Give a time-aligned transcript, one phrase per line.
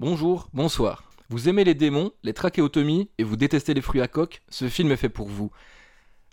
[0.00, 1.02] Bonjour, bonsoir.
[1.28, 4.92] Vous aimez les démons, les trachéotomies et vous détestez les fruits à coque Ce film
[4.92, 5.50] est fait pour vous.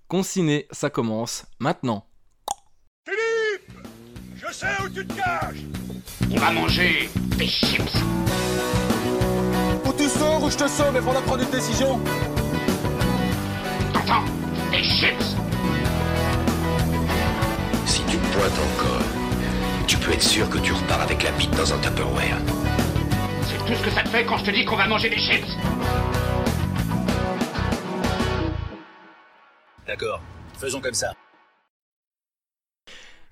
[0.08, 2.06] Consiné, ça commence maintenant.
[3.10, 3.88] Philippe
[4.36, 5.64] Je sais où tu te caches
[6.30, 7.82] On va manger des chips.
[9.84, 12.00] Ou tu sors ou je te sauve, il faudra prendre une décision.
[13.94, 14.26] T'entends
[14.70, 15.36] Des chips.
[17.88, 19.08] Si tu pointes encore,
[19.88, 22.38] tu peux être sûr que tu repars avec la bite dans un Tupperware.
[23.68, 25.48] Tout ce que ça te fait quand je te dis qu'on va manger des chips.
[29.88, 30.22] D'accord,
[30.60, 31.14] faisons comme ça.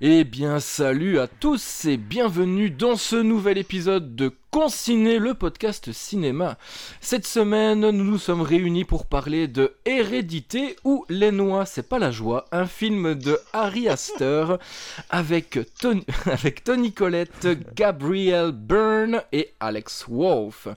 [0.02, 5.92] Eh bien salut à tous et bienvenue dans ce nouvel épisode de Consigné, le podcast
[5.92, 6.58] cinéma.
[7.00, 12.00] Cette semaine, nous nous sommes réunis pour parler de Hérédité ou Les Noix, c'est pas
[12.00, 14.58] la joie, un film de Harry Astor
[15.12, 20.68] avec Tony, avec Tony Collette, Gabriel Byrne et Alex Wolff.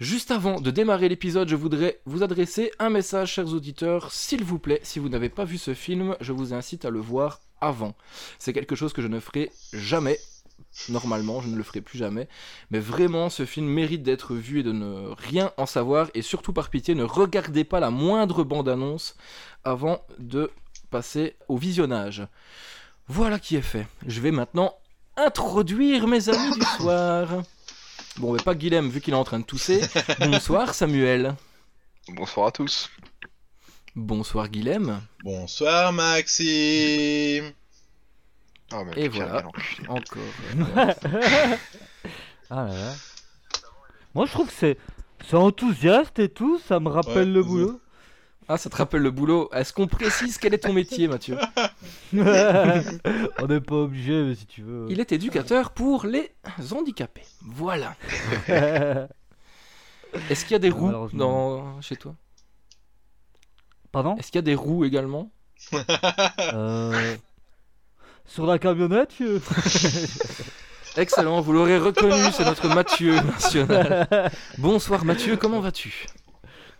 [0.00, 4.12] Juste avant de démarrer l'épisode, je voudrais vous adresser un message, chers auditeurs.
[4.12, 7.00] S'il vous plaît, si vous n'avez pas vu ce film, je vous incite à le
[7.00, 7.94] voir avant.
[8.38, 10.18] C'est quelque chose que je ne ferai jamais.
[10.88, 12.28] Normalement, je ne le ferai plus jamais.
[12.70, 16.10] Mais vraiment, ce film mérite d'être vu et de ne rien en savoir.
[16.14, 19.16] Et surtout, par pitié, ne regardez pas la moindre bande-annonce
[19.64, 20.50] avant de
[20.90, 22.26] passer au visionnage.
[23.08, 23.86] Voilà qui est fait.
[24.06, 24.74] Je vais maintenant
[25.16, 27.42] introduire mes amis du soir.
[28.18, 29.80] Bon, mais pas Guilhem, vu qu'il est en train de tousser.
[30.20, 31.34] Bonsoir Samuel.
[32.08, 32.90] Bonsoir à tous.
[33.98, 35.00] Bonsoir Guilhem.
[35.24, 37.50] Bonsoir Maxime.
[38.70, 39.42] Ah, mais Et voilà.
[39.88, 40.22] Encore.
[42.48, 42.94] Ah là là.
[44.14, 44.78] Moi je trouve que c'est
[45.26, 47.80] c'est enthousiaste et tout, ça me rappelle Ouais, le boulot.
[48.46, 49.50] Ah, ça te rappelle le boulot.
[49.52, 51.36] Est-ce qu'on précise quel est ton métier, Mathieu
[52.14, 54.86] On n'est pas obligé mais si tu veux.
[54.90, 56.30] Il est éducateur pour les
[56.70, 57.26] handicapés.
[57.42, 57.96] Voilà.
[60.30, 61.80] Est-ce qu'il y a des roues dans...
[61.80, 62.14] chez toi?
[63.92, 65.30] Pardon Est-ce qu'il y a des roues également
[66.54, 67.16] Euh,
[68.26, 69.26] Sur la camionnette tu-
[70.96, 74.30] Excellent, vous l'aurez reconnu, c'est notre Mathieu national.
[74.58, 76.06] Bonsoir Mathieu, comment vas-tu?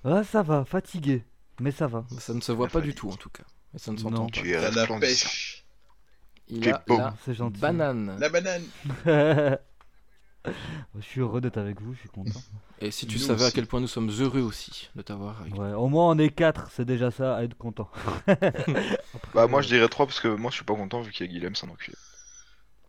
[0.05, 1.25] Ah ça va, fatigué.
[1.61, 2.05] Mais ça va.
[2.19, 3.43] Ça ne se voit pas du tout en tout cas.
[3.73, 4.31] Mais ça ne s'entend pas.
[4.33, 5.65] Tu la pêche.
[6.49, 6.97] Il a beau.
[6.99, 7.61] la C'est gentil.
[7.61, 8.17] banane.
[8.19, 8.65] La banane.
[10.47, 12.41] Je suis heureux d'être avec vous, je suis content.
[12.81, 15.55] Et si tu Nous savais à quel point nous sommes heureux aussi de t'avoir avec
[15.55, 15.61] nous.
[15.61, 17.91] Ouais, au moins on est quatre, c'est déjà ça à être content.
[19.35, 21.29] Bah, moi je dirais 3 parce que moi je suis pas content vu qu'il y
[21.29, 21.97] a Guilhem, c'est un enculé.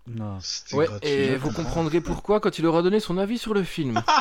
[0.08, 0.38] Non.
[0.42, 3.64] C'était Ouais, gratuit, et vous comprendrez pourquoi quand il aura donné son avis sur le
[3.64, 4.02] film.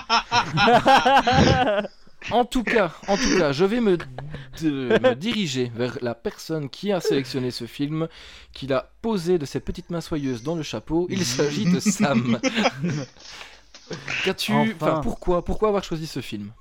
[2.30, 6.68] En tout cas, en tout cas, je vais me, de- me diriger vers la personne
[6.68, 8.08] qui a sélectionné ce film,
[8.52, 11.06] qui l'a posé de ses petites mains soyeuses dans le chapeau.
[11.10, 12.38] Il s'agit de Sam.
[14.24, 14.72] Qu'as-tu, Enfin.
[14.80, 16.52] enfin, pourquoi, pourquoi avoir choisi ce film?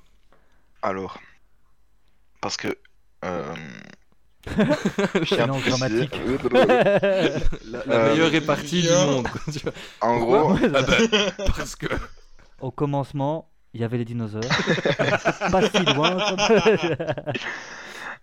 [0.82, 1.20] Alors.
[2.42, 2.78] Parce que.
[3.26, 3.54] Euh...
[4.46, 6.16] préciser- dramatique.
[6.54, 9.28] La, la Euh, meilleure répartie du monde.
[10.00, 11.88] En gros, Ah ben, parce que
[12.62, 14.42] Au commencement, il y avait les dinosaures.
[15.52, 16.18] pas si loin.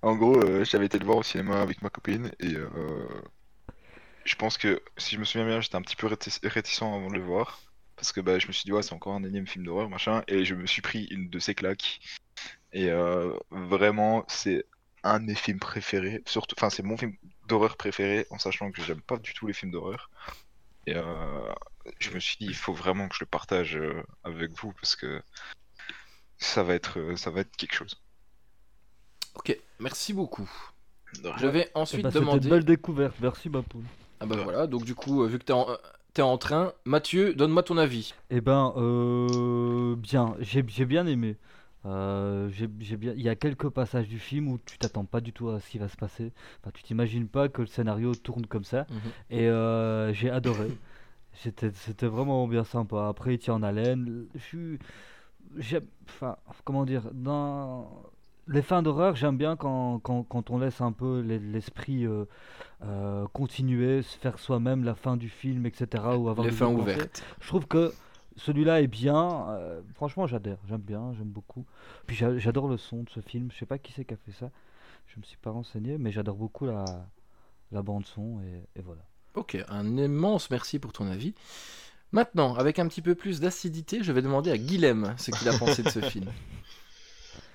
[0.02, 2.68] en gros euh, j'avais été le voir au cinéma avec ma copine et euh...
[4.24, 7.08] je pense que si je me souviens bien, j'étais un petit peu rétic- réticent avant
[7.08, 7.60] de le voir.
[7.96, 10.22] Parce que bah, je me suis dit, ouais, c'est encore un énième film d'horreur, machin.
[10.28, 12.00] Et je me suis pris une de ces claques.
[12.72, 14.66] Et euh, vraiment, c'est
[15.04, 16.22] un de mes films préférés.
[16.26, 17.14] Surtout, enfin, c'est mon film
[17.46, 20.10] d'horreur préféré, en sachant que j'aime pas du tout les films d'horreur.
[20.86, 20.94] Et
[21.98, 24.96] je me suis dit, il faut vraiment que je le partage euh, avec vous parce
[24.96, 25.20] que
[26.38, 28.00] ça va être, euh, ça va être quelque chose.
[29.34, 30.50] Ok, merci beaucoup.
[31.38, 32.48] Je vais Eh ensuite ben, C'était une demander.
[32.48, 33.84] belle découverte, merci ma poule.
[34.20, 35.66] Ah bah voilà, donc du coup, euh, vu que t'es en,
[36.12, 38.14] t'es en train, Mathieu, donne-moi ton avis.
[38.30, 41.36] Eh ben, euh, bien, j'ai j'ai bien aimé.
[41.86, 45.20] Euh, j'ai j'ai bien, il y a quelques passages du film où tu t'attends pas
[45.20, 46.32] du tout à ce qui va se passer.
[46.60, 48.86] Enfin, tu t'imagines pas que le scénario tourne comme ça.
[48.90, 48.98] Mhm.
[49.30, 50.68] Et euh, j'ai adoré.
[51.34, 53.08] C'était, c'était vraiment bien sympa.
[53.08, 54.26] Après, il tient en haleine.
[54.34, 54.78] Je suis,
[55.56, 57.90] j'aime, enfin, comment dire, dans
[58.46, 62.24] les fins d'horreur, j'aime bien quand, quand, quand on laisse un peu l'es- l'esprit euh,
[62.84, 66.16] euh, continuer, se faire soi-même la fin du film, etc.
[66.18, 67.22] Ou avoir Les fins ouvertes.
[67.40, 67.92] Je trouve que
[68.36, 69.48] celui-là est bien.
[69.50, 70.58] euh, franchement, j'adhère.
[70.68, 71.64] J'aime bien, j'aime beaucoup.
[72.06, 73.50] Puis j'a- j'adore le son de ce film.
[73.52, 74.50] Je sais pas qui c'est qui a fait ça.
[75.06, 77.06] Je me suis pas renseigné, mais j'adore beaucoup la,
[77.72, 79.02] la bande son et, et voilà.
[79.34, 81.34] Ok, un immense merci pour ton avis.
[82.12, 85.58] Maintenant, avec un petit peu plus d'acidité, je vais demander à Guilhem ce qu'il a
[85.58, 86.32] pensé de ce film.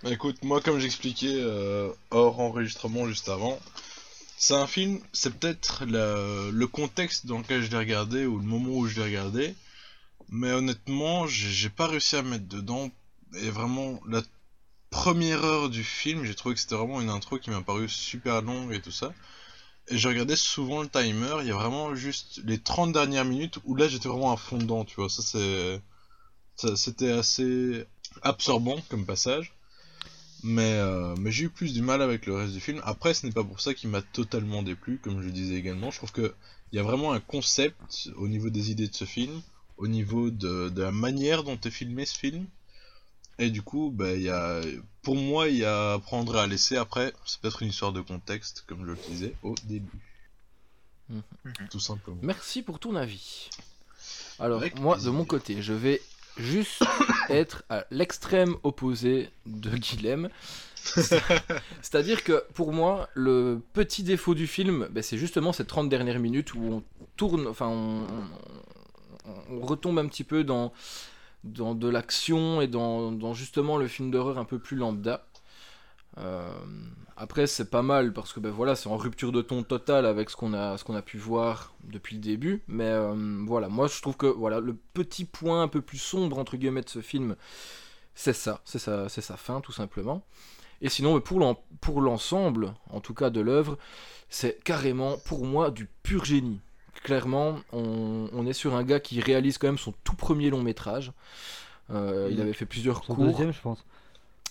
[0.04, 3.58] Bah, écoute, moi, comme j'expliquais euh, hors enregistrement juste avant,
[4.38, 8.72] c'est un film, c'est peut-être le, contexte dans lequel je l'ai regardé ou le moment
[8.72, 9.56] où je l'ai regardé
[10.30, 12.90] Mais honnêtement, j'ai j'ai pas réussi à me mettre dedans.
[13.36, 14.22] Et vraiment, la
[14.90, 18.42] première heure du film, j'ai trouvé que c'était vraiment une intro qui m'a paru super
[18.42, 19.14] longue et tout ça.
[19.90, 23.58] Et je regardais souvent le timer, il y a vraiment juste les 30 dernières minutes
[23.66, 25.10] où là j'étais vraiment à fond tu vois.
[25.10, 25.82] Ça c'est.
[26.76, 27.86] C'était assez
[28.22, 29.54] absorbant comme passage.
[30.44, 32.82] Mais, euh, mais j'ai eu plus du mal avec le reste du film.
[32.86, 35.92] Après, ce n'est pas pour ça qu'il m'a totalement déplu, comme je le disais également.
[35.92, 36.34] Je trouve que
[36.72, 39.42] il y a vraiment un concept au niveau des idées de ce film,
[39.78, 42.46] au niveau de, de la manière dont est filmé ce film.
[43.40, 44.62] Et du coup, bah, il y a,
[45.02, 46.76] pour moi, il y a à prendre et à laisser.
[46.78, 50.00] Après, c'est peut-être une histoire de contexte, comme je le disais au début.
[51.10, 51.24] Mhm.
[51.72, 52.18] Tout simplement.
[52.22, 53.50] Merci pour ton avis.
[54.40, 55.12] Alors, Avec moi, plaisir.
[55.12, 56.02] de mon côté, je vais
[56.38, 56.84] juste
[57.30, 60.30] être à l'extrême opposé de Guilhem.
[61.82, 66.20] C'est-à-dire que pour moi, le petit défaut du film, ben, c'est justement ces 30 dernières
[66.20, 66.84] minutes où on
[67.18, 68.28] tourne, enfin, on, on-
[69.52, 70.74] on retombe un petit peu dans,
[71.44, 75.26] dans de l'action et dans, justement le film d'horreur un peu plus lambda.
[76.18, 76.52] Euh,
[77.16, 80.30] après, c'est pas mal parce que ben voilà, c'est en rupture de ton total avec
[80.30, 82.64] ce qu'on a, pu voir depuis le début.
[82.68, 86.38] Mais euh, voilà, moi je trouve que voilà, le petit point un peu plus sombre
[86.38, 87.36] entre guillemets de ce film,
[88.16, 90.24] c'est ça, c'est sa, c'est sa fin tout simplement.
[90.82, 93.78] Et sinon, pour l'ensemble, en tout cas de l'œuvre,
[94.30, 96.62] c'est carrément pour moi du pur génie.
[97.04, 100.62] Clairement, on, on est sur un gars qui réalise quand même son tout premier long
[100.62, 101.12] métrage.
[101.92, 103.26] Euh, Il avait fait plusieurs Son cours.
[103.26, 103.84] deuxième, je pense.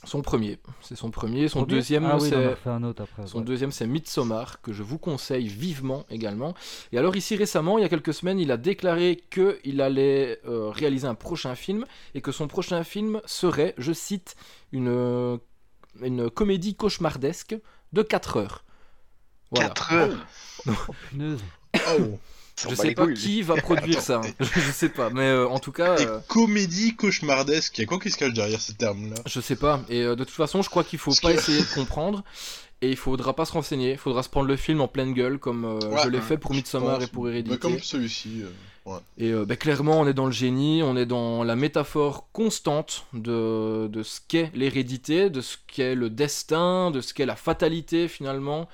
[0.05, 1.49] Son premier, c'est son premier.
[1.49, 3.27] Son Premier deuxième, Ah oui, il c'est refait un autre après.
[3.27, 3.45] son ouais.
[3.45, 6.55] deuxième, c'est Midsommar, que je vous conseille vivement également.
[6.93, 10.69] Et alors ici récemment, il y a quelques semaines, il a déclaré qu'il allait euh,
[10.71, 11.85] réaliser un prochain film
[12.15, 14.37] et que son prochain film serait, je cite,
[14.71, 15.41] une,
[16.01, 17.57] une comédie cauchemardesque
[17.93, 18.65] de 4 heures.
[19.51, 19.69] Voilà.
[19.71, 20.27] 4 heures
[20.67, 20.71] Oh.
[21.99, 22.19] Oh
[22.69, 24.21] Je sais pas qui va produire ça.
[24.25, 24.31] hein.
[24.41, 27.87] Je sais pas, mais euh, en tout cas, Et euh, comédie cauchemardesque, il y a
[27.87, 29.17] quoi qui se cache derrière ce terme-là?
[29.27, 29.81] je sais pas.
[29.89, 32.25] Et euh, de toute façon, je crois qu'il faut Parce pas que- essayer de comprendre.
[32.81, 35.39] Et il faudra pas se renseigner, il faudra se prendre le film en pleine gueule
[35.41, 37.05] comme euh, Ouais, je l'ai fait pour Midsommar pense.
[37.05, 37.59] et pour Bah, Hérédité.
[37.59, 38.43] comme celui-ci.
[38.45, 38.99] euh, ouais.
[39.19, 43.05] Et euh, bah, clairement, on est dans le génie, on est dans la métaphore constante
[43.15, 48.07] de, de ce qu'est l'hérédité, de ce qu'est le destin, de ce qu'est la fatalité
[48.07, 48.69] finalement.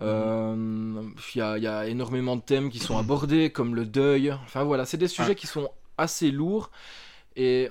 [0.00, 1.02] Euh,
[1.34, 4.32] Il y, a, il y a énormément de thèmes qui sont abordés, comme le deuil.
[4.44, 6.70] Enfin voilà, c'est des sujets qui sont assez lourds
[7.36, 7.70] et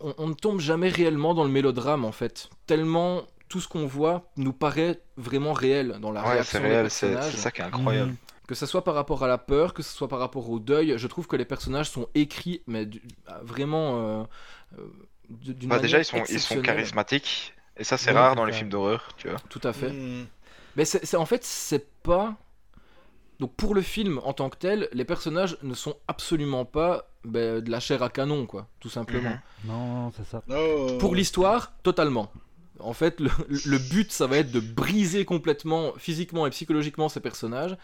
[0.00, 2.48] on, on ne tombe jamais réellement dans le mélodrame en fait.
[2.66, 6.68] Tellement tout ce qu'on voit nous paraît vraiment réel dans la Ouais, réaction c'est des
[6.68, 7.32] réel, c'est personnages.
[7.32, 8.14] c'est ça qui est incroyable.
[8.46, 10.94] Que ce soit par rapport à la peur, que ce soit par rapport au deuil,
[10.98, 14.24] je trouve que les personnages sont écrits, mais du- ah, vraiment euh,
[14.78, 14.86] euh,
[15.30, 17.54] d'une Bah, déjà, ils sont, ils sont charismatiques.
[17.76, 19.38] Et ça, c'est Oui, rare dans les films d'horreur, tu vois.
[19.50, 19.90] Tout à fait.
[19.90, 20.24] Hmm.
[20.76, 22.36] Mais c'est c'est- en fait, c'est pas.
[23.38, 27.60] Donc pour le film en tant que tel, les personnages ne sont absolument pas ben,
[27.60, 29.30] de la chair à canon, quoi, tout simplement.
[29.30, 29.70] Mhm.
[29.70, 30.42] Non, c'est ça.
[30.48, 30.96] Oh.
[30.98, 32.32] Pour l'histoire, totalement.
[32.78, 37.20] En fait, le, le but, ça va être de briser complètement, physiquement et psychologiquement, ces
[37.20, 37.76] personnages.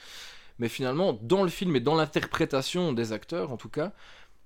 [0.59, 3.93] Mais finalement, dans le film et dans l'interprétation des acteurs, en tout cas,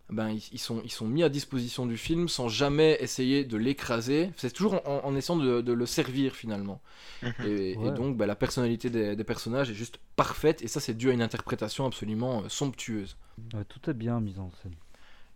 [0.09, 3.57] ben, ils, ils sont, ils sont mis à disposition du film sans jamais essayer de
[3.57, 4.31] l'écraser.
[4.37, 6.81] C'est toujours en, en essayant de, de le servir, finalement.
[7.23, 7.33] Mhm.
[7.45, 10.63] Et, donc, ben, la personnalité des, des personnages est juste parfaite.
[10.63, 13.17] Et ça, c'est dû à une interprétation absolument euh, somptueuse.
[13.53, 14.75] Ouais, tout est bien mis en scène.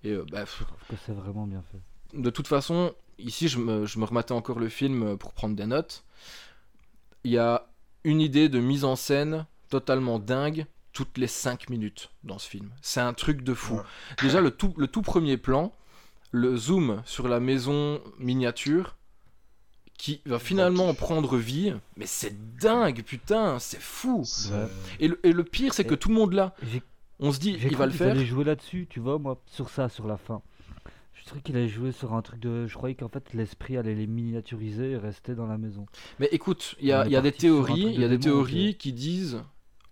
[0.04, 2.20] Et euh, ben, pff, Je trouve que c'est vraiment bien fait.
[2.22, 5.56] de toute façon, ici, je me, je me rematais encore le film euh, pour prendre
[5.56, 6.04] des notes.
[7.24, 7.66] Il y a
[8.04, 12.70] une idée de mise en scène totalement dingue toutes les 5 minutes dans ce film.
[12.82, 13.76] C'est un truc de fou.
[13.76, 13.82] Ouais.
[14.22, 15.72] Déjà, le tout, le tout premier plan,
[16.32, 18.96] le zoom sur la maison miniature,
[19.98, 21.74] qui va finalement prendre vie.
[21.96, 24.24] Mais c'est dingue, putain, c'est fou.
[24.98, 26.82] Et le, et le pire, c'est que Et- tout le monde là, J'ai
[27.18, 28.12] on se dit, j'ai il va le faire.
[28.12, 30.40] allaient jouer là-dessus, tu vois, moi, sur ça, sur la fin.
[31.12, 32.66] Je trouvais qu'il allait jouer sur un truc de.
[32.66, 35.84] Je croyais qu'en fait l'esprit allait les miniaturiser et rester dans la maison.
[36.18, 38.36] Mais écoute, il y a, y a des théories, il y a de des démon,
[38.36, 39.42] théories qui disent.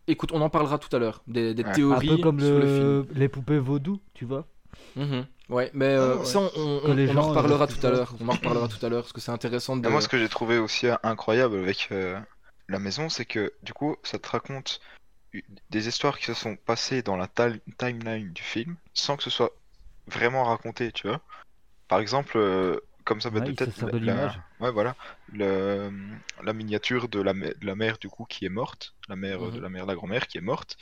[0.09, 1.23] Écoute, on en parlera tout à l'heure.
[1.27, 1.73] Des, des Ouais.
[1.73, 2.61] théories un peu comme sur le...
[2.61, 3.19] le film.
[3.19, 4.47] les poupées vaudou, tu vois.
[4.97, 5.27] Mhm.
[5.51, 6.25] Ouais, mais euh, Ah ouais.
[6.25, 8.15] ça, on, on- Que les on gens, en reparlera euh, tout à l'heure.
[8.21, 9.87] On en reparlera tout à l'heure parce que c'est intéressant de.
[9.87, 12.19] Et moi, ce que j'ai trouvé aussi incroyable avec euh,
[12.69, 14.81] la maison, c'est que du coup, ça te raconte
[15.71, 17.29] des histoires qui se sont passées dans la
[17.79, 19.53] timeline du film sans que ce soit
[20.07, 21.21] vraiment raconté, tu vois.
[21.89, 24.35] Par exemple, euh, comme ça m'aide Ouais, tête, sert la-.
[24.61, 24.95] Ouais, voilà,
[25.33, 25.91] le-
[26.43, 29.51] la miniature de la, de la mère du coup qui est morte, la mère euh,
[29.51, 29.63] de Mhm.
[29.63, 30.77] la mère de la grand-mère qui est morte,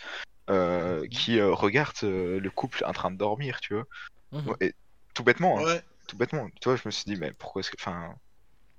[0.50, 3.85] euh, qui euh, regarde euh, le couple en train de dormir, tu vois.
[4.33, 4.54] Mhm.
[4.61, 4.75] Et
[5.14, 5.83] tout bêtement, hein, Ouais.
[6.09, 6.49] tout bêtement.
[6.61, 7.76] Tu vois, je me suis dit, mais pourquoi est-ce que.
[7.80, 8.14] Enfin.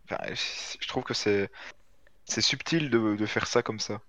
[0.09, 1.49] enfin, je trouve que c'est.
[2.25, 4.01] C'est subtil de, de faire ça comme ça.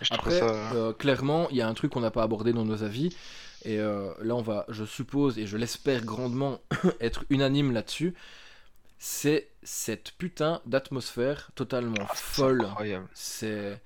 [0.00, 0.46] Je Après, ça.
[0.74, 3.14] euh, clairement, il y a un truc qu'on n'a pas abordé dans nos avis,
[3.64, 6.60] Et euh, là, on va, je suppose, et je l'espère grandement,
[7.00, 8.14] être unanime là-dessus.
[9.02, 12.60] C'est cette putain d'atmosphère totalement Ah, folle.
[12.66, 13.08] incroyable.
[13.14, 13.80] C'est.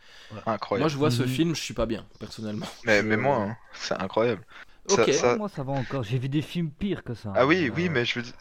[0.44, 0.83] Incroyable.
[0.83, 1.28] Moi, je vois ce Mhm.
[1.28, 2.66] film, je suis pas bien, personnellement.
[2.85, 4.42] Mais, Je- mais moi, hein, c'est incroyable.
[4.88, 5.12] Ça- Ok.
[5.12, 6.02] ça- Moi, ça va encore.
[6.02, 7.33] J'ai vu des films pires que ça.
[7.37, 8.35] Ah oui, Euh, oui, mais je veux dire.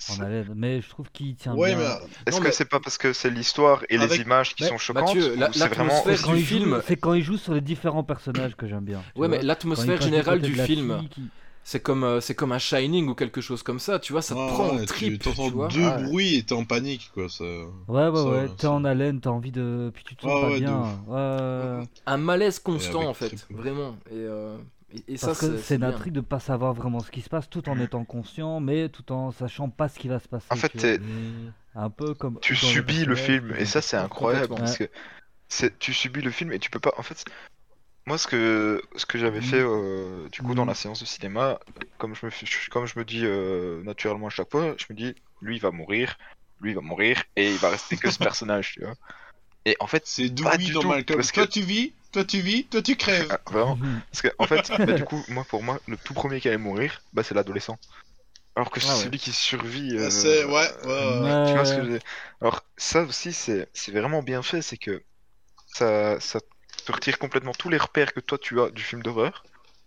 [0.56, 1.77] Mais je trouve qu'il tient Ouais, bien.
[1.77, 4.63] mais est-ce que mais- c'est pas parce que c'est l'histoire et Avec- les images qui
[4.63, 7.24] Mais, sont choquantes c'est vraiment l'atmosphère C'est quand, du il joue, film- c'est quand il
[7.24, 8.98] joue sur les différents personnages que j'aime bien.
[9.15, 9.27] Ouais, vois.
[9.30, 11.30] mais l'atmosphère générale du film, qui-
[11.63, 14.36] c'est comme, euh, c'est comme un Shining ou quelque chose comme ça, tu vois, ça
[14.36, 15.67] te prend en ouais, trip, Tu tu entends vois.
[15.70, 16.03] deux Ouais.
[16.03, 17.29] bruits et t'es en panique, quoi.
[17.29, 17.43] Ça...
[17.43, 18.50] Ouais, ouais, Ça, ouais.
[18.58, 19.91] T'es en haleine, t'as envie de.
[19.93, 20.84] Puis tu te sens pas ouais, bien.
[22.05, 23.98] Un malaise constant, en fait, vraiment.
[24.12, 24.58] Et, euh,
[24.93, 25.89] et, et ça, que c'est bien.
[25.89, 27.82] l'intrigue de pas savoir vraiment ce qui se passe tout en Mhm.
[27.82, 30.48] étant conscient, mais tout en sachant pas ce qui va se passer.
[30.50, 30.98] En fait, tu vois.
[30.98, 31.01] t'es-
[31.75, 32.39] Un peu comme.
[32.41, 34.88] tu subis le film et ça c'est incroyable parce que
[35.79, 37.25] tu subis le film et tu peux pas en fait
[38.06, 39.42] moi ce que ce que j'avais Mhm.
[39.42, 40.70] fait euh, du coup dans Mhm.
[40.70, 41.60] la séance de cinéma
[41.98, 44.96] comme je me je- comme je me dis euh, naturellement à chaque fois je me
[44.96, 46.18] dis lui il va mourir
[46.60, 48.96] lui il va mourir et il va rester que ce personnage tu vois
[49.66, 51.18] et en fait C'est Pas du dans tout, Malcolm.
[51.18, 53.30] parce Toi que- tu vis, toi tu vis, toi tu crèves.
[53.32, 54.02] ah, vraiment Mhm.
[54.12, 56.58] parce que en fait bah, du coup moi pour moi le tout premier qui allait
[56.58, 57.78] mourir bah c'est l'adolescent
[58.56, 59.04] alors que Ah c'est ouais.
[59.06, 60.52] celui qui survit Ah, euh, c'est- ouais,
[60.86, 61.46] ouais, ouais.
[61.48, 62.08] Tu vois ce que je veux dire
[62.42, 65.04] Alors, ça aussi, c'est c'est vraiment bien fait, c'est que
[65.68, 66.40] ça, ça
[66.86, 69.44] te retire complètement tous les repères que toi tu as du film d'horreur,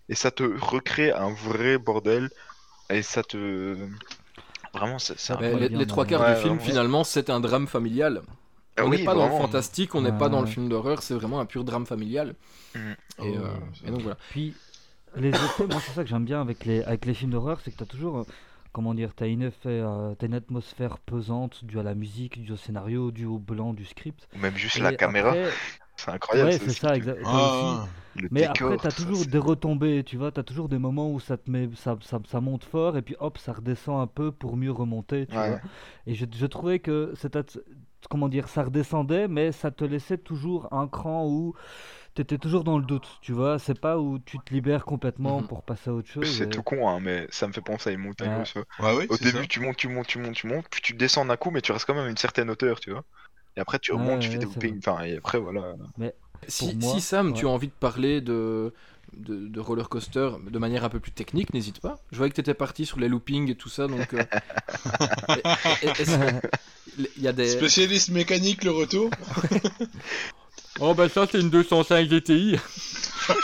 [0.08, 2.30] et ça te recrée un vrai bordel,
[2.90, 3.76] et ça te.
[4.74, 6.64] Vraiment, c'est Ah, Ouais, les, trois quarts Ouais, du film, vraiment.
[6.66, 8.22] finalement, c'est un drame familial.
[8.76, 11.02] Ah on n'est oui, pas dans le fantastique, on n'est pas dans le film d'horreur,
[11.02, 12.34] c'est vraiment un pur drame familial.
[12.74, 12.82] Et,
[13.18, 14.18] Oh, euh, ouais, et donc voilà.
[14.30, 14.54] Puis
[15.16, 17.70] les effets, moi c'est ça que j'aime bien avec les, avec les films d'horreur, c'est
[17.72, 18.24] que t'as toujours, euh,
[18.72, 22.52] comment dire, t'as une, effet, euh, t'as une atmosphère pesante due à la musique, due
[22.52, 24.28] au scénario, due au blanc du script.
[24.34, 25.50] Ou même juste Et la caméra, après-
[25.96, 26.50] c'est incroyable.
[26.50, 27.52] ouais, c'est ça, exactement.
[27.52, 27.88] Ah,
[28.30, 31.20] Mais décor, après, t'as ça, toujours des retombées, tu vois, t'as toujours des moments où
[31.20, 34.32] ça te met, ça, ça, ça monte fort et puis hop, ça redescend un peu
[34.32, 35.40] pour mieux remonter, tu Ouais.
[35.42, 35.60] vois.
[36.06, 37.58] Et je, je trouvais que cette, at-
[38.10, 41.54] comment dire, ça redescendait, mais ça te laissait toujours un cran où
[42.14, 43.58] t'étais toujours dans le doute, tu vois.
[43.60, 45.44] C'est pas où tu te libères complètement Mhm.
[45.44, 46.40] pour passer à autre chose.
[46.40, 48.32] C'est et- tout con, hein, mais ça me fait penser à une montagne
[48.78, 48.94] Ouais.
[48.94, 49.48] oui, Au début, ça.
[49.48, 51.72] tu montes, tu montes, tu montes, tu montes, puis tu descends d'un coup, mais tu
[51.72, 53.04] restes quand même à une certaine hauteur, tu vois.
[53.56, 55.74] Et après, tu Ouais, remontes, tu fais ouais, des loopings, enfin, et après, voilà.
[56.48, 57.50] Si, moi, si Sam, tu ouais.
[57.50, 58.72] as envie de parler de,
[59.16, 61.98] de, de roller coaster de manière un peu plus technique, n'hésite pas.
[62.12, 64.12] Je voyais que tu étais parti sur les loopings et tout ça, donc.
[64.14, 64.22] euh,
[66.98, 67.48] Il y a des.
[67.48, 69.10] Spécialiste mécanique, le retour.
[70.78, 72.56] Oh bah ça c'est une 205 GTI.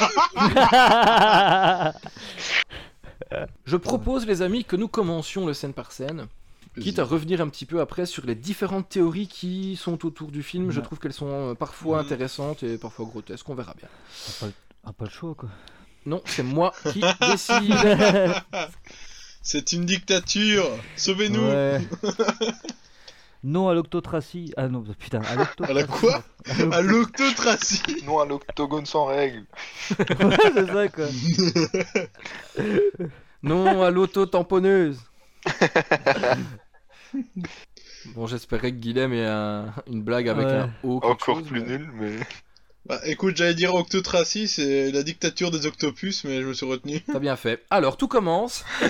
[3.65, 6.27] Je propose les amis que nous commencions le scène par scène.
[6.81, 10.43] Quitte à revenir un petit peu après sur les différentes théories qui sont autour du
[10.43, 13.89] film, je trouve qu'elles sont euh, parfois intéressantes et parfois grotesques, on verra bien.
[13.91, 15.51] Ah, pas, le- pas le choix, quoi.
[16.07, 17.75] Non, c'est moi qui décide.
[19.43, 20.65] C'est une dictature.
[20.97, 21.43] Sauvez-nous.
[21.45, 21.81] Ouais.
[23.45, 24.55] non à l'octotracie.
[24.57, 25.71] Ah non, putain, à l'octotracie.
[25.71, 26.25] À la quoi?
[26.49, 27.83] À l'oc- À l'octotracie.
[28.07, 29.45] Non, à l'octogone sans règles.
[29.99, 31.07] Ouais, c'est ça, quoi.
[33.43, 35.01] Non à l'auto-tamponneuse.
[38.15, 40.53] Bon, j'espérais que Guilhem ait un- une blague avec Ouais.
[40.53, 40.97] un O.
[41.03, 42.17] Encore chose, plus mais- nul, mais.
[42.85, 47.01] Bah écoute, j'allais dire octotracie, c'est la dictature des octopus, mais je me suis retenu.
[47.03, 47.63] T'as bien fait.
[47.71, 48.65] Alors, tout commence.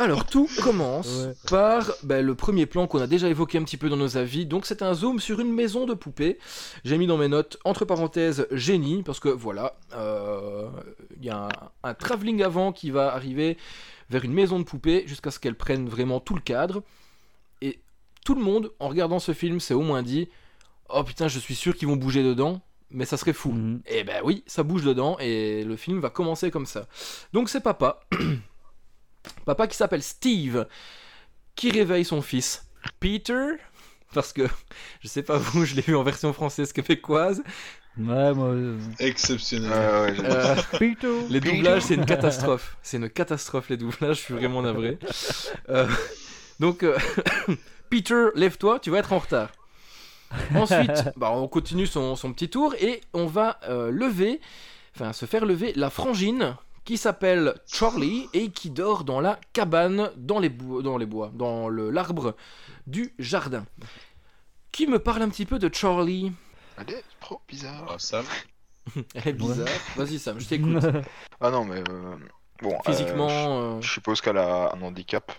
[0.00, 1.34] Alors, tout commence Ouais.
[1.48, 4.46] par ben, le premier plan qu'on a déjà évoqué un petit peu dans nos avis.
[4.46, 6.38] Donc, c'est un zoom sur une maison de poupée.
[6.84, 10.68] J'ai mis dans mes notes, entre parenthèses, génie, parce que voilà, euh,
[11.18, 11.48] il y a un,
[11.88, 13.56] un travelling avant qui va arriver
[14.10, 16.82] vers une maison de poupée jusqu'à ce qu'elle prenne vraiment tout le cadre.
[17.60, 17.80] Et
[18.24, 20.28] tout le monde, en regardant ce film, s'est au moins dit
[20.88, 23.52] Oh putain, je suis sûr qu'ils vont bouger dedans, mais ça serait fou.
[23.52, 23.82] Mhm.
[23.86, 26.86] Et ben oui, ça bouge dedans et le film va commencer comme ça.
[27.32, 28.00] Donc c'est papa,
[29.44, 30.66] papa qui s'appelle Steve,
[31.54, 32.66] qui réveille son fils
[33.00, 33.56] Peter,
[34.14, 34.42] parce que
[35.00, 37.42] je sais pas vous, je l'ai vu en version française québécoise.
[37.98, 38.48] Ouais, moi.
[38.48, 39.70] euh, Exceptionnel.
[39.70, 40.54] Ouais, Euh,
[41.30, 42.76] les doublages, c'est une catastrophe.
[42.82, 44.98] C'est une catastrophe les doublages, je suis vraiment navré.
[45.68, 45.88] Euh,
[46.60, 46.96] donc, euh,
[47.90, 49.50] Peter, lève-toi, tu vas être en retard.
[50.54, 54.40] Ensuite, bah, on continue son, son petit tour et on va euh, lever,
[54.94, 60.10] enfin se faire lever la frangine qui s'appelle Charlie et qui dort dans la cabane
[60.16, 62.34] dans les, bois, dans les bois, dans le- l'arbre
[62.86, 63.64] du jardin.
[64.72, 66.32] Qui me parle un petit peu de Charlie?
[66.80, 67.86] Elle est trop bizarre.
[67.90, 68.24] Ah, Sam.
[69.14, 69.66] Elle est bizarre.
[69.96, 70.82] Vas-y Sam, je t'écoute.
[71.40, 71.82] Ah non, mais.
[71.88, 72.16] euh,
[72.62, 72.74] Bon.
[72.74, 75.30] euh, Physiquement, euh, Je suppose qu'elle a un handicap,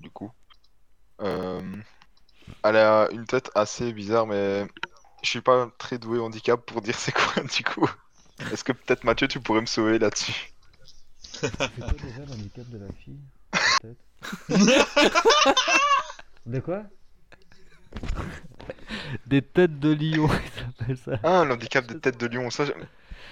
[0.00, 0.30] du coup.
[1.20, 1.60] Euh,
[2.64, 4.66] Elle a une tête assez bizarre, mais
[5.22, 7.88] je suis pas très doué handicap pour dire c'est quoi, du coup.
[8.52, 10.52] Est-ce que peut-être Mathieu, tu pourrais me sauver là-dessus?
[11.22, 13.20] C'est quoi déjà l'handicap de la fille
[13.80, 15.54] Peut-être?
[16.46, 16.82] De quoi?
[19.26, 20.28] Des têtes de lion,
[20.80, 21.12] ils appellent ça.
[21.22, 22.74] Ah, l'handicap des têtes de lion, ça, j'ai-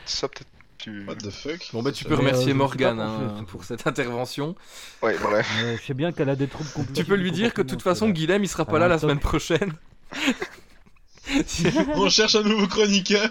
[0.05, 0.49] ça peut-être
[0.79, 1.07] tu...
[1.07, 2.11] What the fuck Bon bah tu peux.
[2.11, 4.55] Mais, remercier euh, je pas Morgane hein, c'est pour cette intervention.
[5.03, 5.49] Ouais, bref.
[5.63, 7.03] Ouais, je sais bien qu'elle a des troubles compulsifs.
[7.05, 8.89] Tu peux lui dire que de toute façon Guilhem il sera pas Elle là a
[8.91, 9.73] la semaine prochaine.
[11.95, 13.29] On cherche un nouveau chroniqueur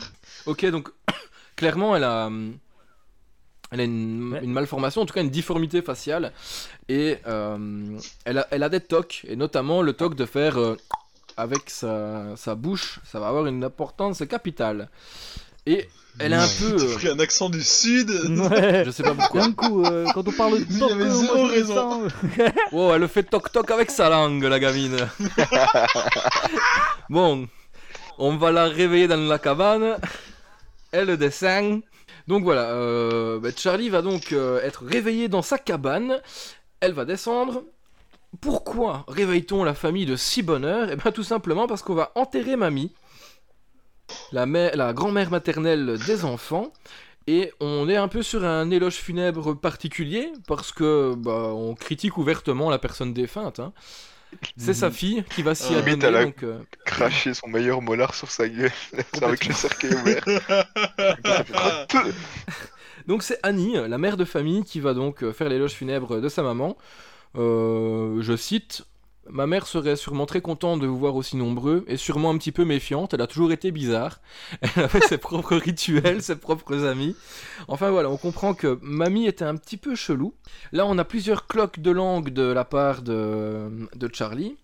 [0.47, 0.89] ok donc
[1.55, 2.57] clairement elle a hum,
[3.71, 4.43] elle a une, Ouais.
[4.43, 6.33] une malformation, en tout cas une difformité faciale
[6.89, 10.77] et euh, elle, a, elle a des tocs et notamment le toc de faire euh,
[11.37, 14.89] avec sa, sa bouche, ça va avoir une importance capitale.
[15.65, 15.87] Et
[16.19, 18.83] elle est un peu, T'as euh, pris un accent du sud Ouais.
[18.85, 19.41] je sais pas pourquoi.
[19.41, 22.07] D'un coup, euh, quand on parle de il toc, avait moi, zéro raison.
[22.71, 24.97] Oh, elle fait toc toc avec sa langue, la gamine.
[27.09, 27.47] bon,
[28.17, 29.97] on va la réveiller dans la cabane.
[30.91, 31.81] Elle descend.
[32.27, 36.21] Donc voilà, euh, bah, Charlie va donc euh, être réveillée dans sa cabane.
[36.79, 37.63] Elle va descendre.
[38.41, 42.11] Pourquoi réveille-t-on la famille de si bonne heure Eh bien tout simplement parce qu'on va
[42.15, 42.91] enterrer mamie,
[44.31, 46.71] la, mère- la grand-mère maternelle des enfants.
[47.27, 52.17] Et on est un peu sur un éloge funèbre particulier parce que bah, on critique
[52.17, 53.59] ouvertement la personne défunte.
[53.59, 53.73] hein.
[54.57, 55.85] C'est sa fille qui va s'y adonner.
[55.91, 58.69] limite, elle a- donc, euh, Cracher son meilleur molar sur sa gueule
[59.21, 60.23] avec le cercueil ouvert.
[63.07, 66.27] Donc c'est Annie, la mère de famille, qui va donc euh, faire l'éloge funèbre de
[66.29, 66.75] sa maman.
[67.37, 68.85] Euh, je cite
[69.27, 72.51] Ma mère serait sûrement très contente de vous voir aussi nombreux et sûrement un petit
[72.51, 73.15] peu méfiante.
[73.15, 74.19] Elle a toujours été bizarre.
[74.61, 77.15] Elle avait ses propres rituels, ses propres amis.
[77.67, 80.35] Enfin voilà, on comprend que mamie était un petit peu chelou.
[80.73, 84.57] Là, on a plusieurs cloques de langue de la part de, Charlie.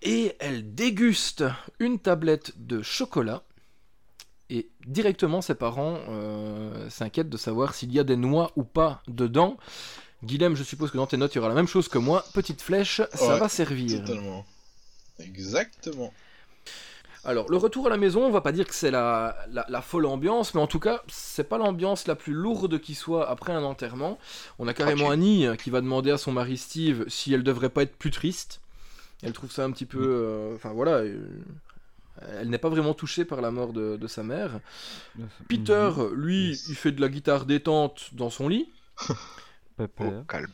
[0.00, 1.44] Et elle déguste
[1.78, 3.42] une tablette de chocolat.
[4.48, 9.02] Et directement, ses parents euh, s'inquiètent de savoir s'il y a des noix ou pas
[9.08, 9.58] dedans.
[10.24, 12.24] Guilhem, je suppose que dans tes notes, il y aura la même chose que moi.
[12.34, 14.00] Petite flèche, ça Ouais, va servir.
[14.04, 14.44] Totalement.
[15.18, 16.12] Exactement.
[17.24, 19.82] Alors, le retour à la maison, on va pas dire que c'est la, la, la
[19.82, 23.52] folle ambiance, mais en tout cas, c'est pas l'ambiance la plus lourde qui soit après
[23.52, 24.18] un enterrement.
[24.60, 25.10] On a carrément.
[25.10, 28.12] Annie euh, qui va demander à son mari Steve si elle devrait pas être plus
[28.12, 28.60] triste.
[29.22, 29.98] Elle trouve ça un petit peu.
[30.02, 30.98] euh, Enfin voilà.
[30.98, 31.26] euh,
[32.38, 34.60] elle n'est pas vraiment touchée par la mort de, de sa mère.
[35.48, 36.68] Peter, lui, Yes.
[36.68, 38.68] il fait de la guitare détente dans son lit.
[39.78, 40.24] Oh, Pépère.
[40.28, 40.46] calme.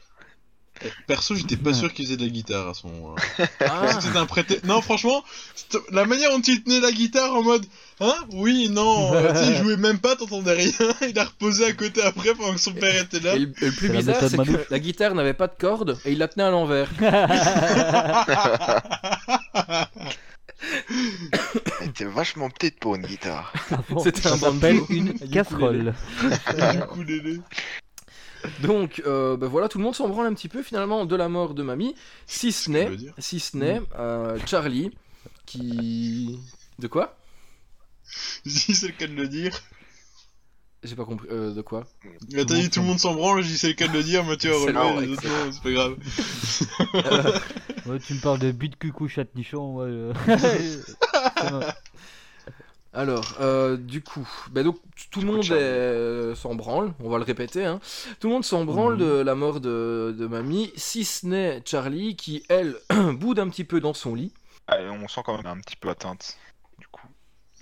[0.84, 3.14] Eh, Perso, j'étais pas sûr qu'il faisait de la guitare à son.
[3.60, 4.58] Ah, C'était un prété...
[4.64, 5.22] Non, franchement,
[5.54, 7.64] c'était- la manière dont il tenait la guitare en mode
[8.00, 8.14] Hein?
[8.32, 10.72] Oui, non, euh, tu sais, il jouait même pas, t'entendais rien.
[11.08, 13.36] Il a reposé à côté après pendant que son père était là.
[13.36, 16.10] et, le et le plus bizarre, c'est que la guitare n'avait pas de corde et
[16.12, 16.88] il la tenait à l'envers.
[21.80, 23.52] Elle était vachement petite pour une guitare.
[24.02, 24.86] C'était Ça un banjo.
[24.90, 25.94] une casserole.
[28.62, 31.28] Donc, euh, bah voilà, tout le monde s'en branle un petit peu finalement de la
[31.28, 31.94] mort de mamie,
[32.26, 34.90] si ce n'est, si ce n'est euh, Charlie,
[35.46, 36.38] qui...
[36.78, 37.16] De quoi?
[38.44, 39.52] Si c'est le cas de le dire.
[40.82, 41.28] J'ai pas compris.
[41.30, 41.86] Euh, de quoi?
[42.32, 44.02] Mais t'as dit tout le monde s'en branle, je dis c'est le cas de le
[44.02, 45.96] dire, Mathieu a C'est relevé, les autres c'est pas grave.
[47.86, 49.76] Ouais, tu me parles de but cucou chat nichon.
[49.76, 50.12] Ouais, euh.
[52.94, 54.76] Alors, euh, du coup, bah donc
[55.10, 57.80] tout le monde est- euh, s'en branle, on va le répéter, hein.
[58.20, 59.00] Tout le monde s'en branle Mhm.
[59.00, 62.76] de la mort de, de mamie, si ce n'est Charlie qui, elle,
[63.18, 64.32] boude un petit peu dans son lit.
[64.68, 66.36] Ah, on sent quand même un petit peu atteinte.
[66.78, 67.06] Du coup.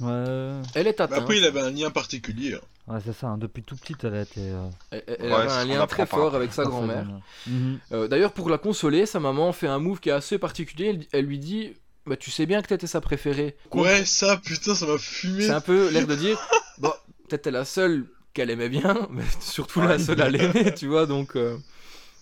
[0.00, 1.12] Ouais, Elle est atteinte.
[1.18, 2.54] après, il avait un lien particulier.
[2.54, 2.92] hein.
[2.94, 3.28] ouais c'est ça.
[3.28, 4.40] hein, Depuis tout petit, elle a été.
[4.40, 7.06] euh, Elle, elle Ouais, avait un lien très fort avec sa grand-mère.
[7.46, 7.78] Mhm.
[7.92, 10.88] Euh, D'ailleurs, pour la consoler, sa maman fait un move qui est assez particulier.
[10.88, 11.74] Elle, elle lui dit
[12.06, 13.56] bah, Tu sais bien que t'étais sa préférée.
[13.72, 15.44] Ouais, ça, putain, ça m'a fumé.
[15.44, 16.38] C'est un peu l'air de dire
[16.78, 16.92] Bon,
[17.28, 21.06] peut-être t'es la seule qu'elle aimait bien, mais surtout la seule à l'aimer, tu vois.
[21.06, 21.58] Donc, euh,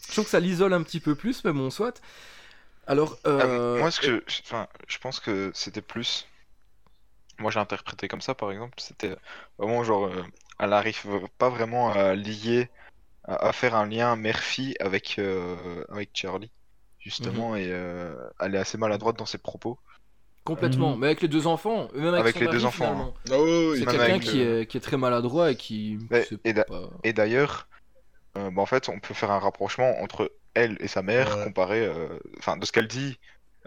[0.09, 2.01] je trouve que ça l'isole un petit peu plus, mais bon, soit.
[2.87, 6.27] Alors, Ah, euh, moi, ce que, je- enfin, je pense que c'était plus.
[7.39, 8.75] Moi, j'ai interprété comme ça, par exemple.
[8.81, 9.15] C'était
[9.59, 10.25] vraiment genre, euh,
[10.59, 11.07] elle arrive
[11.39, 12.69] pas vraiment à lier,
[13.25, 16.51] à, à faire un lien mère-fille avec euh, avec Charlie,
[16.99, 17.57] justement, Mhm.
[17.59, 19.79] et euh, elle est assez maladroite dans ses propos.
[20.45, 20.95] complètement.
[20.95, 21.01] Mhm.
[21.01, 23.15] Mais avec les deux enfants, même avec, Avec son les mari, deux enfants, finalement.
[23.31, 25.99] Ah C'est quelqu'un avec qui, le- est, qui est très maladroit et qui.
[26.45, 27.69] Et d'a- pas- Et d'ailleurs,
[28.39, 31.45] euh, bah, en fait, on peut faire un rapprochement entre elle et sa mère, Ouais.
[31.45, 33.19] comparé, euh, enfin, de ce qu'elle dit,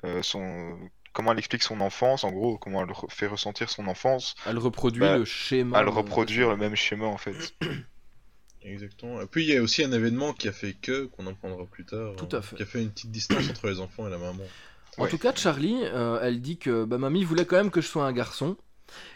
[0.06, 0.76] euh, son,
[1.14, 4.58] comment elle explique son enfance, en gros, comment elle re- fait ressentir son enfance, Elle
[4.58, 5.82] reproduit Bah, le schéma.
[5.82, 7.36] elle reproduire le même schéma, en fait.
[8.64, 9.22] Exactement.
[9.22, 11.66] Et puis, il y a aussi un événement qui a fait que, qu'on en prendra
[11.66, 12.14] plus tard.
[12.16, 12.56] Tout à fait.
[12.56, 14.44] Qui a fait une petite distance entre les enfants et la maman.
[14.98, 15.10] En Ouais.
[15.10, 18.06] tout cas, Charlie, euh, elle dit que bah, mamie voulait quand même que je sois
[18.06, 18.58] un garçon.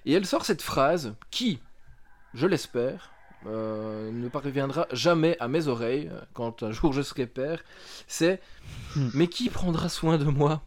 [0.05, 1.59] Et elle sort cette phrase qui,
[2.33, 3.11] je l'espère,
[3.45, 7.63] euh, ne parviendra jamais à mes oreilles euh, quand un jour je serai père,
[8.07, 8.41] c'est
[8.95, 9.09] Hmm.
[9.13, 10.63] mais qui prendra soin de moi?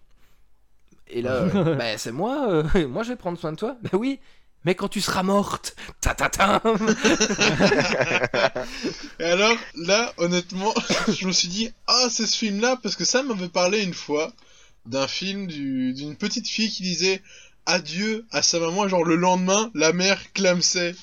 [1.08, 3.76] Et là, euh, bah, c'est moi, euh, moi je vais prendre soin de toi.
[3.82, 4.20] Bah oui,
[4.68, 6.62] mais quand tu seras morte, ta ta ta.
[9.18, 10.74] Et alors, là, honnêtement,
[11.09, 14.31] je me suis dit, ah, c'est ce film-là, parce que ça m'avait parlé une fois
[14.85, 17.22] d'un film du- d'une petite fille qui disait
[17.64, 20.94] adieu à sa maman, genre le lendemain, la mère clamsait.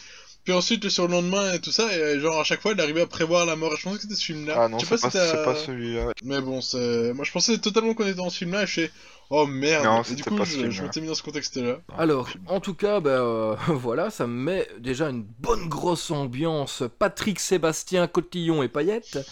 [0.45, 3.01] Puis ensuite, le surlendemain et tout ça, et euh, genre à chaque fois, elle arrivait
[3.01, 3.73] à prévoir la mort.
[3.73, 4.53] Et je pensais que c'était ce film-là.
[4.58, 6.12] Ah non, Je c'est pas, si pas celui-là.
[6.23, 7.13] Mais bon, c'est...
[7.13, 8.91] moi je pensais totalement qu'on était dans ce film-là, et je fais,
[9.31, 9.84] oh merde.
[9.84, 11.79] Non, et du coup, je, je m'étais mis dans ce contexte-là.
[11.97, 16.84] Alors, en tout cas, ben euh, voilà, ça me met déjà une bonne grosse ambiance.
[16.99, 19.19] Patrick Sébastien, Cotillon et paillettes.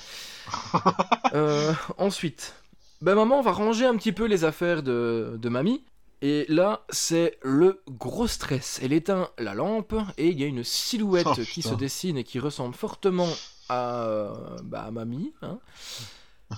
[1.34, 2.54] Euh, ensuite,
[3.02, 5.82] ben maman va ranger un petit peu les affaires de, de mamie.
[6.26, 8.80] Et là, c'est le gros stress.
[8.82, 12.24] Elle éteint la lampe et il y a une silhouette Oh, qui se dessine et
[12.24, 13.28] qui ressemble fortement
[13.68, 14.34] à, euh,
[14.64, 15.34] bah, à mamie.
[15.42, 15.60] hein.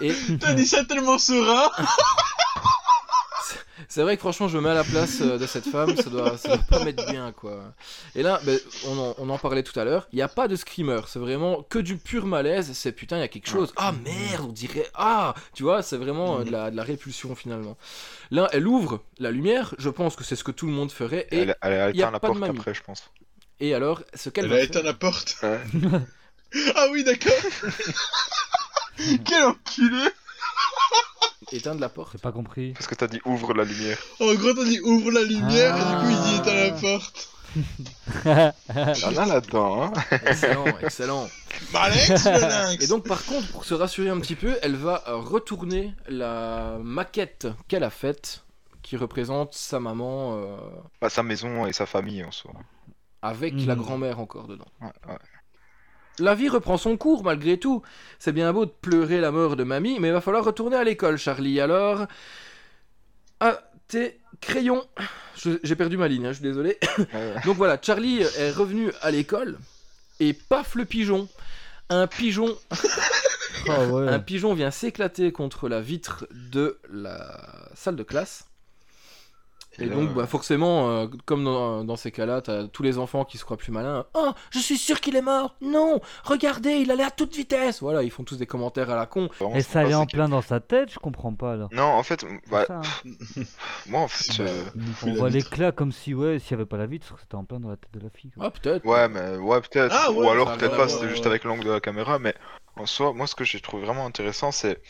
[0.00, 1.70] et T'as dit ça tellement serein
[3.88, 6.10] C'est vrai que franchement, je me mets à la place euh, de cette femme, ça
[6.10, 7.72] doit, ça doit pas mettre bien, quoi.
[8.14, 10.48] Et là, ben, on, en, on en parlait tout à l'heure, il n'y a pas
[10.48, 13.72] de screamer, c'est vraiment que du pur malaise, c'est putain, il y a quelque chose.
[13.76, 17.34] Ah merde, on dirait, ah Tu vois, c'est vraiment euh, de, la, de la répulsion
[17.36, 17.76] finalement.
[18.30, 21.26] Là, elle ouvre la lumière, je pense que c'est ce que tout le monde ferait,
[21.30, 23.10] et, Elle, elle a y a éteint la pas de porte après, je pense.
[23.60, 25.36] et alors, ce qu'elle Elle va a faire- éteint la porte.
[26.76, 27.32] Ah oui, d'accord.
[29.24, 30.08] Quel enculé
[31.52, 32.12] éteindre la porte.
[32.12, 32.72] J'ai pas compris.
[32.72, 33.98] Parce que t'as dit ouvre la lumière.
[34.20, 36.40] En gros, t'as dit ouvre la lumière, et du coup, il dit Ah.
[36.40, 37.28] éteins la porte.
[38.26, 39.92] Y'en a là-dedans, hein.
[40.26, 41.28] Excellent, excellent.
[41.72, 45.16] Le lynx Et donc par contre, pour se rassurer un petit peu, elle va euh,
[45.16, 48.44] retourner la maquette qu'elle a faite,
[48.82, 50.56] qui représente sa maman euh,
[51.00, 52.52] Bah, sa maison et sa famille en soi.
[53.22, 53.66] avec Mhm.
[53.66, 54.66] la grand-mère encore dedans.
[54.82, 55.18] Ouais, ouais.
[56.18, 57.82] La vie reprend son cours malgré tout.
[58.18, 60.84] C'est bien beau de pleurer la mort de mamie, mais il va falloir retourner à
[60.84, 61.60] l'école, Charlie.
[61.60, 62.06] Alors,
[63.40, 64.84] à tes crayons.
[65.62, 66.78] J'ai perdu ma ligne, hein, je suis désolé.
[67.44, 69.58] Donc voilà, Charlie est revenu à l'école
[70.20, 71.28] et paf le pigeon.
[71.88, 72.56] Un pigeon
[73.68, 74.08] Ah ouais.
[74.08, 78.46] Un pigeon vient s'éclater contre la vitre de la salle de classe.
[79.78, 83.24] Et Et donc, bah, forcément, euh, comme dans, dans ces cas-là, t'as tous les enfants
[83.24, 84.06] qui se croient plus malins.
[84.14, 88.02] Oh, je suis sûr qu'il est mort Non Regardez, il allait à toute vitesse Voilà,
[88.02, 89.28] ils font tous des commentaires à la con.
[89.54, 91.68] Et ça allait en plein dans sa tête, je comprends pas alors.
[91.72, 93.42] Non, en fait, bah, ça, hein.
[93.86, 94.64] moi, en fait, Bah, euh,
[95.04, 97.60] On voit l'éclat comme si, ouais, s'il y avait pas la vitre, c'était en plein
[97.60, 98.30] dans la tête de la fille.
[98.32, 98.46] quoi.
[98.46, 98.84] Ah, peut-être.
[98.86, 99.94] ouais, mais ouais, peut-être.
[99.98, 101.28] Ah, ouais, Ou alors peut-être pas, c'était juste ouais.
[101.30, 102.34] avec l'angle de la caméra, mais
[102.76, 104.80] en soi, moi, ce que j'ai trouvé vraiment intéressant, c'est.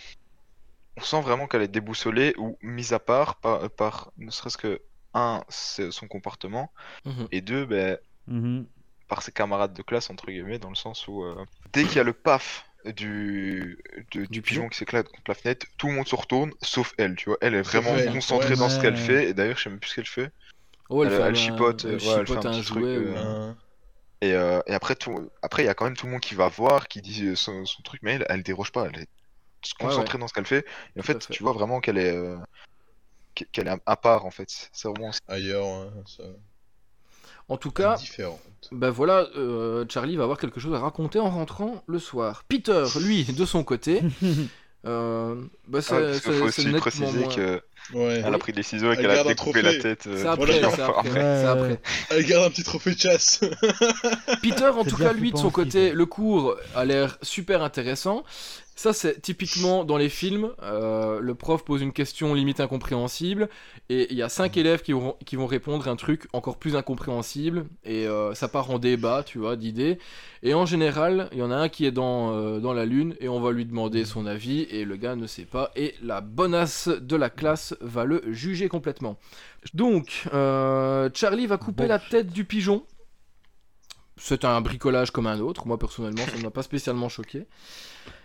[0.96, 4.80] On sent vraiment qu'elle est déboussolée, ou mise à part, par, par ne serait-ce que,
[5.14, 6.72] un, son comportement,
[7.04, 7.28] Mhm.
[7.32, 8.66] et deux, ben, Mhm.
[9.08, 12.00] par ses camarades de classe, entre guillemets, dans le sens où, euh, dès qu'il y
[12.00, 13.78] a le paf du,
[14.12, 14.68] de- du, Du pigeon pigeon.
[14.68, 17.38] qui s'éclate contre la fenêtre, tout le monde se retourne, sauf elle, tu vois.
[17.40, 18.56] Elle est vraiment concentrée ouais.
[18.56, 19.00] dans ce qu'elle Ouais.
[19.00, 20.30] fait, et d'ailleurs, je sais même plus ce qu'elle fait.
[20.88, 22.96] Oh, Elle- fait elle chipote, elle fait un chipote un truc, jouet.
[22.96, 23.52] euh.
[24.22, 26.34] Et, euh, et après, tout, après, il y a quand même tout le monde qui
[26.34, 29.08] va voir, qui dit euh, son, son truc, mais elle, elle déroge pas, elle est
[29.74, 30.64] concentrée dans ce qu'elle fait.
[30.96, 31.32] Et en fait, fait.
[31.32, 32.36] tu vois vraiment qu'elle est, euh,
[33.34, 34.48] qu'e- qu'elle est à- part, en fait.
[34.72, 35.10] C'est vraiment.
[35.28, 36.22] Ailleurs, hein, ça...
[37.48, 37.96] En tout cas,
[38.72, 42.42] ben voilà, euh, Charlie va avoir quelque chose à raconter en rentrant le soir.
[42.48, 44.02] Peter, lui, de son côté,
[44.84, 45.36] euh,
[45.68, 47.60] bah, c'est Ah, parce qu'il c'est- faut c'est aussi préciser moins- qu'elle
[47.94, 48.24] Ouais.
[48.24, 50.08] a pris des ciseaux et Elle qu'elle a découpé la tête.
[50.08, 50.70] euh, C'est après, Voilà.
[50.74, 51.14] c'est après, Ouais.
[51.14, 51.80] c'est après.
[52.10, 53.38] Elle garde un petit trophée de chasse.
[54.42, 58.24] Peter, en C'est tout cas, lui, de son côté, le cours a l'air super intéressant.
[58.78, 60.50] Ça, c'est typiquement dans les films.
[60.62, 63.48] euh, le prof pose une question limite incompréhensible
[63.88, 66.76] et il y a cinq élèves qui vont, qui vont répondre un truc encore plus
[66.76, 69.98] incompréhensible et euh, ça part en débat, tu vois, d'idées.
[70.42, 73.16] Et en général, il y en a un qui est dans, euh, dans la lune
[73.18, 76.20] et on va lui demander son avis et le gars ne sait pas et la
[76.20, 79.16] bonasse de la classe va le juger complètement.
[79.72, 80.28] Donc,
[81.14, 81.88] Charlie va couper Bon.
[81.88, 82.84] la tête du pigeon.
[84.18, 85.66] C'est un bricolage comme un autre.
[85.66, 87.46] Moi, personnellement, ça ne m'a pas spécialement choqué.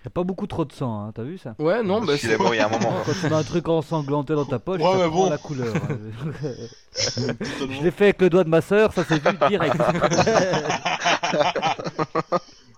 [0.04, 2.32] Y a pas beaucoup trop de sang, hein, t'as vu ça Ouais, non, bah, c'est...
[2.32, 2.92] est mort il y a un moment.
[3.06, 5.30] Quand tu mets un truc ensanglanté dans ta poche, Ouais, ça bon.
[5.30, 5.76] la couleur.
[5.76, 5.98] hein.
[7.70, 9.76] Je l'ai fait avec le doigt de ma sœur, ça s'est vu direct.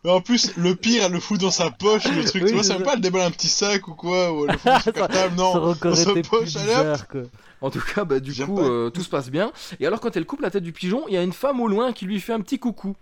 [0.04, 2.44] Mais en plus, le pire, elle le fout dans sa poche, le truc.
[2.44, 2.76] Oui, tu vois, ça.
[2.76, 5.56] pas, elle déballe un petit sac ou quoi, ou elle le fout ça non.
[5.56, 7.24] aurait encore dans sa poche, allez.
[7.62, 9.54] En tout cas, bah, du coup, euh, tout se passe bien.
[9.80, 11.70] Et alors, quand elle coupe la tête du pigeon, il y a une femme au
[11.70, 12.98] loin qui lui fait un petit coucou.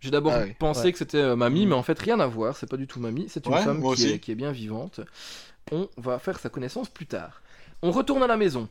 [0.00, 0.54] J'ai d'abord Ah oui.
[0.58, 0.92] pensé Ouais.
[0.92, 2.56] que c'était euh, mamie, mais en fait, rien à voir.
[2.56, 3.26] C'est pas du tout mamie.
[3.28, 5.00] C'est une Ouais, femme qui est, qui est bien vivante.
[5.72, 7.42] On va faire sa connaissance plus tard.
[7.82, 8.68] On retourne à la maison.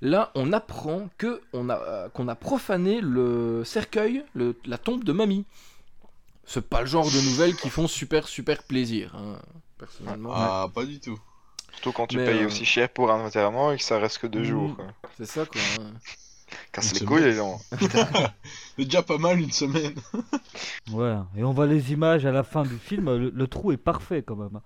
[0.00, 5.04] Là, on apprend que on a, euh, qu'on a profané le cercueil, le- la tombe
[5.04, 5.44] de mamie.
[6.44, 9.38] C'est pas le genre de nouvelles qui font super super plaisir, hein,
[9.78, 10.30] personnellement.
[10.34, 11.18] Ah, pas du tout.
[11.72, 14.18] Surtout quand tu Mais, payes euh, aussi cher pour un enterrement et que ça reste
[14.18, 14.44] que deux Mm.
[14.44, 14.76] jours.
[14.76, 14.86] Quoi.
[15.18, 15.60] C'est ça quoi.
[15.80, 15.92] hein.
[16.72, 17.60] Casse C'est les couilles, les gens.
[18.76, 19.94] C'est déjà pas mal une semaine.
[20.92, 23.76] Ouais, et on voit les images à la fin du film, le, le trou est
[23.76, 24.60] parfait quand même.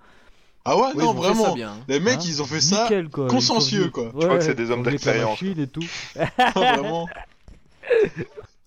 [0.65, 1.55] Ah ouais, Oui, non, ça vraiment.
[1.55, 1.73] bien.
[1.89, 2.85] Les mecs, Hein ils ont fait ça.
[2.85, 3.27] Nickel, quoi.
[3.27, 4.05] Consciencieux, quoi.
[4.15, 5.43] Ouais, crois que c'est des hommes d'expérience.
[5.43, 5.85] et tout.
[6.55, 7.09] vraiment.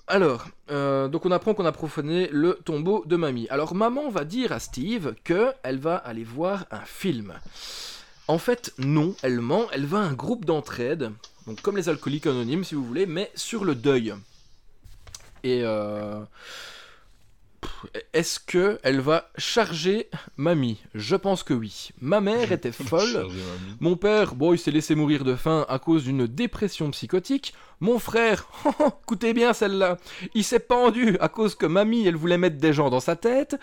[0.07, 3.47] Alors, euh, donc on apprend qu'on a profané le tombeau de mamie.
[3.49, 7.33] Alors maman va dire à Steve que elle va aller voir un film.
[8.27, 11.11] En fait, non, elle ment, elle va à un groupe d'entraide,
[11.47, 14.13] donc comme les alcooliques anonymes si vous voulez, mais sur le deuil.
[15.43, 16.21] Et euh,
[18.13, 20.79] est-ce que elle va charger mamie?
[20.93, 21.89] Je pense que oui.
[22.01, 23.27] Ma mère était folle.
[23.79, 27.53] Mon père, bon, il s'est laissé mourir de faim à cause d'une dépression psychotique.
[27.79, 28.47] Mon frère,
[29.03, 29.97] écoutez bien celle-là,
[30.33, 33.57] il s'est pendu à cause que mamie, elle voulait mettre des gens dans sa tête.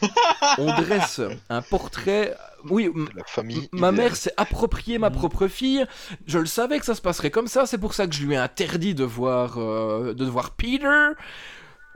[0.58, 2.36] On dresse un portrait.
[2.70, 3.68] Oui, m- La famille.
[3.72, 3.94] ma idéale.
[3.94, 5.84] mère s'est approprié ma propre fille.
[6.26, 7.66] Je le savais que ça se passerait comme ça.
[7.66, 10.86] C'est pour ça que je lui ai interdit de voir, euh, de voir Peter.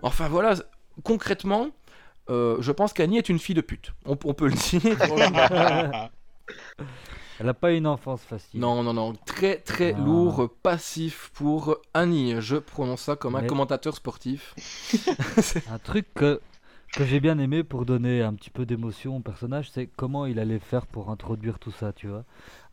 [0.03, 0.55] Enfin voilà,
[1.05, 1.69] concrètement,
[2.31, 3.93] euh, je pense qu'Annie est une fille de pute.
[4.07, 4.81] On, on peut le dire.
[7.43, 8.61] Elle a pas une enfance facile.
[8.61, 9.99] Non, non, non, très très Ah.
[10.01, 12.35] lourd passif pour Annie.
[12.41, 14.55] Je prononce ça comme un Mais- commentateur sportif.
[15.73, 16.39] Un truc que,
[16.95, 20.39] que j'ai bien aimé pour donner un petit peu d'émotion au personnage, c'est comment il
[20.39, 22.25] allait faire pour introduire tout ça, tu vois.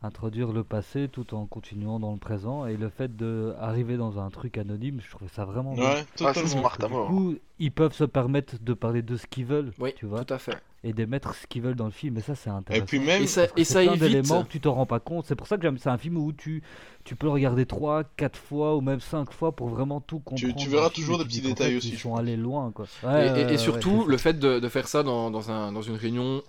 [0.04, 2.68] Introduire le passé tout en continuant dans le présent.
[2.68, 5.74] Et le fait d'arriver dans un truc anonyme, je trouvais ça vraiment.
[5.74, 9.46] Ouais, Ah, smart à Du coup, ils peuvent se permettre de parler de ce qu'ils
[9.46, 10.56] veulent, Oui, tu vois, tout à fait.
[10.84, 12.16] et de mettre ce qu'ils veulent dans le film.
[12.18, 12.84] Et ça, c'est intéressant.
[12.84, 14.04] Et puis même, Et ça, et C'est ça plein évite.
[14.04, 15.26] d'éléments que tu te rends pas compte.
[15.26, 15.80] C'est pour ça que j'aime.
[15.80, 16.62] C'est un film où tu,
[17.04, 20.56] tu peux le regarder 3, 4 fois ou même 5 fois pour vraiment tout comprendre.
[20.58, 22.86] tu verras toujours des petits détails aussi, Ils sont allés loin, quoi.
[22.86, 25.50] Et, Ouais, et- ouais, et ouais, surtout, le fait de, de faire ça dans, dans
[25.50, 26.44] un, dans une réunion,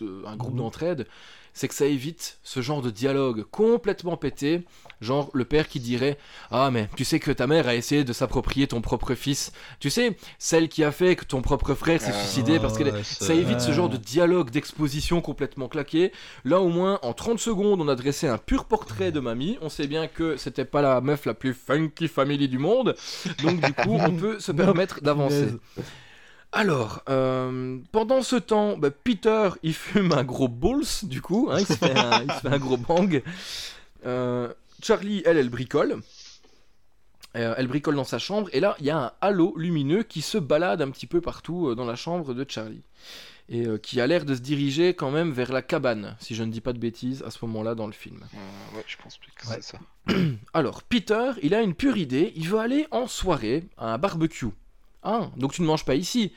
[0.00, 0.58] de, un groupe Mhm.
[0.58, 1.06] d'entraide,
[1.54, 4.62] c'est que ça évite ce genre de dialogue complètement pété.
[5.02, 6.16] Genre le père qui dirait
[6.50, 9.52] Ah, mais tu sais que ta mère a essayé de s'approprier ton propre fils.
[9.80, 13.02] Tu sais, celle qui a fait que ton propre frère s'est Ah, suicidé parce ouais,
[13.02, 16.12] Ça évite ce genre de dialogue, d'exposition complètement claqué.
[16.44, 19.58] Là, au moins, en 30 secondes, on a dressé un pur portrait de mamie.
[19.60, 22.94] On sait bien que c'était pas la meuf la plus funky family du monde.
[23.42, 25.48] Donc, du coup, on peut se permettre d'avancer.
[26.52, 31.48] Alors, euh, pendant ce temps, bah, Peter, il fume un gros balls, du coup.
[31.50, 33.22] hein, il, se fait un, il se fait un gros bang.
[34.04, 36.00] Euh, Charlie, elle, elle bricole.
[37.36, 38.50] Euh, elle bricole dans sa chambre.
[38.52, 41.68] Et là, il y a un halo lumineux qui se balade un petit peu partout
[41.68, 42.82] euh, dans la chambre de Charlie.
[43.48, 46.42] Et euh, qui a l'air de se diriger quand même vers la cabane, si je
[46.44, 48.20] ne dis pas de bêtises, à ce moment-là dans le film.
[48.34, 49.56] Euh, ouais, je pense que Ouais.
[49.60, 49.78] c'est ça.
[50.54, 54.46] Alors, Peter, il a une pure idée, il veut aller en soirée à un barbecue.
[55.02, 56.32] Ah, donc tu ne manges pas ici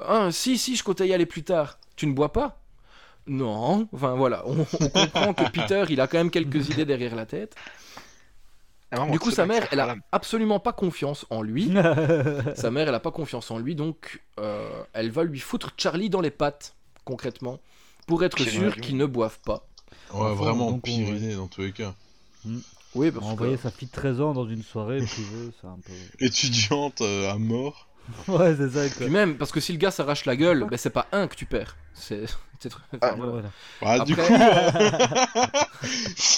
[0.00, 1.78] Ah, si, si, je comptais y aller plus tard.
[1.96, 2.58] Tu ne bois pas?
[3.26, 7.14] Non, enfin voilà, on, on comprend que Peter, il a quand même quelques idées derrière
[7.14, 7.54] la tête.
[8.90, 11.72] Ah, Du coup, sa mère, elle a absolument pas confiance en lui.
[12.56, 16.10] Sa mère, elle a pas confiance en lui, donc euh, elle va lui foutre Charlie
[16.10, 17.58] dans les pattes, concrètement,
[18.06, 19.66] pour être sûr qu'ils ne boivent pas.
[20.12, 21.94] Ouais, Enfin, vraiment donc, pire dans tous les cas.
[22.94, 23.62] Oui, parce Envoyer que...
[23.62, 25.92] sa fille de 13 ans dans une soirée privée, c'est un peu.
[26.24, 27.88] Étudiante euh, à mort.
[28.28, 29.06] Ouais, c'est ça, quoi.
[29.06, 31.34] Puis même, parce que si le gars s'arrache la gueule, ben, c'est pas un que
[31.36, 31.76] tu perds.
[31.94, 32.24] C'est...
[32.60, 33.32] c'est- Ah, voilà.
[33.80, 33.98] Voilà.
[33.98, 34.92] Bah, du coup, Après-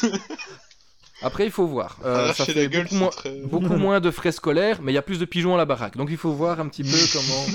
[0.04, 0.08] euh,
[1.22, 1.96] Après, il faut voir.
[2.04, 3.30] Euh, ça fait la gueule, beaucoup, c'est moins, très...
[3.42, 5.96] beaucoup moins de frais scolaires, mais il y a plus de pigeons à la baraque.
[5.96, 7.46] Donc il faut voir un petit peu comment.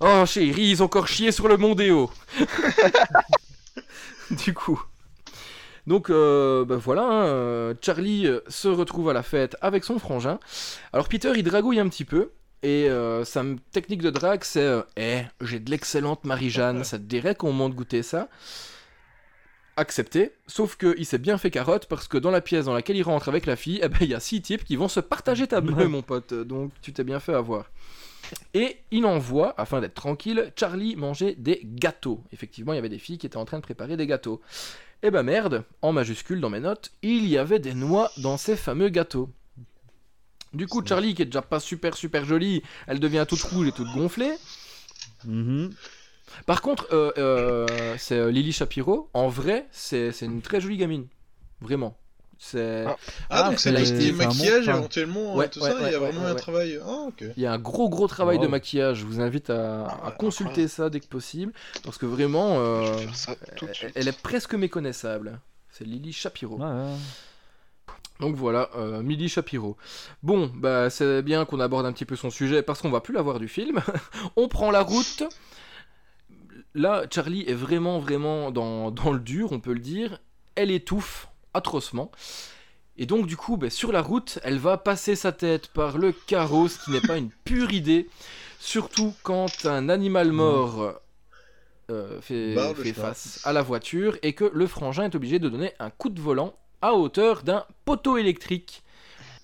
[0.00, 2.10] Oh chérie, ils ont encore chié sur le Mondéo.
[4.30, 4.82] du coup.
[5.86, 9.98] Donc euh, ben voilà, hein, euh, Charlie euh, se retrouve à la fête avec son
[9.98, 10.38] frangin.
[10.92, 12.30] Alors Peter il dragouille un petit peu.
[12.62, 17.34] Et euh, sa technique de drague c'est Eh, j'ai de l'excellente Marie-Jeanne, ça te dirait
[17.34, 18.28] qu'on monte goûter ça?
[19.76, 23.02] Accepté, sauf qu'il s'est bien fait carotte parce que dans la pièce dans laquelle il
[23.02, 25.46] rentre avec la fille, eh ben, il y a six types qui vont se partager
[25.46, 26.32] ta bœuf, mon pote.
[26.32, 27.70] Donc tu t'es bien fait avoir.
[28.54, 32.22] Et il envoie, afin d'être tranquille, Charlie manger des gâteaux.
[32.32, 34.40] Effectivement, il y avait des filles qui étaient en train de préparer des gâteaux.
[35.04, 38.56] Et bah merde, en majuscule dans mes notes, il y avait des noix dans ces
[38.56, 39.28] fameux gâteaux.
[40.54, 43.72] Du coup, Charlie, qui est déjà pas super super jolie, elle devient toute rouge et
[43.72, 44.32] toute gonflée.
[45.26, 45.74] Mhm.
[46.46, 49.10] Par contre, euh, euh, c'est euh, Lily Shapiro.
[49.12, 51.06] En vrai, c'est une très jolie gamine.
[51.60, 51.98] Vraiment.
[52.38, 52.84] C'est.
[52.86, 52.96] Ah.
[53.30, 55.92] Ah, Ah, donc c'est tout ce qui est maquillage éventuellement, Ouais, tout ouais, ça, il
[55.92, 56.80] y a vraiment ouais, un travail.
[56.84, 57.08] Ah.
[57.36, 58.98] Il y a un gros gros travail de maquillage.
[58.98, 61.52] Je vous invite à, Ah, à consulter ça dès que possible.
[61.84, 62.96] Parce que vraiment, euh,
[63.94, 65.40] elle, est presque méconnaissable.
[65.70, 66.58] C'est Lily Shapiro.
[68.20, 69.76] Donc voilà, euh, Millie Shapiro.
[70.22, 73.12] Bon, bah c'est bien qu'on aborde un petit peu son sujet parce qu'on va plus
[73.12, 73.80] la voir du film.
[74.36, 75.24] on prend la route.
[76.76, 80.20] Là, Charlie est vraiment, vraiment dans, dans le dur, on peut le dire.
[80.54, 82.10] Elle étouffe atrocement.
[82.96, 86.12] Et donc, du coup, bah, sur la route, elle va passer sa tête par le
[86.12, 88.08] carreau, ce qui n'est pas une pure idée.
[88.60, 90.94] Surtout quand un animal mort
[91.90, 95.72] euh, fait, fait face à la voiture et que le frangin est obligé de donner
[95.80, 98.82] un coup de volant à hauteur d'un poteau électrique.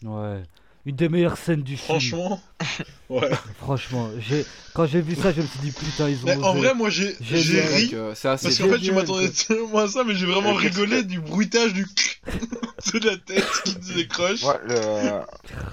[0.03, 0.43] Ouais.
[0.87, 2.01] Une des meilleures scènes du film.
[2.01, 2.43] Franchement,
[3.11, 3.31] ouais.
[3.59, 6.27] Franchement, j'ai quand j'ai vu ça, je me suis dit putain, ils ont.
[6.27, 7.91] Mais en vrai, moi j'ai j'ai ri.
[7.93, 11.03] Euh, c'est assez Parce qu'en fait, je m'attendais tellement à ça, mais j'ai vraiment rigolé
[11.05, 11.85] du bruitage du
[12.95, 14.43] de la tête qui se décroche.
[14.43, 15.21] Ouais, le-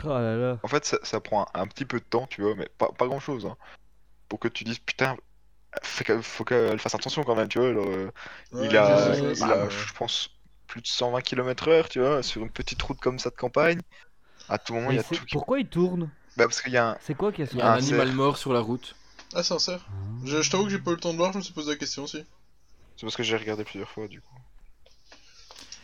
[0.04, 0.60] Oh là là.
[0.64, 2.90] En fait, ça, ça prend un, un petit peu de temps, tu vois, mais pas,
[2.98, 3.46] pas grand chose.
[3.46, 3.56] Hein,
[4.28, 5.16] pour que tu dises, putain,
[5.84, 7.68] faut qu'elle fasse attention quand même, tu vois.
[7.70, 8.10] euh,
[8.52, 9.70] Ouais, il a, il a, ouais.
[9.70, 10.30] je pense,
[10.68, 13.80] plus de 120 km/h, tu vois, sur une petite route comme ça de campagne.
[14.50, 15.34] À tout moment, il y a c'est- tout qui.
[15.34, 16.98] Pourquoi il tourne Bah, parce qu'il y a un.
[17.02, 18.96] C'est quoi qui est Il y a un Ah, animal c'est- mort sur la route.
[19.36, 19.86] Ah, sincère.
[20.26, 21.72] Je, je t'avoue que j'ai pas eu le temps de voir, je me suis posé
[21.72, 22.24] la question aussi.
[22.96, 24.36] C'est parce que j'ai regardé plusieurs fois, du coup.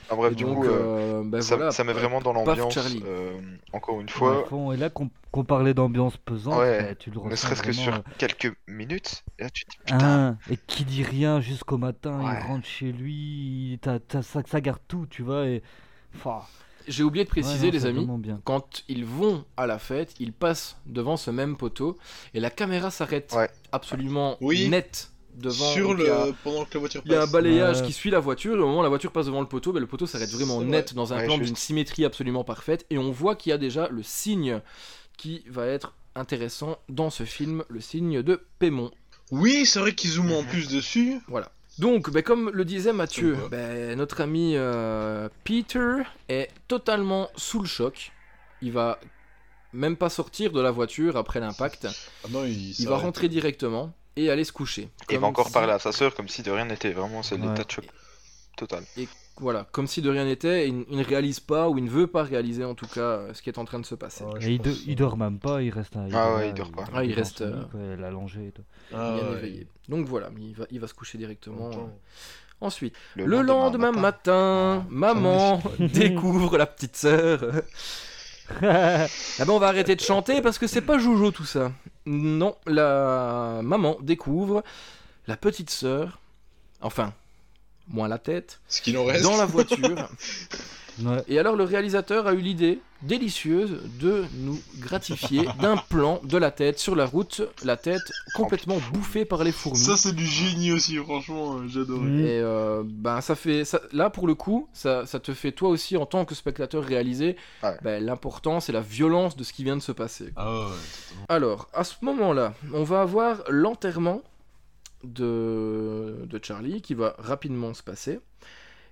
[0.10, 2.34] Ah, bref, Et du donc, coup, euh, euh, ben ça, voilà, ça met vraiment dans
[2.34, 2.78] l'ambiance.
[2.78, 3.40] Euh,
[3.72, 4.72] encore une fois, fond.
[4.74, 5.10] Et là, qu'on
[5.46, 9.44] parlait d'ambiance pesante, Ouais, bah, tu le ne serait-ce que sur euh, quelques minutes, et
[9.44, 12.34] là tu te dis, putain, et qui dit rien jusqu'au matin, Ouais.
[12.42, 15.48] il rentre chez lui, t'as- t'as- ça, ça garde tout, tu vois.
[15.48, 15.64] Et...
[16.16, 16.42] Enfin,
[16.88, 18.42] J'ai oublié de ouais, préciser, non, les amis, bien.
[18.44, 21.98] quand ils vont à la fête, ils passent devant ce même poteau
[22.34, 23.50] et la caméra s'arrête Ouais.
[23.72, 24.70] absolument Oui.
[24.70, 25.66] net devant.
[25.72, 26.34] Sur y a- le.
[26.44, 27.32] pendant que la voiture Il y a un passe.
[27.32, 27.88] balayage Ouais.
[27.88, 29.80] qui suit la voiture, et au moment où la voiture passe devant le poteau, ben,
[29.80, 33.12] le poteau s'arrête vraiment net dans un Ouais, plan d'une symétrie absolument parfaite, et on
[33.12, 34.62] voit qu'il y a déjà le signe
[35.18, 38.92] qui va être intéressant dans ce film, le signe de Pémon.
[39.32, 40.34] Oui, c'est vrai qu'ils zooment Mhm.
[40.36, 41.20] en plus dessus.
[41.28, 41.52] Voilà.
[41.80, 47.66] Donc, ben, comme le disait Mathieu, ben, notre ami euh, Peter est totalement sous le
[47.68, 48.12] choc.
[48.62, 49.00] Il va
[49.74, 51.88] même pas sortir de la voiture après l'impact.
[52.24, 54.90] Ah non, il, Il va rentrer directement et aller se coucher.
[55.10, 56.92] il va encore si- parler à sa sœur comme si de rien n'était.
[56.92, 57.48] Vraiment, c'est Ouais.
[57.48, 57.86] l'état de choc
[58.56, 58.84] total.
[59.38, 61.90] Voilà, comme si de rien n'était, et il, il ne réalise pas, ou il ne
[61.90, 64.24] veut pas réaliser en tout cas ce qui est en train de se passer.
[64.24, 66.08] Ouais, Et il, il dort même pas, il reste un.
[66.14, 66.86] Ah ouais, là, il dort pas.
[66.94, 68.62] Ah, il est reste, euh, il allongé et tout.
[68.94, 69.68] Ah, bien ouais, éveillé.
[69.90, 71.70] Donc voilà, il va, il va se coucher directement.
[71.72, 71.86] Euh.
[72.62, 77.42] Ensuite, le, lendemain, matin, Ah, maman découvre la petite sœur.
[78.62, 79.08] Ah
[79.40, 81.72] ben on va arrêter de chanter parce que c'est pas Jojo tout ça.
[82.06, 84.64] Non, la maman découvre
[85.28, 86.20] la petite sœur,
[86.82, 87.14] enfin,
[87.88, 89.24] moins la tête, Ce qu'il en reste.
[89.24, 90.10] dans la voiture.
[91.02, 91.24] Ouais.
[91.28, 96.52] Et alors le réalisateur a eu l'idée délicieuse de nous gratifier d'un plan de la
[96.52, 98.02] tête sur la route, la tête
[98.36, 99.78] complètement bouffée par les fourmis.
[99.80, 102.00] Ça, c'est du génie aussi, franchement, euh, j'adore.
[102.00, 102.20] Mm.
[102.20, 105.70] Et euh, ben ça fait ça, là pour le coup ça, ça te fait toi
[105.70, 107.78] aussi en tant que spectateur réaliser Ouais.
[107.84, 110.32] ben, l'importance et la violence de ce qui vient de se passer.
[110.36, 110.76] Ah ouais.
[111.30, 114.22] Alors à ce moment-là on va avoir l'enterrement
[115.04, 118.20] de, de Charlie qui va rapidement se passer.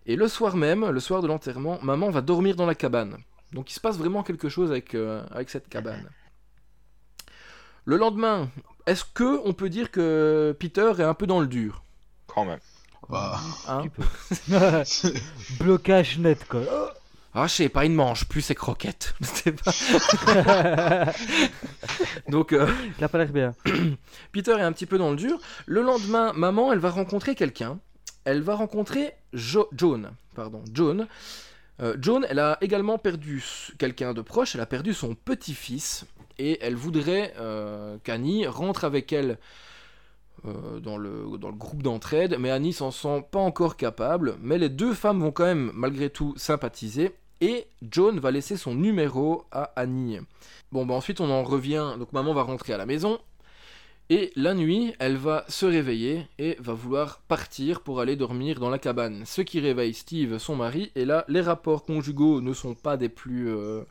[0.06, 3.18] Et le soir même, le soir de l'enterrement, maman va dormir dans la cabane.
[3.54, 6.10] Donc il se passe vraiment quelque chose avec, euh, avec cette cabane.
[7.86, 8.50] Le lendemain,
[8.88, 11.84] est-ce que on peut dire que Peter est un peu dans le dur?
[12.28, 12.60] Quand même.
[13.10, 13.84] Bah, hein.
[15.60, 16.94] Blocage net, quoi.
[17.34, 19.14] Ah, je sais pas, il ne mange plus ses croquettes.
[19.64, 21.14] Pas-
[22.30, 23.54] Donc, euh, Il a pas l'air bien.
[24.32, 25.40] Peter est un petit peu dans le dur.
[25.66, 27.80] Le lendemain, maman, elle va rencontrer quelqu'un.
[28.26, 30.12] Elle va rencontrer Jo- Joan.
[30.36, 31.08] Pardon, Joan.
[31.82, 33.44] Euh, Joan, elle a également perdu
[33.80, 34.56] quelqu'un de proche.
[34.56, 36.06] Elle a perdu son petit-fils.
[36.38, 39.38] Et elle voudrait euh, qu'Annie rentre avec elle
[40.46, 42.38] euh, dans, le, dans le groupe d'entraide.
[42.40, 44.36] Mais Annie s'en sent pas encore capable.
[44.42, 47.12] Mais les deux femmes vont quand même, malgré tout, sympathiser.
[47.42, 50.20] Et Joan va laisser son numéro à Annie.
[50.72, 51.96] Bon, bah ensuite, on en revient.
[51.98, 53.20] Donc, maman va rentrer à la maison.
[54.14, 58.70] Et la nuit, elle va se réveiller et va vouloir partir pour aller dormir dans
[58.70, 59.24] la cabane.
[59.26, 63.08] Ce qui réveille Steve, son mari, et là, les rapports conjugaux ne sont pas des
[63.08, 63.84] plus euh,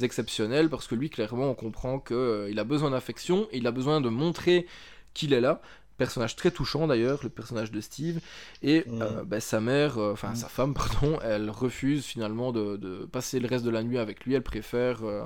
[0.00, 4.08] exceptionnels, parce que lui, clairement, on comprend qu'il a besoin d'affection, il a besoin de
[4.08, 4.66] montrer
[5.12, 5.60] qu'il est là.
[5.96, 8.20] Personnage très touchant d'ailleurs, le personnage de Steve.
[8.62, 9.02] Et Mhm.
[9.02, 13.40] euh, bah, sa mère, euh, enfin sa femme, pardon, elle refuse finalement de, de passer
[13.40, 14.34] le reste de la nuit avec lui.
[14.34, 15.24] Elle préfère euh,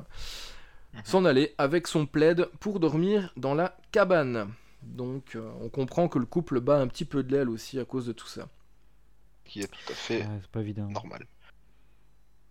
[1.04, 4.52] s'en aller avec son plaid pour dormir dans la cabane.
[4.82, 7.84] Donc euh, on comprend que le couple bat un petit peu de l'aile aussi à
[7.84, 8.48] cause de tout ça.
[9.44, 10.88] Qui est tout à fait Ouais, c'est pas évident.
[10.88, 11.26] normal.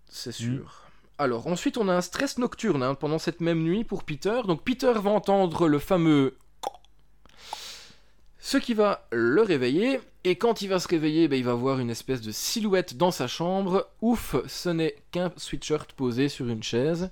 [0.10, 0.84] C'est sûr.
[1.18, 4.42] Alors ensuite on a un stress nocturne hein, pendant cette même nuit pour Peter.
[4.46, 6.38] Donc Peter va entendre le fameux
[8.40, 11.80] Ce qui va le réveiller, et quand il va se réveiller, ben, il va voir
[11.80, 13.90] une espèce de silhouette dans sa chambre.
[14.02, 17.10] Ouf, ce n'est qu'un sweatshirt posé sur une chaise.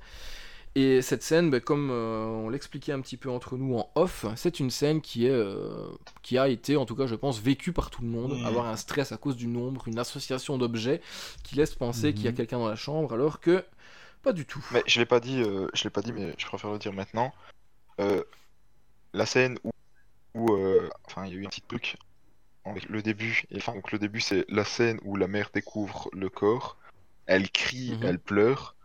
[0.78, 4.26] Et cette scène, ben, comme euh, on l'expliquait un petit peu entre nous en off,
[4.36, 5.88] c'est une scène qui, est, euh,
[6.22, 8.38] qui a été, en tout cas je pense, vécue par tout le monde.
[8.38, 8.46] Mhm.
[8.46, 11.02] Avoir un stress à cause du nombre, une association d'objets
[11.44, 12.38] qui laisse penser qu'il y a Mhm.
[12.38, 13.64] quelqu'un dans la chambre, alors que
[14.22, 14.66] pas du tout.
[14.74, 16.92] Mais je l'ai pas dit, euh, je l'ai pas dit, mais je préfère le dire
[16.92, 17.34] maintenant.
[18.02, 18.22] Euh,
[19.14, 19.72] la scène où,
[20.34, 21.96] où, euh, enfin, il y a eu un petit truc
[22.66, 23.44] avec le début.
[23.50, 26.76] Et, enfin, donc le début, c'est la scène où la mère découvre le corps.
[27.28, 28.04] Elle crie, Mhm.
[28.04, 28.76] elle pleure.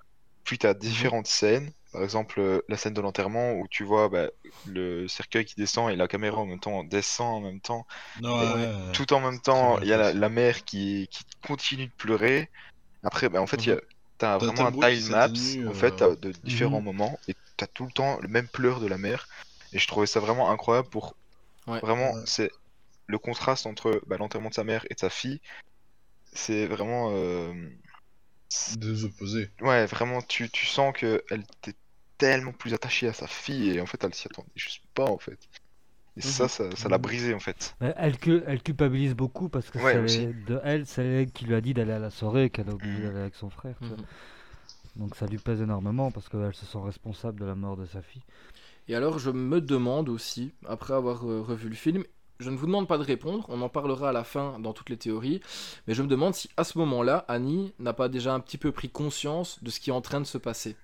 [0.44, 1.72] Puis t'as différentes scènes.
[1.92, 4.28] Par exemple, la scène de l'enterrement où tu vois bah,
[4.64, 7.86] le cercueil qui descend et la caméra en même temps descend en même temps.
[8.20, 11.86] Non, Et ouais, Tout en même temps, il y a la, mère qui, qui continue
[11.86, 12.48] de pleurer.
[13.02, 13.80] Après, bah, en fait, il y a-
[14.18, 16.84] t'as T'as- vraiment un time lapse en fait euh, de différents Mhm.
[16.84, 19.26] moments et t'as tout le temps le même pleur de la mère.
[19.72, 21.14] Et je trouvais ça vraiment incroyable pour
[21.66, 21.80] Ouais.
[21.80, 22.22] vraiment, Ouais.
[22.26, 22.50] c'est
[23.06, 25.40] le contraste entre bah, l'enterrement de sa mère et de sa fille.
[26.32, 27.52] C'est vraiment, euh,
[28.76, 29.50] Deux opposés.
[29.60, 31.76] ouais, vraiment, tu, tu sens que elle était
[32.20, 35.18] tellement plus attachée à sa fille et en fait, elle s'y attendait juste pas en
[35.18, 35.38] fait.
[36.16, 37.02] Et ça, ça, ça l'a Mhm.
[37.06, 37.76] brisé en fait.
[37.80, 38.16] Mais elle,
[38.46, 40.28] elle culpabilise beaucoup parce que Ouais, c'est aussi.
[40.34, 42.74] de elle, c'est elle qui lui a dit d'aller à la soirée et qu'elle a
[42.74, 43.02] oublié Mhm.
[43.02, 43.76] d'aller avec son frère.
[43.80, 44.06] Mhm.
[44.94, 48.02] Donc ça lui pèse énormément parce qu'elle se sent responsable de la mort de sa
[48.02, 48.22] fille.
[48.88, 52.04] Et alors je me demande aussi, après avoir euh, revu le film,
[52.40, 54.88] je ne vous demande pas de répondre, on en parlera à la fin dans toutes
[54.90, 55.40] les théories,
[55.86, 58.72] mais je me demande si à ce moment-là, Annie n'a pas déjà un petit peu
[58.72, 60.76] pris conscience de ce qui est en train de se passer.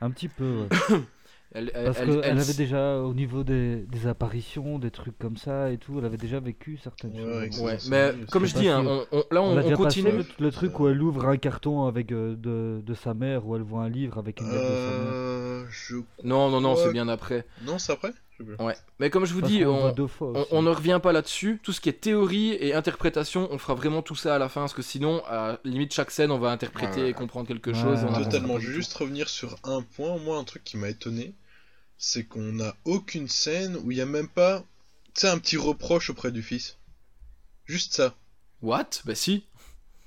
[0.00, 0.96] Un petit peu, ouais.
[1.56, 5.16] Elle, elle- Parce elle- qu'elle elle- avait déjà, au niveau des, des apparitions, des trucs
[5.16, 7.60] comme ça et tout, elle avait déjà vécu certaines Ouais, choses.
[7.60, 9.06] Ouais, mais comme je dis, hein, sûr.
[9.12, 10.10] on- on- là on, On a on déjà continue.
[10.16, 13.46] passé le, le truc où elle ouvre un carton avec euh, de, de sa mère,
[13.46, 15.12] où elle voit un livre avec une lettre de sa mère.
[15.70, 15.96] Je...
[16.22, 17.46] Non, non, non, c'est bien après.
[17.62, 18.12] Non, c'est après.
[18.58, 18.74] Ouais.
[18.98, 21.60] Mais comme je vous Parce dis, on, deux fois on, ne revient pas là-dessus.
[21.62, 24.62] Tout ce qui est théorie et interprétation, on fera vraiment tout ça à la fin,
[24.62, 27.10] parce que sinon, à limite chaque scène, on va interpréter Ouais.
[27.10, 28.00] et comprendre quelque Ouais, chose.
[28.08, 28.58] on Totalement.
[28.58, 30.18] Je juste revenir sur un point.
[30.18, 31.34] Moi, un truc qui m'a étonné,
[31.96, 34.64] c'est qu'on n'a aucune scène où il n'y a même pas,
[35.14, 36.76] tu sais, un petit reproche auprès du fils.
[37.66, 38.14] Juste ça.
[38.62, 38.88] What?
[39.04, 39.44] Bah si.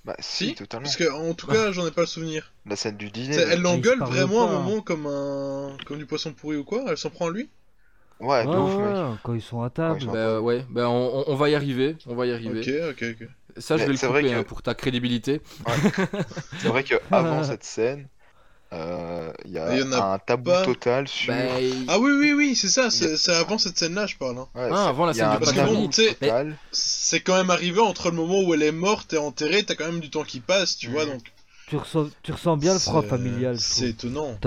[0.08, 0.86] Bah, si, totalement.
[0.86, 2.52] Parce que, en tout cas, j'en ai pas le souvenir.
[2.66, 3.36] La scène du dîner.
[3.36, 4.64] elle ils l'engueule vraiment pas, à un hein.
[4.64, 6.86] moment comme un, comme du poisson pourri ou quoi.
[6.88, 7.50] Elle s'en prend à lui.
[8.20, 8.96] Ouais, de Ouais, ouf, mec.
[8.96, 10.00] ouais, quand ils sont à table.
[10.12, 12.62] Bah ouais, bah on, on- on va y arriver, on va y arriver.
[12.62, 13.28] Ok, ok, ok.
[13.58, 15.42] Ça, je Mais vais le c'est vrai couper que- hein, pour ta crédibilité.
[16.60, 18.08] C'est vrai que avant cette scène,
[18.74, 20.66] euh, il y a y en a un tabou pas.
[20.66, 21.34] total sur.
[21.34, 22.90] Bah, il- Ah oui, oui, oui, c'est ça.
[22.90, 24.38] C'est avant cette scène-là, je parle.
[24.40, 24.48] hein.
[24.56, 26.58] Ouais, Ah, avant la scène un de Parce que tabou bon, tu sais, total.
[26.72, 29.64] C'est quand même arrivé entre le moment où elle est morte et enterrée.
[29.64, 31.06] T'as quand même du temps qui passe, tu vois.
[31.06, 31.14] Mhm.
[31.14, 31.22] Donc.
[31.68, 33.60] Tu ressens, tu ressens bien le froid familial.
[33.60, 34.38] C'est étonnant.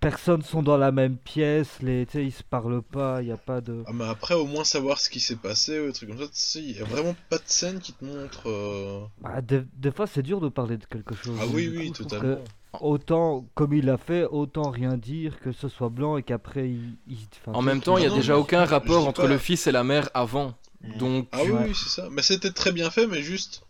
[0.00, 3.62] Personne sont dans la même pièce, les, ils se parlent pas, il y a pas
[3.62, 3.82] de.
[3.86, 6.58] Ah, mais après, au moins savoir ce qui s'est passé ou des trucs comme ça,
[6.58, 8.50] il y a vraiment pas de scène qui te montre.
[8.50, 11.38] euh, Bah, des, des fois, c'est dur de parler de quelque chose.
[11.40, 12.36] Ah oui, oui, coup, totalement.
[12.78, 16.68] Que Autant, comme il l'a fait, autant rien dire, que ce soit blanc et qu'après
[16.70, 16.94] il.
[17.08, 17.16] il-
[17.46, 19.28] enfin, En même temps, il y a non, déjà aucun rapport entre pas.
[19.28, 20.54] le fils et la mère avant.
[20.82, 20.96] Mhm.
[20.98, 21.64] Donc, Ah oui, Ouais.
[21.68, 22.08] oui, c'est ça.
[22.10, 23.62] Mais c'était très bien fait, mais juste.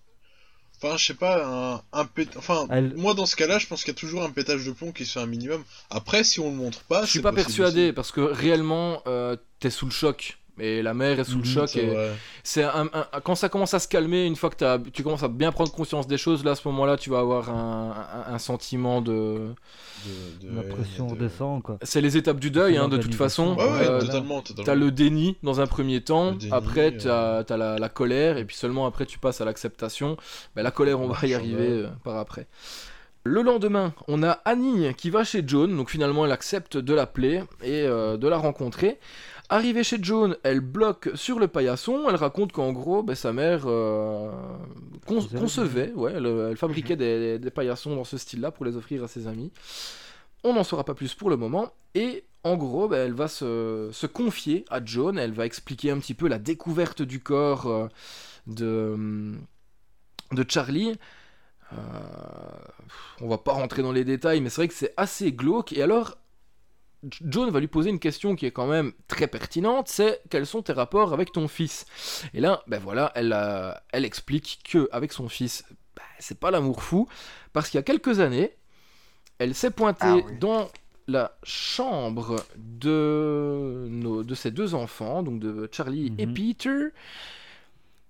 [0.83, 3.85] Enfin, je sais pas, un, un pét- Enfin, Elle- moi dans ce cas-là, je pense
[3.85, 5.63] qu'il y a toujours un pétage de plomb qui se fait un minimum.
[5.89, 7.93] Après, si on le montre pas, je suis pas persuadé aussi.
[7.93, 10.37] parce que réellement, euh, t'es sous le choc.
[10.61, 11.69] Et la mère est sous le Mhm, choc.
[11.69, 12.13] C'est Et vrai.
[12.45, 15.25] c'est un, un- quand ça commence à se calmer, une fois que t'as- tu commences
[15.25, 17.91] à bien prendre conscience des choses, là à ce moment-là, tu vas avoir un,
[18.29, 19.13] un- un sentiment de.
[20.41, 21.79] De- de La pression de- redescend, quoi.
[21.83, 23.57] C'est les étapes du deuil, hein, de toute façon.
[23.57, 24.65] Ouais, ouais, Euh, totalement, totalement.
[24.65, 27.43] T'as le déni dans un premier temps, déni, après euh.
[27.43, 30.17] t'as as la, la colère, et puis seulement après tu passes à l'acceptation.
[30.55, 32.47] Ben, la colère, on va y arriver euh, par après.
[33.27, 37.43] Le lendemain, on a Annie qui va chez John, donc finalement elle accepte de l'appeler
[37.63, 38.99] et euh, de la rencontrer.
[39.51, 43.65] Arrivée chez John, elle bloque sur le paillasson, elle raconte qu'en gros, ben, sa mère
[43.67, 44.31] euh,
[45.07, 49.05] con- concevait, ouais, elle, elle fabriquait des, des paillassons dans ce style-là pour les offrir
[49.05, 49.53] à ses amis.
[50.45, 51.73] On n'en saura pas plus pour le moment.
[51.95, 55.19] Et en gros, ben, elle va se, se confier à John.
[55.19, 57.89] Elle va expliquer un petit peu la découverte du corps euh,
[58.47, 59.35] de,
[60.33, 60.97] de Charlie.
[61.73, 61.77] Euh,
[63.21, 65.73] on va pas rentrer dans les détails, mais c'est vrai que c'est assez glauque.
[65.73, 66.17] Et alors,
[67.23, 70.63] John va lui poser une question qui est quand même très pertinente, c'est quels sont
[70.63, 71.87] tes rapports avec ton fils?
[72.35, 75.65] Et là, ben voilà, elle, euh, elle explique que avec son fils,
[75.97, 77.09] ben, c'est pas l'amour fou,
[77.53, 78.57] parce qu'il y a quelques années,
[79.39, 80.39] elle s'est pointée Ah oui.
[80.41, 80.69] dans
[81.07, 86.35] la chambre de, nos, de ses deux enfants, donc de Charlie et Mhm.
[86.35, 86.79] Peter.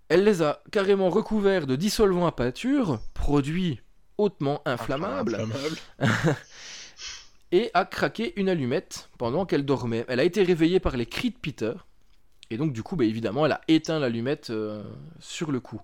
[0.09, 3.81] Elle les a carrément recouverts de dissolvant à peinture, produit
[4.19, 5.77] hautement inflammable, Inflammable.
[7.55, 10.05] et a craqué une allumette pendant qu'elle dormait.
[10.09, 11.73] Elle a été réveillée par les cris de Peter,
[12.51, 14.83] Et donc, du coup, bah, évidemment, elle a éteint l'allumette euh,
[15.21, 15.81] sur le coup.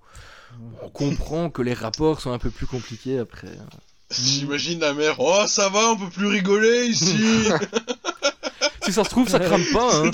[0.82, 3.48] On comprend que les rapports sont un peu plus compliqués après.
[3.48, 3.68] hein.
[4.10, 7.22] J'imagine la mère, oh ça va, on peut plus rigoler ici
[8.82, 10.02] Si ça se trouve, ça crame pas.
[10.06, 10.10] Hein.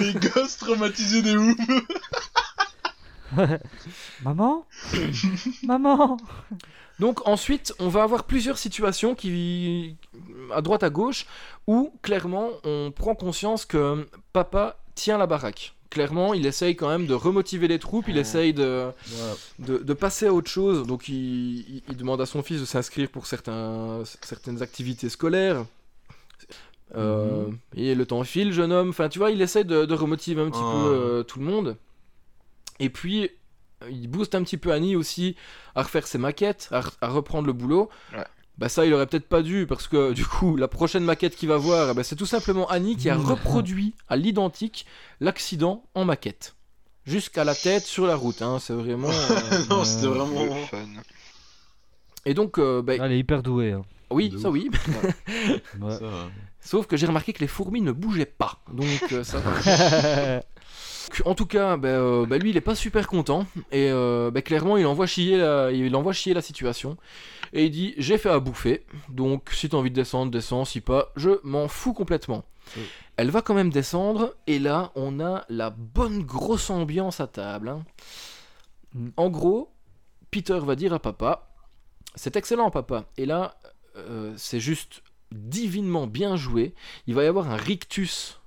[0.00, 1.56] Les gosses traumatisés des ouf
[4.22, 4.64] Maman?
[5.64, 6.16] Maman
[6.98, 9.96] Donc ensuite, on va avoir plusieurs situations qui,
[10.52, 11.26] à droite à gauche,
[11.66, 15.74] où clairement on prend conscience que papa tient la baraque.
[15.90, 18.88] Clairement, il essaye quand même de remotiver les troupes, il essaye de,
[19.58, 20.86] de, de passer à autre chose.
[20.86, 21.14] Donc il,
[21.60, 25.64] il- il demande à son fils de s'inscrire pour certains, certaines activités scolaires.
[26.96, 28.90] Euh, Et le temps file, jeune homme.
[28.90, 31.76] Enfin, tu vois, il essaie de, de remotiver un petit peu euh, tout le monde.
[32.80, 33.30] Et puis,
[33.90, 35.36] il booste un petit peu Annie aussi
[35.74, 37.88] à refaire ses maquettes, à, re- à reprendre le boulot.
[38.16, 38.24] Ouais.
[38.58, 41.48] Bah ça, il aurait peut-être pas dû, parce que du coup, la prochaine maquette qu'il
[41.48, 44.84] va voir, eh ben, c'est tout simplement Annie qui a reproduit à l'identique
[45.20, 46.56] l'accident en maquette.
[47.06, 49.08] Jusqu'à la tête sur la route, hein, c'est vraiment...
[49.12, 50.54] euh, Non, c'était vraiment...
[50.66, 50.78] fun.
[52.26, 53.72] Et donc, euh, bah, Elle est hyper douée.
[53.72, 53.82] hein.
[54.10, 54.54] oui, de ça ouf.
[54.54, 54.70] oui.
[55.80, 55.98] Ouais.
[56.02, 56.26] Euh,
[56.60, 58.58] Sauf que j'ai remarqué que les fourmis ne bougeaient pas.
[58.72, 59.38] Donc euh, ça.
[61.24, 64.42] En tout cas, bah, euh, bah, lui il est pas super content et euh, bah,
[64.42, 66.96] clairement il envoie chier la, il envoie chier la situation
[67.52, 70.80] et il dit j'ai fait à bouffer donc si t'as envie de descendre descends si
[70.80, 72.44] pas je m'en fous complètement.
[72.76, 72.82] Oui.
[73.16, 77.70] Elle va quand même descendre et là on a la bonne grosse ambiance à table.
[77.70, 77.84] hein.
[78.94, 79.08] Mm.
[79.16, 79.72] En gros,
[80.30, 81.48] Peter va dire à papa
[82.14, 83.58] c'est excellent papa et là
[83.96, 85.02] euh, c'est juste
[85.32, 86.74] divinement bien joué.
[87.06, 88.40] Il va y avoir un rictus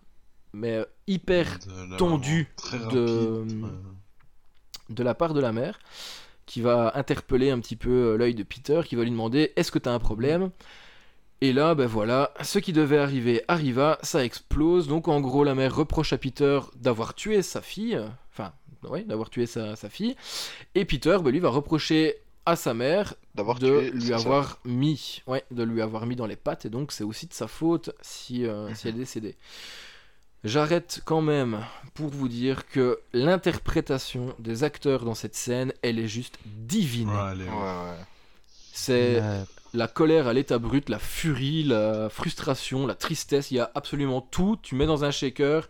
[0.53, 3.69] mais euh, hyper de la tendu maman, très de- rapide, ouais.
[4.89, 5.79] de la part de la mère
[6.45, 9.71] qui va interpeller un petit peu euh, l'œil de Peter, qui va lui demander est-ce
[9.71, 10.51] que t'as un problème?
[11.39, 14.87] Et là, ben voilà, ce qui devait arriver arriva, ça explose.
[14.87, 18.51] Donc en gros, la mère reproche à Peter d'avoir tué sa fille, euh, enfin,
[18.83, 20.15] ouais, d'avoir tué sa, sa fille.
[20.75, 25.21] Et Peter, ben, lui, va reprocher à sa mère D'avoir de tué lui avoir mis,
[25.27, 27.91] ouais, de lui avoir mis dans les pattes, et donc c'est aussi de sa faute
[28.01, 29.35] si, euh, si elle est décédée.
[30.43, 31.59] J'arrête quand même
[31.93, 37.09] pour vous dire que l'interprétation des acteurs dans cette scène, elle est juste divine.
[37.09, 37.55] Ouais, allez, Ouais, ouais.
[37.57, 38.05] ouais.
[38.73, 39.43] C'est Ouais.
[39.73, 44.21] la colère à l'état brut, la furie, la frustration, la tristesse, il y a absolument
[44.21, 44.57] tout.
[44.63, 45.67] Tu mets dans un shaker,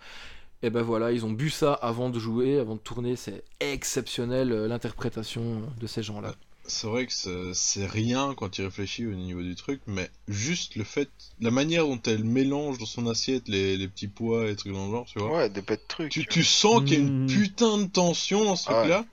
[0.62, 3.16] et ben voilà, ils ont bu ça avant de jouer, avant de tourner.
[3.16, 6.34] C'est exceptionnel euh, l'interprétation de ces gens-là.
[6.68, 7.14] C'est vrai que
[7.54, 11.10] c'est- rien quand tu réfléchis au niveau du truc, mais juste le fait,
[11.42, 14.86] la manière dont elle mélange dans son assiette les, les petits pois et trucs dans
[14.86, 15.36] le genre, tu vois.
[15.38, 16.12] Ouais, des bêtes trucs.
[16.12, 17.28] Tu, tu sens qu'il y a une Mm.
[17.28, 18.80] putain de tension dans ce Ah ouais.
[18.82, 19.06] truc-là,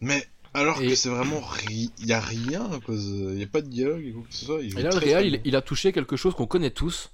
[0.00, 1.90] mais alors Et- que c'est vraiment ri...
[1.98, 4.34] il y a rien à cause, il y a pas de dialogue et quoi que
[4.34, 4.62] ce soit.
[4.62, 7.10] il Et là, le réal, il, il a touché quelque chose qu'on connaît tous.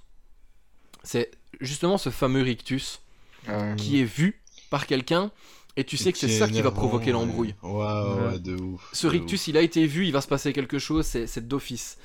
[1.03, 2.99] C'est justement ce fameux rictus
[3.47, 3.75] Ouais.
[3.77, 5.31] qui est vu par quelqu'un,
[5.77, 7.55] et tu sais que c'est ça qui va provoquer l'embrouille.
[7.63, 8.39] Ouais, ouais, Ouais.
[8.39, 8.89] de ouf.
[8.93, 11.47] Ce de rictus, il a été vu, il va se passer quelque chose, c'est c'est
[11.47, 11.97] d'office.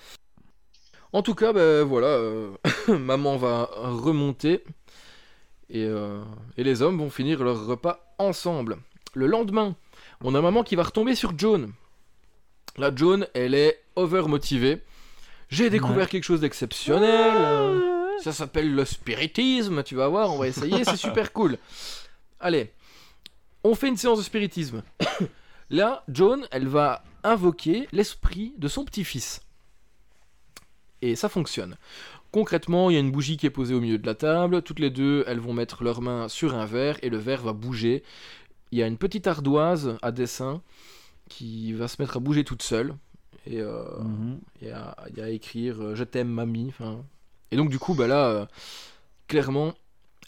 [1.13, 2.51] En tout cas, ben voilà, euh,
[2.89, 4.63] maman va remonter
[5.71, 6.23] et, euh,
[6.57, 8.77] et les hommes vont finir leur repas ensemble.
[9.15, 9.75] Le lendemain,
[10.23, 11.73] on a maman qui va retomber sur Joan.
[12.77, 14.83] Là, Joan, elle est over-motivée.
[15.49, 17.81] J'ai découvert quelque chose d'exceptionnel.
[18.23, 21.57] ça s'appelle le spiritisme, tu vas voir, on va essayer, c'est super cool.
[22.41, 22.73] Allez,
[23.71, 24.83] on fait une séance de spiritisme.
[25.71, 29.41] Là, Joan, elle va invoquer l'esprit de son petit-fils.
[31.03, 31.77] Et ça fonctionne.
[32.33, 34.63] Concrètement, il y a une bougie qui est posée au milieu de la table.
[34.63, 37.53] Toutes les deux, elles vont mettre leurs mains sur un verre et le verre va
[37.53, 38.03] bouger.
[38.73, 40.63] Il y a une petite ardoise à dessin
[41.29, 42.95] qui va se mettre à bouger toute seule.
[43.47, 44.41] Et euh, Mhm.
[44.61, 46.73] il y, a, il y a à écrire euh, Je t'aime, mamie.
[47.51, 48.47] Et donc, du coup, bah là, euh,
[49.29, 49.75] clairement,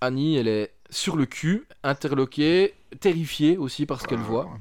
[0.01, 4.59] Annie, elle est sur le cul, interloquée, terrifiée aussi par ce qu'elle Ouais, voit.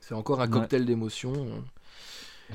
[0.00, 0.50] C'est encore un Ouais.
[0.50, 1.64] cocktail d'émotions.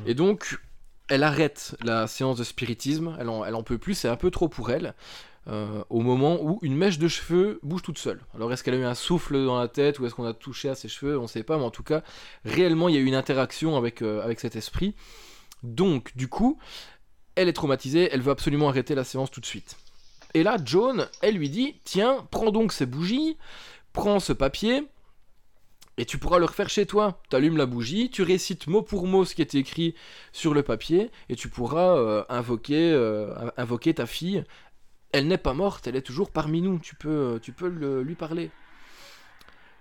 [0.06, 0.60] Et donc,
[1.08, 3.16] elle arrête la séance de spiritisme.
[3.20, 4.94] Elle en, elle en peut plus, c'est un peu trop pour elle.
[5.50, 8.20] euh, au moment où une mèche de cheveux bouge toute seule.
[8.36, 10.68] Alors, est-ce qu'elle a eu un souffle dans la tête ou est-ce qu'on a touché
[10.68, 12.04] à ses cheveux On ne sait pas, mais en tout cas,
[12.44, 14.94] réellement, il y a eu une interaction avec, euh, avec cet esprit.
[15.64, 16.60] Donc, du coup,
[17.36, 19.78] elle est traumatisée, elle veut absolument arrêter la séance tout de suite.
[20.38, 23.38] Et là, Joan, elle lui dit Tiens, prends donc ces bougies,
[23.92, 24.84] prends ce papier,
[25.98, 27.20] et tu pourras le refaire chez toi.
[27.32, 29.96] Tu allumes la bougie, tu récites mot pour mot ce qui est écrit
[30.32, 34.44] sur le papier, et tu pourras euh, invoquer, euh, invoquer ta fille.
[35.12, 38.14] Elle n'est pas morte, elle est toujours parmi nous, tu peux, tu peux le- lui
[38.14, 38.52] parler.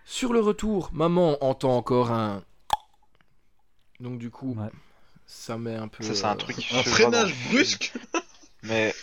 [0.06, 2.42] Sur le retour, maman entend encore un.
[4.00, 4.70] Donc, du coup, Ouais.
[5.26, 6.02] ça met un peu.
[6.02, 7.92] Ça, c'est un euh, truc Un freinage brusque
[8.62, 8.94] Mais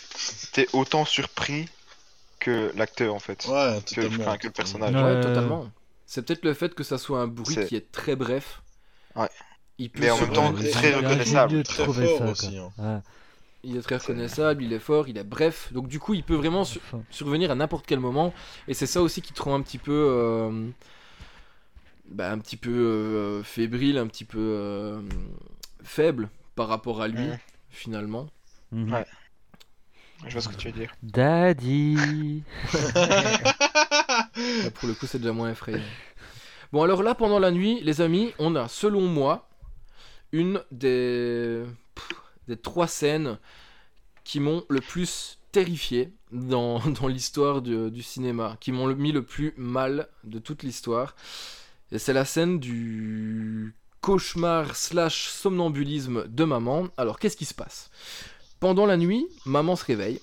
[0.51, 1.68] t'es autant surpris
[2.39, 3.45] que l'acteur en fait.
[3.47, 4.24] Ouais, que, totalement.
[4.24, 4.93] enfin, que le personnage.
[4.93, 5.70] Ouais, totalement.
[6.06, 8.62] C'est peut-être le fait que ça soit un bruit qui est très bref.
[9.16, 9.30] Ouais.
[9.80, 11.64] Il peut Mais en même temps, très reconnaissable.
[11.64, 12.72] Très fort ça, aussi, hein.
[12.78, 12.99] Ouais.
[13.64, 15.72] Il est très reconnaissable, il est fort, il est bref.
[15.72, 16.80] Donc du coup, il peut vraiment su-
[17.10, 18.34] survenir à n'importe quel moment.
[18.68, 19.91] Et c'est ça aussi qui te rend un petit peu...
[19.93, 20.70] euh,
[22.06, 25.01] bah, un petit peu euh, fébrile, un petit peu euh,
[25.84, 27.39] faible par rapport à lui,
[27.70, 28.28] finalement.
[28.72, 28.93] mhm.
[28.93, 29.06] Ouais.
[30.28, 30.94] Je vois ce que tu veux dire.
[31.04, 32.44] Daddy.
[32.96, 35.84] Là, pour le coup, c'est déjà moins effrayant.
[36.72, 39.48] Bon, alors là, pendant la nuit, les amis, on a, selon moi,
[40.32, 41.62] une des,
[41.94, 42.10] pff,
[42.48, 43.38] des trois scènes
[44.24, 49.24] qui m'ont le plus terrifié dans, dans l'histoire du, du cinéma, qui m'ont mis le
[49.24, 51.16] plus mal de toute l'histoire.
[51.92, 56.88] Et c'est la scène du cauchemar slash somnambulisme de maman.
[56.98, 57.92] Alors, qu'est-ce qui se passe?
[58.64, 60.22] Pendant la nuit, maman se réveille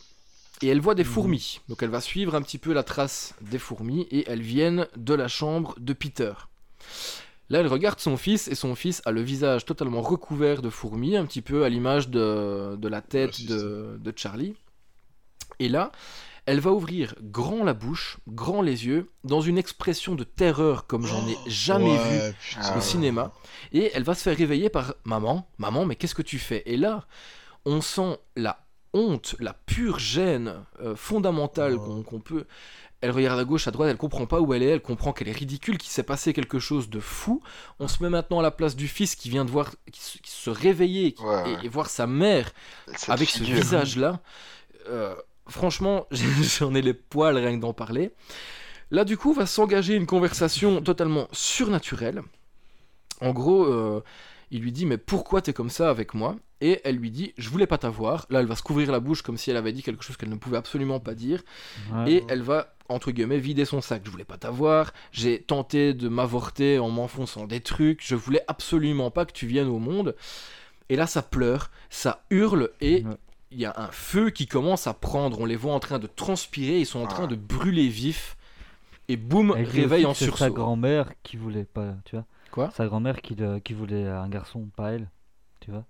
[0.63, 1.61] et elle voit des fourmis.
[1.69, 5.13] Donc elle va suivre un petit peu la trace des fourmis et elles viennent de
[5.13, 6.33] la chambre de Peter.
[7.51, 11.19] Là, elle regarde son fils et son fils a le visage totalement recouvert de fourmis,
[11.19, 14.55] un petit peu à l'image de, de la tête de, de Charlie.
[15.59, 15.93] Et là,
[16.47, 21.05] elle va ouvrir grand la bouche, grand les yeux, dans une expression de terreur comme
[21.05, 22.61] j'en ai jamais vu Ouais, putain.
[22.63, 23.33] Ah au cinéma
[23.75, 26.63] et elle va se faire réveiller par maman maman mais qu'est-ce que tu fais?
[26.65, 27.07] Et là
[27.65, 32.47] on sent la honte la pure gêne euh, fondamentale qu'on peut.
[33.03, 35.29] Elle regarde à gauche à droite elle comprend pas où elle est elle comprend qu'elle
[35.29, 37.41] est ridicule qu'il s'est passé quelque chose de fou.
[37.79, 40.19] On se met maintenant à la place du fils qui vient de voir qui se,
[40.19, 41.65] qui se réveiller qui- Ouais, et, ouais.
[41.65, 42.51] et voir sa mère
[42.97, 43.57] Cette avec ce figure.
[43.57, 44.21] visage là
[45.49, 48.11] franchement j'en ai les poils rien que d'en parler.
[48.91, 52.23] Là du coup va s'engager une conversation totalement surnaturelle.
[53.21, 54.03] En gros euh,
[54.51, 56.37] il lui dit mais pourquoi t'es comme ça avec moi?
[56.61, 59.23] Et elle lui dit je voulais pas t'avoir là elle va se couvrir la bouche
[59.23, 61.43] comme si elle avait dit quelque chose qu'elle ne pouvait absolument pas dire
[61.93, 62.13] Ouais.
[62.13, 66.09] et elle va entre guillemets vider son sac je voulais pas t'avoir j'ai tenté de
[66.09, 70.15] m'avorter en m'enfonçant des trucs je voulais absolument pas que tu viennes au monde
[70.89, 73.17] et là ça pleure ça hurle et Ouais.
[73.53, 76.07] il y a un feu qui commence à prendre on les voit en train de
[76.07, 77.29] transpirer ils sont en train Ah.
[77.29, 78.37] de brûler vifs
[79.09, 82.25] et boum dit réveil en c'est sa sursaut grand-mère qui voulait pas, tu vois.
[82.53, 82.71] Quoi?
[82.77, 85.11] Sa grand-mère qui, le- qui voulait un garçon, pas elle.
[85.59, 85.85] Tu vois.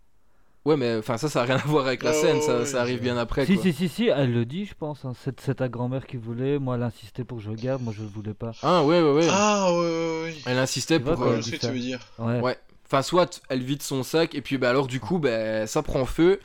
[0.64, 2.80] Ouais mais enfin ça ça a rien à voir avec la Ouais, scène ça, ça
[2.82, 3.62] arrive bien après Si, quoi.
[3.62, 5.04] si, si, si, elle le dit, je pense.
[5.04, 5.12] hein.
[5.24, 6.58] C'est c'est ta grand-mère qui voulait.
[6.58, 7.82] Moi, elle insistait pour que je le garde.
[7.82, 8.52] Moi, je le voulais pas.
[8.62, 10.34] ah ouais ouais ouais Ah, ouais, ouais, ouais.
[10.46, 11.72] elle insistait Tu pour euh, je sais que tu ça.
[11.72, 12.00] veux dire.
[12.18, 12.40] Ouais.
[12.40, 12.58] Ouais.
[12.86, 16.04] Enfin, soit elle vide son sac, et puis bah, alors du coup, bah, ça prend
[16.06, 16.40] feu,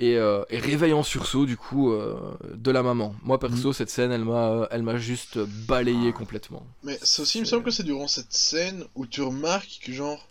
[0.00, 2.16] et, euh, et réveille en sursaut, du coup, euh,
[2.54, 3.14] de la maman.
[3.22, 3.40] Moi, Mm.
[3.40, 6.64] perso, cette scène, elle m'a euh, elle m'a juste balayé complètement.
[6.84, 9.92] Mais c'est aussi, il me semble que c'est durant cette scène où tu remarques que,
[9.92, 10.26] genre,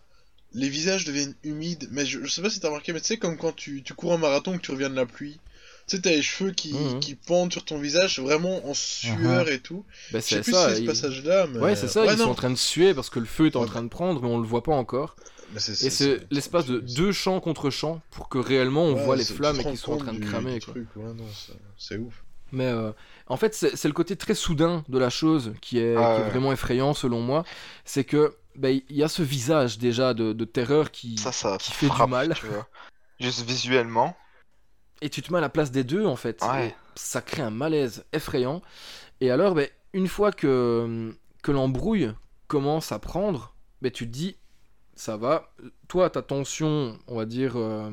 [0.53, 1.87] les visages deviennent humides.
[1.91, 3.93] Mais je, je sais pas si t'as remarqué, mais tu sais, comme quand tu, tu
[3.93, 5.39] cours un marathon que tu reviens de la pluie.
[5.87, 6.99] Tu sais, t'as les cheveux qui, Mhm.
[6.99, 9.85] qui pendent sur ton visage, vraiment en sueur et tout.
[10.11, 10.69] Bah, Je sais c'est plus ça.
[10.69, 11.59] si c'est ce passage-là, mais...
[11.59, 12.25] Ouais, c'est ça, Ouais, ils non.
[12.25, 13.67] sont en train de suer parce que le feu est en Ouais.
[13.67, 15.15] train de prendre, mais on le voit pas encore.
[15.53, 19.03] Mais c'est- Et c'est l'espace de deux champs contre champs pour que réellement on Ouais,
[19.05, 20.59] voit les flammes et qu'ils sont en train de cramer.
[21.77, 22.23] c'est- ouf.
[22.51, 22.91] Mais euh,
[23.27, 26.23] en fait, c'est le côté très soudain de la chose qui est, Ah qui est
[26.25, 26.29] ouais.
[26.31, 27.45] vraiment effrayant selon moi.
[27.85, 31.57] C'est que bah, il y a ce visage déjà de, de terreur qui, Ça, ça
[31.59, 32.33] qui fait du mal.
[32.35, 32.67] tu vois.
[33.19, 34.15] Juste visuellement.
[35.01, 36.41] Et tu te mets à la place des deux en fait.
[36.43, 36.75] Ouais.
[36.95, 38.61] Ça crée un malaise effrayant.
[39.21, 42.11] Et alors, ben, une fois que, que l'embrouille
[42.47, 44.35] commence à prendre, ben, tu te dis,
[44.95, 45.53] ça va.
[45.87, 47.91] Toi, ta tension, on va dire, euh,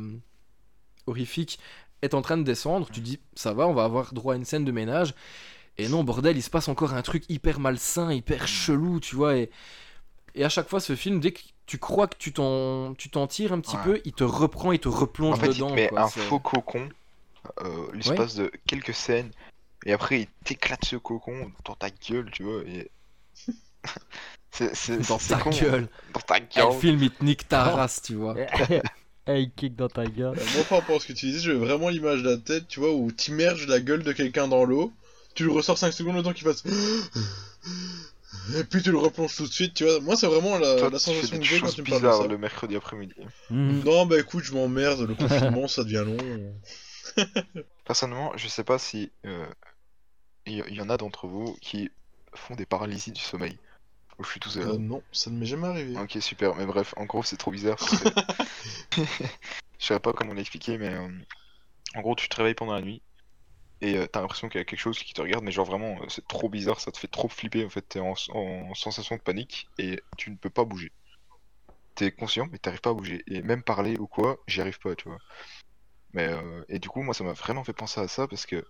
[1.06, 1.58] horrifique,
[2.02, 2.86] est en train de descendre.
[2.86, 5.14] Tu te dis, ça va, on va avoir droit à une scène de ménage.
[5.76, 9.36] Et non, bordel, il se passe encore un truc hyper malsain, hyper chelou, tu vois.
[9.36, 9.50] Et,
[10.34, 13.26] et à chaque fois, ce film, dès que tu crois que tu t'en tu t'en
[13.26, 13.82] tires un petit Ouais.
[13.84, 15.68] peu, il te reprend, il te replonge En fait, dedans.
[15.68, 16.02] il te met quoi.
[16.02, 16.88] un faux cocon,
[17.62, 19.30] euh, l'espace de quelques scènes,
[19.86, 22.62] et après il t'éclate ce cocon dans ta gueule, tu vois.
[22.66, 22.90] Et...
[24.50, 25.88] c'est c'est- dans c'est ta con, gueule.
[26.12, 26.72] Dans ta le gueule.
[26.80, 28.34] film, il te nique ta race, tu vois.
[29.26, 30.38] Hey, kick dans ta gueule.
[30.38, 32.68] Euh, Moi, par rapport à ce que tu disais, j'ai vraiment l'image de la tête,
[32.68, 34.92] tu vois, où t'immerges la gueule de quelqu'un dans l'eau,
[35.34, 36.62] tu le ressors 5 secondes le temps qu'il fasse.
[38.56, 40.00] Et puis tu le replonges tout de suite, tu vois.
[40.00, 42.26] Moi, c'est vraiment la, Toi, sensation que j'ai quand tu me parles de ça.
[42.26, 43.14] le mercredi après-midi.
[43.50, 43.82] Mhm.
[43.84, 46.54] Non, bah écoute, je m'emmerde, le confinement, ça devient long.
[47.84, 49.46] Personnellement, je sais pas si euh,
[50.46, 51.90] il y, il y en a d'entre vous qui
[52.34, 53.58] font des paralysies du sommeil.
[54.18, 54.68] Ou je suis tout seul.
[54.68, 55.96] Euh, non, ça ne m'est jamais arrivé.
[55.98, 56.54] Ok, super.
[56.54, 57.78] Mais bref, en gros, c'est trop bizarre.
[58.96, 61.08] Je savais pas comment l'expliquer, mais euh,
[61.94, 63.02] en gros, tu te réveilles pendant la nuit
[63.84, 65.98] et euh, t'as l'impression qu'il y a quelque chose qui te regarde, mais genre vraiment,
[66.00, 67.82] euh, c'est trop bizarre, ça te fait trop flipper en fait.
[67.82, 70.90] T'es en, en sensation de panique et tu ne peux pas bouger.
[71.94, 73.22] T'es conscient, mais t'arrives pas à bouger.
[73.26, 75.18] Et même parler ou quoi, j'y arrive pas, tu vois.
[76.14, 78.64] Mais euh, et du coup, moi, ça m'a vraiment fait penser à ça parce que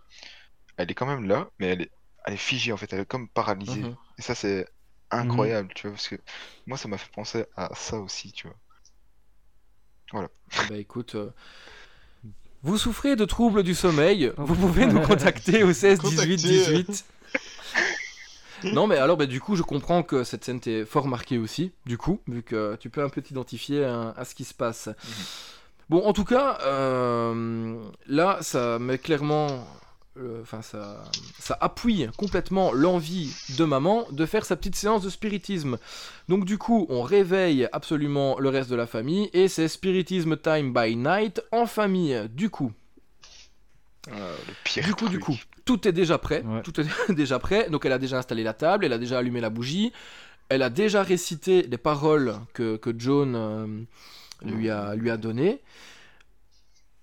[0.77, 1.91] elle est quand même là, mais elle est
[2.27, 3.83] elle est figée en fait, elle est comme paralysée.
[3.83, 3.97] Mhm.
[4.19, 4.67] Et ça, c'est
[5.11, 6.17] incroyable, tu vois, parce que
[6.67, 8.57] moi, ça m'a fait penser à ça aussi, tu vois.
[10.69, 11.17] Bah écoute,
[12.65, 17.05] vous souffrez de troubles du sommeil, vous pouvez nous contacter au 16 18 Contactez, 18.
[18.73, 21.73] non mais alors bah, du coup je comprends que cette scène t'est fort marquée aussi,
[21.85, 24.89] du coup, vu que tu peux un peu t'identifier à, à ce qui se passe.
[25.91, 29.67] Bon en tout cas, euh, là ça met clairement...
[30.17, 31.03] euh, Enfin, ça,
[31.39, 35.79] ça appuie complètement l'envie de maman de faire sa petite séance de spiritisme.
[36.29, 40.73] Donc du coup, on réveille absolument le reste de la famille et c'est spiritisme time
[40.73, 42.29] by night en famille.
[42.31, 42.73] Du coup,
[44.13, 44.85] Euh, le pire.
[44.85, 46.43] du coup, du coup, tout est déjà prêt.
[46.45, 46.63] Ouais.
[46.63, 47.71] Tout est déjà prêt.
[47.71, 49.93] Donc elle a déjà installé la table, elle a déjà allumé la bougie,
[50.51, 53.67] elle a déjà récité les paroles que, que John euh,
[54.43, 55.61] lui a lui a données.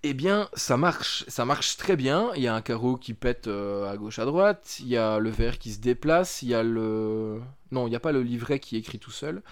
[0.03, 2.31] Eh bien, ça marche, ça marche très bien.
[2.35, 4.77] Il y a un carreau qui pète euh, à gauche, à droite.
[4.79, 6.41] Il y a le verre qui se déplace.
[6.41, 7.39] Il y a le,
[7.71, 9.43] non, il n'y a pas le livret qui écrit tout seul.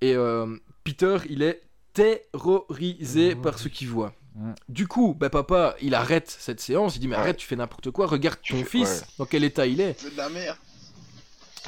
[0.00, 1.60] Et euh, Peter, il est
[1.92, 4.14] terrorisé par ce qu'il voit.
[4.36, 4.52] Ouais.
[4.70, 6.96] Du coup, bah, papa, il arrête cette séance.
[6.96, 7.20] Il dit mais Ouais.
[7.22, 8.06] arrête, tu fais n'importe quoi.
[8.06, 9.06] Regarde Tu ton fais- fils, ouais.
[9.18, 9.94] dans quel état il est.
[9.98, 10.56] C'est de la merde.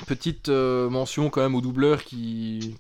[0.07, 2.75] Petite euh, mention quand même au doubleur qui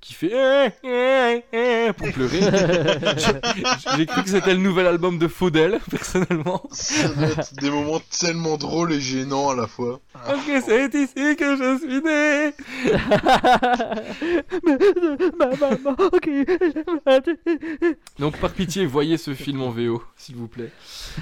[0.00, 2.40] qui fait eh, eh, eh pour pleurer.
[3.96, 6.62] J'ai- cru que c'était le nouvel album de Faudel, personnellement.
[6.70, 10.00] Ça doit être des moments tellement drôles et gênants à la fois.
[10.12, 12.52] Parce que c'est ici que je suis né.
[15.38, 16.28] Ma maman, ok.
[18.18, 20.70] Donc par pitié, voyez ce film en VO, s'il vous plaît.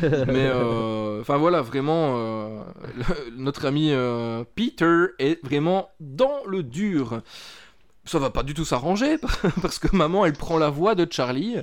[0.02, 2.60] Mais euh, enfin voilà, vraiment, euh,
[2.96, 7.22] le- notre ami euh, Peter est vraiment dans le dur.
[8.06, 9.16] Ça va pas du tout s'arranger
[9.62, 11.56] parce que maman, elle prend la voix de Charlie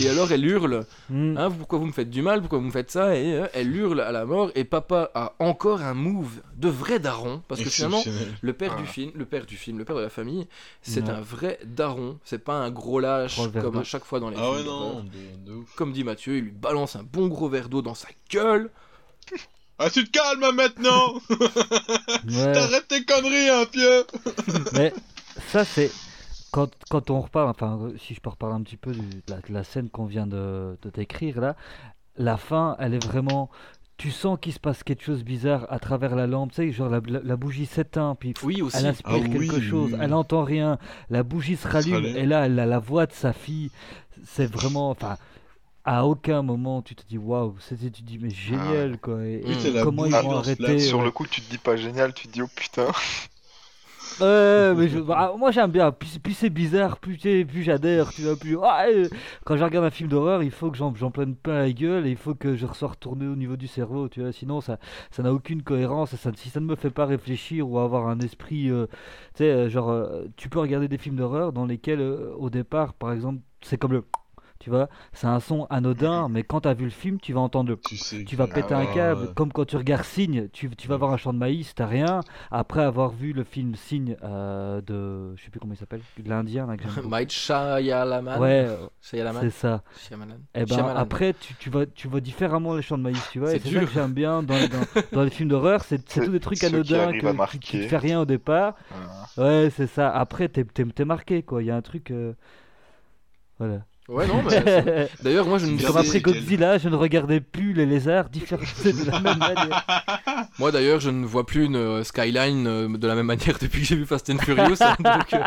[0.00, 0.84] et alors elle hurle.
[1.10, 1.36] Hmm.
[1.38, 3.74] Hein, pourquoi vous me faites du mal Pourquoi vous me faites ça Et euh, elle
[3.76, 4.50] hurle à la mort.
[4.56, 8.02] Et papa a encore un move de vrai daron parce que finalement,
[8.40, 8.90] le père du Voilà.
[8.92, 10.48] film, le père du film, le père de la famille,
[10.82, 11.10] c'est Ouais.
[11.10, 12.18] un vrai daron.
[12.24, 14.56] C'est pas un gros lâche comme à chaque fois dans les Ah films.
[14.56, 15.72] ouais, non, de, de ouf.
[15.76, 18.70] Comme dit Mathieu, il lui balance un bon gros verre d'eau dans sa gueule.
[19.78, 22.52] Ah, tu te calmes maintenant Ouais.
[22.54, 24.04] T'arrêtes tes conneries, hein, pieux
[24.72, 24.90] Mais
[25.48, 25.90] ça, c'est.
[26.52, 29.36] Quand, quand on reparle, enfin, si je peux reparler un petit peu du- de, la,
[29.36, 31.56] de la scène qu'on vient de, de décrire là,
[32.16, 33.50] la fin, elle est vraiment.
[33.98, 36.72] Tu sens qu'il se passe quelque chose de bizarre à travers la lampe, tu sais,
[36.72, 38.76] genre la, la- la bougie s'éteint, puis Oui aussi.
[38.76, 39.98] elle inspire Ah oui, quelque chose, oui.
[40.00, 40.78] elle entend rien,
[41.08, 43.70] la bougie se rallume, et là, elle a la voix de sa fille.
[44.24, 44.90] C'est vraiment.
[44.90, 45.16] Enfin,
[45.84, 49.24] à aucun moment tu te dis waouh, c'était- tu te dis mais génial quoi.
[49.24, 50.78] Et, Oui, et comment ils vont arrêter.
[50.80, 52.86] Sur le coup, tu te dis pas génial, tu te dis oh putain.
[54.18, 55.92] Ouais, mais je- bah, moi j'aime bien.
[55.92, 58.14] Plus, c'est bizarre, plus, plus j'adhère.
[58.14, 58.56] Tu vois, plus.
[58.62, 58.86] Ah,
[59.44, 62.06] quand je regarde un film d'horreur, il faut que j'en j'en prenne plein la gueule
[62.06, 64.08] et il faut que je ressorte retourné au niveau du cerveau.
[64.08, 64.78] Tu vois, sinon ça
[65.10, 66.16] ça n'a aucune cohérence.
[66.16, 68.86] Ça, si ça ne me fait pas réfléchir ou avoir un esprit, euh,
[69.34, 72.94] tu sais, euh, genre, euh, tu peux regarder des films d'horreur dans lesquels, au départ,
[72.94, 74.04] par exemple, c'est comme le.
[74.66, 77.38] Tu vois, c'est un son anodin, mais quand tu as vu le film, tu vas
[77.38, 77.76] entendre le.
[77.76, 79.28] Tu sais Tu vas péter Ah un ouais, câble, ouais.
[79.36, 82.18] comme quand tu regardes Signe, tu, tu vas voir un champ de maïs, t'as rien.
[82.50, 86.28] Après avoir vu le film Signe euh, de, je sais plus comment il s'appelle, de
[86.28, 86.66] l'Indien.
[87.04, 88.40] Mike Shyamalan.
[88.40, 88.66] Ouais,
[89.00, 89.38] Shyamalan.
[89.40, 89.82] c'est ça.
[90.08, 90.34] Shyamalan.
[90.56, 90.96] Et ben Shyamalan.
[90.98, 93.50] après, tu, tu vois, tu vois différemment les champs de maïs, tu vois.
[93.50, 93.88] C'est Et c'est ça dur.
[93.88, 97.10] que j'aime bien dans, dans, dans les films d'horreur, c'est tous des trucs qui anodins
[97.10, 98.74] à que, qui, qui te fait rien au départ.
[99.36, 99.62] Voilà.
[99.62, 100.10] Ouais, c'est ça.
[100.10, 101.62] Après, t'es t'es- t'es marqué quoi.
[101.62, 102.10] Il y a un truc.
[102.10, 102.32] euh,
[103.60, 103.84] Voilà.
[104.08, 107.72] Ouais non mais c'est- d'ailleurs moi je ne Comme après Godzilla, je ne regardais plus
[107.72, 109.84] les lézards différenciés de la même manière.
[110.60, 113.80] moi d'ailleurs je ne vois plus une euh, skyline euh, de la même manière depuis
[113.80, 114.76] que j'ai vu Fast and Furious.
[114.80, 115.42] hein, donc, euh,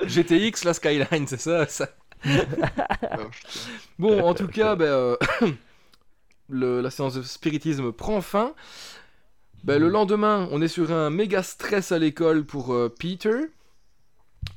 [0.06, 1.88] GTX la skyline c'est ça, ça.
[3.98, 5.16] Bon, en tout cas, ben,
[6.48, 8.54] le- la séance de spiritisme prend fin.
[9.62, 13.36] Ben, le lendemain, on est sur un méga stress à l'école pour Peter.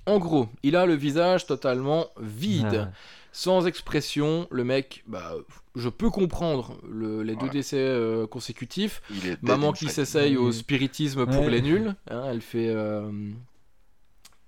[0.06, 2.92] En gros, il a le visage totalement vide, Ah.
[3.32, 4.48] sans expression.
[4.52, 5.34] Le mec, bah,
[5.76, 7.52] je peux comprendre le- les deux Ouais.
[7.52, 9.02] décès euh, consécutifs.
[9.12, 11.50] Il est dead Maman qui s'essaye au spiritisme pour Ouais.
[11.50, 11.94] les nuls.
[12.10, 12.70] hein, elle fait.
[12.70, 13.12] euh,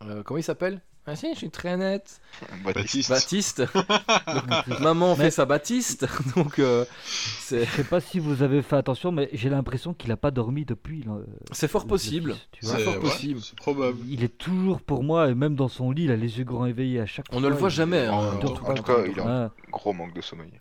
[0.04, 0.82] euh, comment il s'appelle?
[1.12, 2.22] Ah si, je suis très nette.
[2.64, 3.10] Baptiste.
[3.10, 3.62] Baptiste.
[4.28, 6.06] Donc, maman fait Mais- sa Baptiste.
[6.36, 10.12] Donc euh, c'est Je sais pas si vous avez fait attention, mais j'ai l'impression qu'il
[10.12, 11.02] a pas dormi depuis.
[11.04, 12.34] là, euh, c'est fort le possible.
[12.34, 13.42] fils, tu C'est fort ouais, possible.
[13.42, 13.98] C'est probable.
[14.08, 16.66] Il est toujours pour moi, et même dans son lit, il a les yeux grands
[16.68, 17.38] éveillés à chaque fois.
[17.38, 18.06] On ne le voit jamais.
[18.06, 18.74] hein, En- tout tout cas.
[18.76, 20.52] cas, il en- Ouais, Gros manque de sommeil.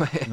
[0.00, 0.26] Ouais.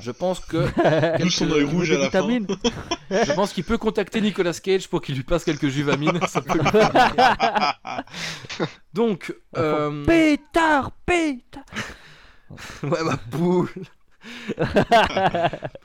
[0.00, 0.68] Je pense que
[1.18, 2.28] quelques- œil rouge Des à la fin.
[3.10, 6.20] je pense qu'il peut contacter Nicolas Cage pour qu'il lui passe quelques juvamines.
[6.28, 6.68] Ça peut lui.
[8.94, 11.64] Donc, euh, Pétard, pétard
[12.84, 13.68] ouais, ma poule.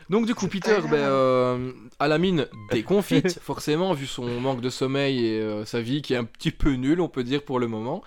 [0.09, 4.69] Donc du coup, Peter, ben, euh, à la mine déconfite, forcément, vu son manque de
[4.69, 7.59] sommeil et euh, sa vie qui est un petit peu nulle, on peut dire, pour
[7.59, 8.01] le moment.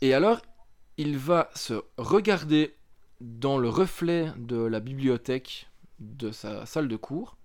[0.00, 0.40] Et alors,
[0.96, 2.74] il va se regarder
[3.22, 5.68] dans le reflet de la bibliothèque
[6.00, 7.36] de sa salle de cours.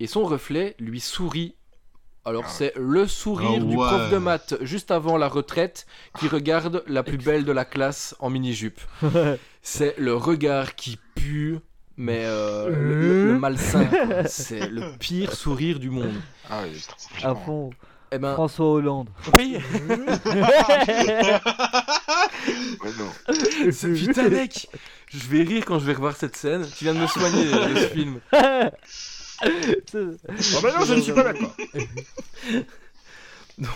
[0.00, 1.54] Et son reflet lui sourit.
[2.24, 3.86] Alors c'est le sourire Ah du ouais.
[3.86, 5.86] prof de maths juste avant la retraite
[6.18, 8.80] qui regarde la plus belle de la classe en mini-jupe.
[9.62, 11.58] C'est le regard qui pue,
[11.96, 13.88] mais euh, le, le- le malsain.
[14.26, 16.14] C'est le pire sourire du monde.
[16.48, 17.34] Ah, trop À puissant.
[17.36, 17.70] fond.
[18.14, 19.08] Eh ben, François Hollande.
[19.38, 19.56] oui,
[22.82, 23.10] Ouais, non.
[23.72, 24.68] ce putain mec
[25.08, 26.66] Je vais rire quand je vais revoir cette scène.
[26.76, 28.20] Tu viens de me soigner de ce film.
[29.86, 31.54] C'est- Oh ben non, je ne suis pas d'accord.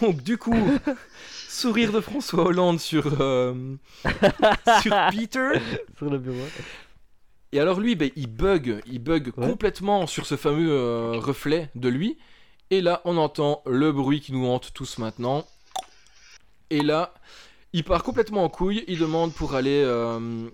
[0.00, 0.56] Donc du coup,
[1.48, 3.54] sourire de François Hollande sur, euh,
[4.82, 5.50] sur Peter.
[5.96, 6.36] Sur le bureau.
[7.52, 9.46] Et alors lui, ben, il bug, il bug Ouais.
[9.48, 12.18] complètement sur ce fameux euh, reflet de lui.
[12.70, 15.44] Et là, on entend le bruit qui nous hante tous maintenant.
[16.70, 17.14] Et là,
[17.72, 18.84] il part complètement en couille.
[18.88, 20.48] Il demande pour aller euh,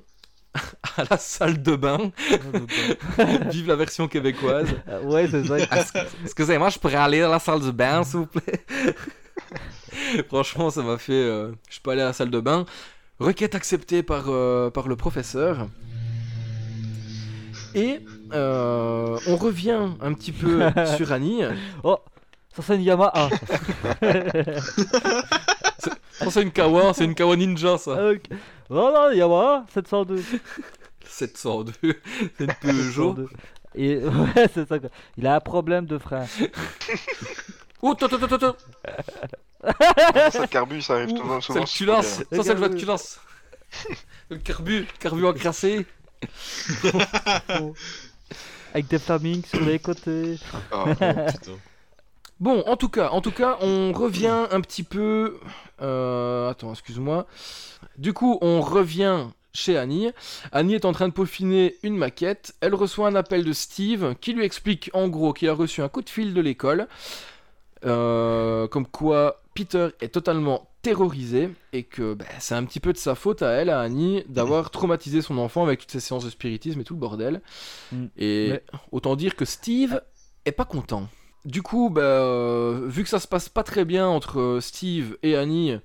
[0.96, 2.12] à la salle de bain.
[3.50, 4.68] Vive la version québécoise.
[4.86, 6.04] Ah, ouais, c'est ça.
[6.22, 8.64] Excusez-moi, je pourrais aller à la salle de bain, s'il vous plaît?
[10.28, 11.12] Franchement, ça m'a fait.
[11.12, 12.66] euh, je peux aller à la salle de bain.
[13.20, 15.68] Requête acceptée par, euh, par le professeur.
[17.74, 18.00] Et
[18.32, 20.60] euh, on revient un petit peu
[20.96, 21.42] sur Annie.
[21.82, 21.98] Oh,
[22.54, 23.28] ça c'est une Yamaha.
[26.24, 28.10] Oh, c'est une Kawa, c'est une Kawa Ninja ça.
[28.10, 28.22] Ok.
[28.70, 30.22] Non, non, Yamaha 702.
[31.04, 31.72] 702,
[32.38, 33.16] c'est une Peugeot.
[33.16, 33.28] 702.
[33.74, 34.76] Et ouais, c'est ça.
[35.16, 36.26] Il a un problème de frein.
[37.80, 38.56] Oh, toi, toi, toi, toi, toi.
[39.64, 41.40] Ah, ça carbu, ça arrive souvent.
[41.40, 42.16] C'est sur culasse.
[42.18, 42.36] Twitter.
[42.36, 43.20] Ça, c'est le vote culasse.
[44.28, 45.86] Le carbu, carbu encrassé.
[48.72, 50.38] Avec des flamings sur les côtés.
[50.72, 50.84] Ah,
[51.30, 51.52] Putain.
[52.40, 55.38] Bon, en tout cas, en tout cas, on revient un petit peu.
[55.80, 57.26] euh, Attends, excuse-moi.
[57.98, 60.10] Du coup, on revient chez Annie.
[60.50, 62.54] Annie est en train de peaufiner une maquette.
[62.60, 65.88] Elle reçoit un appel de Steve qui lui explique en gros qu'il a reçu un
[65.88, 66.88] coup de fil de l'école.
[67.84, 72.98] euh, comme quoi Peter est totalement terrorisé et que bah, c'est un petit peu de
[72.98, 76.30] sa faute à elle, à Annie, d'avoir traumatisé son enfant avec toutes ces séances de
[76.30, 77.40] spiritisme et tout le bordel.
[77.92, 78.04] Mm.
[78.16, 80.00] Et Mais- autant dire que Steve
[80.44, 81.08] est pas content.
[81.44, 85.16] Du coup, bah, euh, vu que ça se passe pas très bien entre euh, Steve
[85.22, 85.76] et Annie,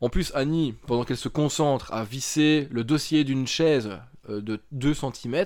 [0.00, 3.90] en plus Annie, pendant qu'elle se concentre à visser le dossier d'une chaise
[4.28, 5.44] euh, de 2 cm,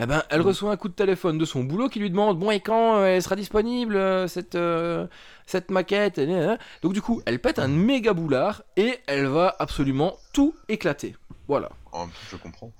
[0.00, 2.52] eh ben, elle reçoit un coup de téléphone de son boulot qui lui demande Bon,
[2.52, 5.08] et quand euh, elle sera disponible euh, cette, euh,
[5.44, 10.16] cette maquette et, Donc, du coup, elle pète un méga boulard et elle va absolument
[10.32, 11.16] tout éclater.
[11.48, 11.70] Voilà.
[11.92, 12.72] Temps, je comprends.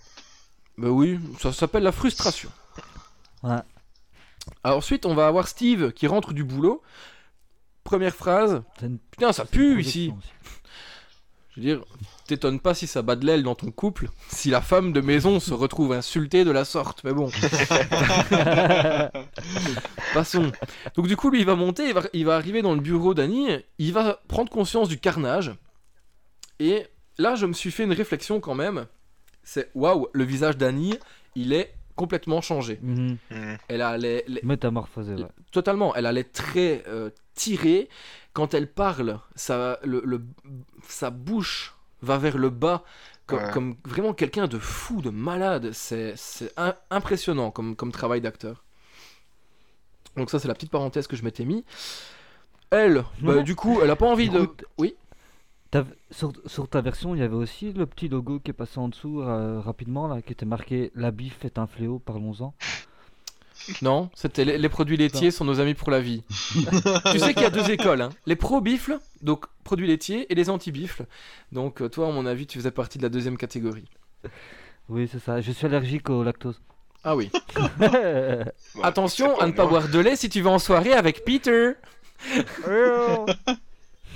[0.76, 2.50] Bah oui, ça s'appelle la frustration.
[3.42, 3.58] Ouais.
[4.62, 6.82] Alors ensuite, on va avoir Steve qui rentre du boulot.
[7.82, 8.62] Première phrase.
[8.80, 10.12] Une Putain, ça pue ici.
[11.50, 11.84] Je veux dire,
[12.28, 15.40] t'étonnes pas si ça bat de l'aile dans ton couple, si la femme de maison
[15.40, 17.28] se retrouve insultée de la sorte, mais bon.
[20.14, 20.52] Passons.
[20.94, 23.14] Donc du coup, lui, il va monter, il va, il va arriver dans le bureau
[23.14, 23.48] d'Annie,
[23.78, 25.52] il va prendre conscience du carnage.
[26.60, 26.86] Et
[27.18, 28.86] là, je me suis fait une réflexion quand même.
[29.42, 30.98] C'est, waouh, le visage d'Annie,
[31.34, 32.78] il est complètement changé.
[32.82, 33.16] Mhm.
[33.30, 33.58] Mhm.
[33.68, 35.26] Elle a les, les- Métamorphosé, ouais.
[35.50, 37.88] Totalement, elle a les traits euh, tirés.
[38.34, 40.24] Quand elle parle, ça, le, le-
[40.88, 42.84] sa bouche va vers le bas,
[43.26, 43.51] comme, Ouais.
[43.53, 45.72] comme vraiment quelqu'un de fou, de malade.
[45.72, 46.14] C'est
[46.90, 48.64] impressionnant comme, comme travail d'acteur.
[50.16, 51.64] Donc ça, c'est la petite parenthèse que je m'étais mis.
[52.70, 53.42] Elle, bah, Ouais.
[53.44, 54.49] du coup, elle a pas envie de...
[54.78, 54.94] Oui?
[55.70, 58.78] T'as- Sur, sur ta version, il y avait aussi le petit logo qui est passé
[58.78, 62.55] en dessous euh, rapidement, là, qui était marqué La bif est un fléau, parlons-en.
[63.82, 66.22] Non, c'était les, les produits laitiers sont nos amis pour la vie.
[67.12, 68.10] tu sais qu'il y a deux écoles, hein.
[68.26, 71.06] les pro-bifles, donc produits laitiers, et les anti-bifles.
[71.52, 73.88] Donc euh, toi, à mon avis, tu faisais partie de la deuxième catégorie.
[74.88, 75.40] Oui, c'est ça.
[75.40, 76.60] Je suis allergique au lactose.
[77.04, 77.30] Ah oui.
[78.82, 81.72] Attention à ne pas boire de lait si tu vas en soirée avec Peter.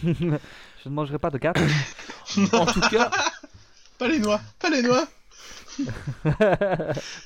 [0.02, 1.60] Je ne mangerai pas de gâteau.
[2.52, 3.10] En tout cas,
[3.98, 5.06] Pas les noix, pas les noix.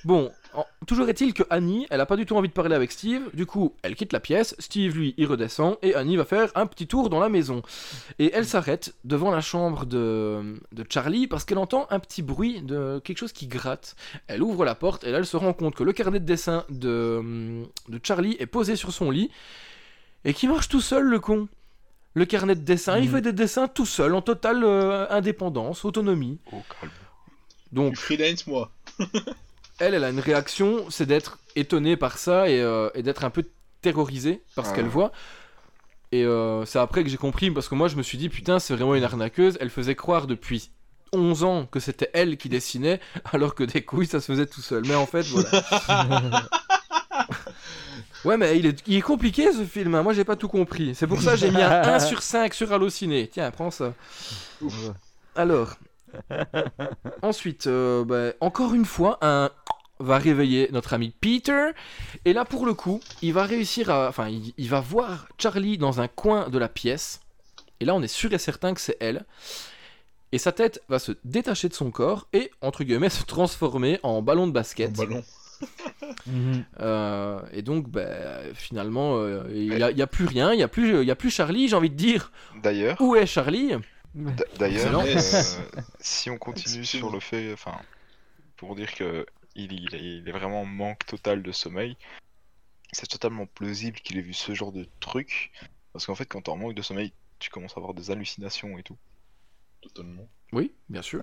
[0.05, 2.91] bon, en- toujours est-il que Annie, elle a pas du tout envie de parler avec
[2.91, 3.23] Steve.
[3.35, 4.55] Du coup, elle quitte la pièce.
[4.59, 7.63] Steve, lui, il redescend et Annie va faire un petit tour dans la maison.
[8.19, 12.63] Et elle s'arrête devant la chambre de, de Charlie parce qu'elle entend un petit bruit
[12.63, 13.97] de quelque chose qui gratte.
[14.27, 16.65] Elle ouvre la porte et là, elle se rend compte que le carnet de dessin
[16.69, 19.31] de, de Charlie est posé sur son lit
[20.25, 21.49] et qui marche tout seul, le con.
[22.15, 23.11] Le carnet de dessin, il Mhm.
[23.17, 26.39] fait des dessins tout seul, en totale euh, indépendance, autonomie.
[26.51, 26.91] Oh, calme.
[27.71, 28.71] Du Donc, freelance, moi.
[29.79, 33.31] elle, elle a une réaction, c'est d'être étonnée par ça et, euh, et d'être un
[33.31, 33.45] peu
[33.83, 35.12] terrorisée par ce qu'elle voit.
[36.12, 38.59] Et euh, c'est après que j'ai compris, parce que moi je me suis dit, putain,
[38.59, 39.59] c'est vraiment une arnaqueuse.
[39.61, 40.70] Elle faisait croire depuis
[41.12, 43.01] 11 ans que c'était elle qui dessinait,
[43.33, 44.85] alors que des couilles, ça se faisait tout seul.
[44.87, 46.43] Mais en fait, voilà.
[48.24, 50.03] Ouais, mais il est, il est compliqué ce film, hein.
[50.03, 50.97] moi j'ai pas tout compris.
[50.97, 53.29] C'est pour ça que j'ai mis un 1 sur 5 sur Allociné.
[53.33, 53.93] Tiens, prends ça.
[55.37, 55.77] Alors,
[57.23, 59.51] ensuite, euh, bah, encore une fois, un
[59.99, 61.71] va réveiller notre ami Peter.
[62.27, 64.09] Et là, pour le coup, il va réussir à.
[64.09, 67.21] Enfin, il, il va voir Charlie dans un coin de la pièce.
[67.81, 69.25] Et là, on est sûr et certain que c'est elle.
[70.33, 74.21] Et sa tête va se détacher de son corps et, entre guillemets, se transformer en
[74.23, 74.99] ballon de basket.
[74.99, 75.23] En ballon.
[76.81, 78.05] Euh, et donc, bah,
[78.55, 81.07] finalement, euh, il n'y a, il y a plus rien, il n'y a, plus- il
[81.07, 82.31] y a plus Charlie, j'ai envie de dire.
[82.62, 83.73] D'ailleurs, Où est Charlie?
[84.59, 85.69] D'ailleurs, euh,
[86.01, 87.81] si on continue sur le fait, enfin,
[88.57, 91.97] pour dire que il, il est- il est vraiment en manque total de sommeil,
[92.93, 95.53] c'est totalement plausible qu'il ait vu ce genre de truc,
[95.93, 98.79] parce qu'en fait, quand t'es en manque de sommeil, tu commences à avoir des hallucinations
[98.79, 98.97] et tout.
[99.83, 100.29] Totalement.
[100.53, 101.23] Oui, bien sûr.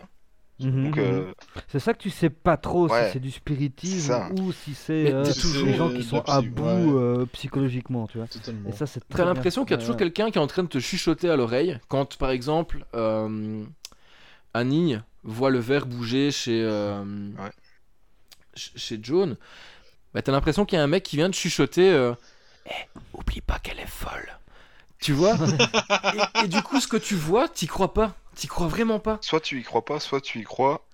[0.63, 1.33] Mhm, euh,
[1.67, 5.11] C'est ça que tu sais pas trop Ouais, si c'est du spiritisme ou si c'est
[5.11, 7.01] euh, t'as des gens qui sont à bout ouais.
[7.01, 8.27] euh, psychologiquement, tu vois.
[8.27, 8.69] Totalement.
[8.69, 9.33] Et ça, c'est T'as très bien.
[9.33, 11.79] l'impression qu'il y a toujours quelqu'un qui est en train de te chuchoter à l'oreille
[11.89, 13.63] quand, par exemple, euh,
[14.53, 17.03] Annie voit le verre bouger chez, euh,
[17.37, 17.51] Ouais.
[18.55, 19.35] ch- chez John.
[20.13, 22.13] Bah, t'as l'impression qu'il y a un mec qui vient de chuchoter euh,
[22.67, 22.71] Eh,
[23.13, 24.37] oublie pas qu'elle est folle.
[24.99, 25.35] Tu vois?
[26.37, 28.15] Et, et du coup, ce que tu vois, t'y crois pas.
[28.35, 29.17] T'y crois vraiment pas.
[29.21, 30.85] soit tu y crois pas, soit tu y crois.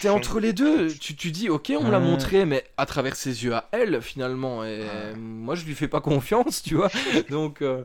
[0.00, 0.92] T'es entre les deux.
[0.92, 2.04] Tu, tu dis, ok, on me l'a Ouais.
[2.06, 4.64] montré, mais à travers ses yeux à elle, finalement.
[4.64, 5.14] Et Ouais.
[5.16, 6.90] moi, je lui fais pas confiance, tu vois.
[7.30, 7.84] Donc, euh,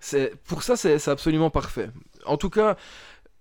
[0.00, 1.88] c'est pour ça, c'est c'est absolument parfait.
[2.26, 2.76] En tout cas,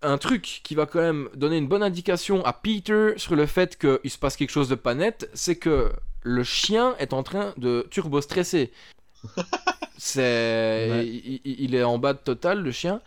[0.02, 3.78] un truc qui va quand même donner une bonne indication à Peter sur le fait
[3.78, 5.92] qu'il se passe quelque chose de pas net, c'est que
[6.24, 8.72] le chien est en train de turbo-stresser.
[10.02, 11.42] C'est, Ouais.
[11.44, 13.02] il, est en bas de total, le chien.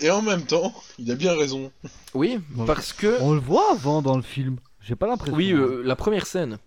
[0.00, 1.72] Et en même temps, il a bien raison.
[2.14, 2.66] Oui, Ouais.
[2.66, 4.58] parce que, On le voit avant dans le film.
[4.80, 5.34] J'ai pas l'impression.
[5.36, 6.58] oui, euh, la première scène.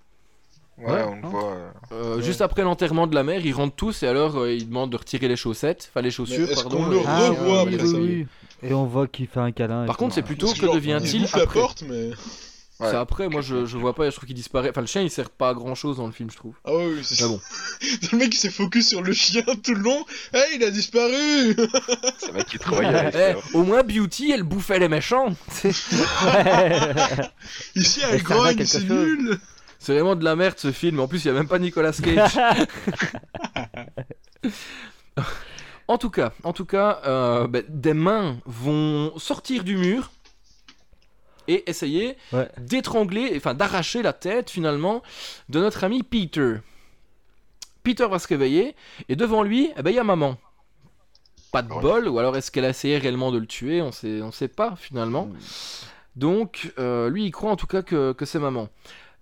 [0.78, 1.30] Ouais, Ouais, on le hein.
[1.30, 1.52] voit.
[1.54, 2.24] euh, Euh, Ouais.
[2.24, 4.98] Juste après l'enterrement de la mère, ils rentrent tous et alors euh, ils demandent de
[4.98, 6.84] retirer les chaussettes, enfin les chaussures, est-ce pardon.
[6.84, 8.28] qu'on le et- Ah, revoit après ça oui.
[8.62, 9.86] Et on voit qu'il fait un câlin.
[9.86, 10.26] Par contre, c'est Ouais.
[10.28, 12.12] plutôt que devient-il Il bouffe la après porte, mais.
[12.80, 14.70] C'est après, moi je, je vois pas, je trouve qu'il disparaît.
[14.70, 16.54] Enfin, le chien il sert pas à grand chose dans le film, je trouve.
[16.64, 17.28] Ah ouais, oui, c'est Mais ça.
[17.34, 17.42] bon.
[18.14, 20.06] le mec il s'est focus sur le chien tout le long.
[20.34, 21.56] Hey, il a disparu
[22.18, 23.12] C'est un mec qui travaille.
[23.14, 25.36] Eh, au moins Beauty elle bouffait les méchants.
[27.76, 29.40] Ici, elle grogne, c'est nul
[29.82, 31.00] c'est vraiment de la merde ce film.
[31.00, 32.38] En plus, il y a même pas Nicolas Cage.
[35.88, 40.12] en tout cas, en tout cas, euh, ben, des mains vont sortir du mur
[41.50, 42.47] et essayer Ouais.
[42.58, 45.02] d'étrangler, enfin d'arracher la tête finalement
[45.50, 46.56] de notre ami Peter.
[47.84, 48.76] Peter va se réveiller
[49.10, 50.38] et devant lui, eh ben, il y a maman.
[51.52, 51.82] Pas de Ouais.
[51.82, 54.47] bol, ou alors est-ce qu'elle a essayé réellement de le tuer On sait, on sait
[54.50, 55.30] pas finalement.
[56.16, 58.70] Donc euh, lui, il croit en tout cas que, que c'est maman.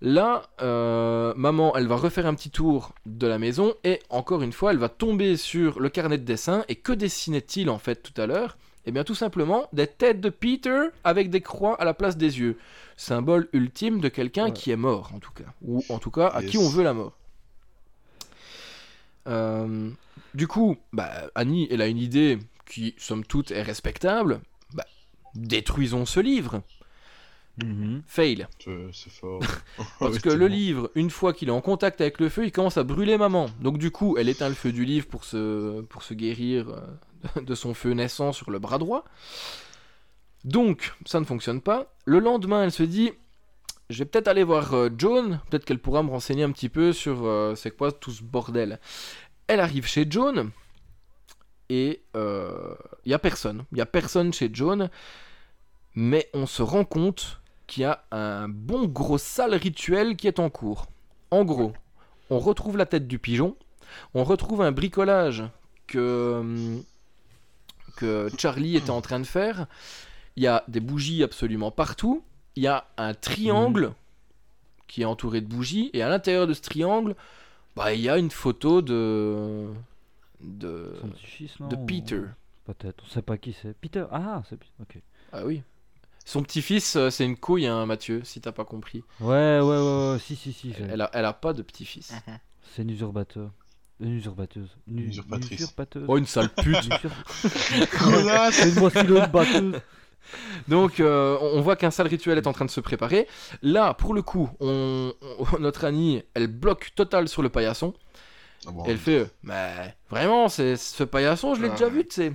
[0.02, 4.52] Là, euh, maman, elle va refaire un petit tour de la maison et encore une
[4.54, 6.66] fois, elle va tomber sur le carnet de dessin.
[6.70, 8.58] Et que dessinait-il en fait tout à l'heure?
[8.88, 12.40] Eh bien, tout simplement des têtes de Peter avec des croix à la place des
[12.40, 12.58] yeux.
[12.96, 14.54] Symbole ultime de quelqu'un Ouais.
[14.54, 15.44] qui est mort, en tout cas.
[15.62, 17.18] Ou en tout cas, à qui on veut la mort.
[19.28, 19.90] Euh,
[20.34, 24.40] du coup, bah, Annie, elle a une idée qui, somme toute, est respectable.
[24.74, 24.86] Bah,
[25.36, 26.62] détruisons ce livre.
[27.62, 28.04] Mhm.
[28.08, 28.48] Fail.
[28.94, 29.42] C'est fort.
[30.00, 32.78] Parce que le livre, une fois qu'il est en contact avec le feu, il commence
[32.78, 33.48] à brûler maman.
[33.60, 36.80] Donc du coup, elle éteint le feu du livre pour se, pour se guérir euh,
[37.42, 39.06] de son feu naissant sur le bras droit.
[40.44, 41.94] Donc, ça ne fonctionne pas.
[42.06, 43.12] Le lendemain, elle se dit,
[43.90, 46.94] je vais peut-être aller voir euh, Joan, peut-être qu'elle pourra me renseigner un petit peu
[46.94, 48.80] sur euh, c'est quoi tout ce bordel.
[49.48, 50.52] Elle arrive chez Joan,
[51.70, 53.66] et il n'y a personne.
[53.72, 54.90] Il n'y a personne chez Joan,
[55.96, 60.40] mais on se rend compte qu'il y a un bon gros sale rituel qui est
[60.40, 60.88] en cours.
[61.32, 61.74] En gros,
[62.30, 63.56] on retrouve la tête du pigeon,
[64.14, 65.44] on retrouve un bricolage
[65.86, 66.84] que, hum,
[67.98, 69.68] que Charlie était en train de faire.
[70.38, 72.24] Il y a des bougies absolument partout.
[72.56, 73.94] Il y a un triangle
[74.88, 75.90] qui est entouré de bougies.
[75.94, 77.16] Et à l'intérieur de ce triangle,
[77.76, 79.68] bah, il y a une photo de.
[80.42, 82.22] de, Son petit-fils, non de ou- Peter.
[82.66, 83.74] Peut-être, on sait pas qui c'est.
[83.80, 84.72] Peter Ah, c'est Peter.
[84.82, 84.98] Ok.
[85.34, 85.62] Ah oui.
[86.26, 89.04] Son petit-fils, euh, c'est une couille, hein, Mathieu, si t'as pas compris.
[89.22, 90.74] Ouais, ouais, ouais, ouais, si, si, si.
[90.74, 92.14] j'ai- Elle a, elle a pas de petit-fils.
[92.76, 93.50] C'est une usurpateur.
[94.00, 94.70] Une usurpateuse.
[94.88, 95.60] Une, Usurpatrice.
[95.60, 96.06] usurpateuse.
[96.08, 96.66] Oh, une sale pute.
[96.86, 99.82] Une usur- Connasse C'est une batteuse.
[100.68, 103.28] Donc, euh, on voit qu'un sale rituel est en train de se préparer.
[103.64, 107.94] Là, pour le coup, on, on- notre Annie, elle bloque total sur le paillasson.
[108.68, 111.74] Ah bon, Et elle fait, euh, mais vraiment, c'est ce paillasson, je l'ai Ouais.
[111.76, 112.34] déjà vu, tu sais.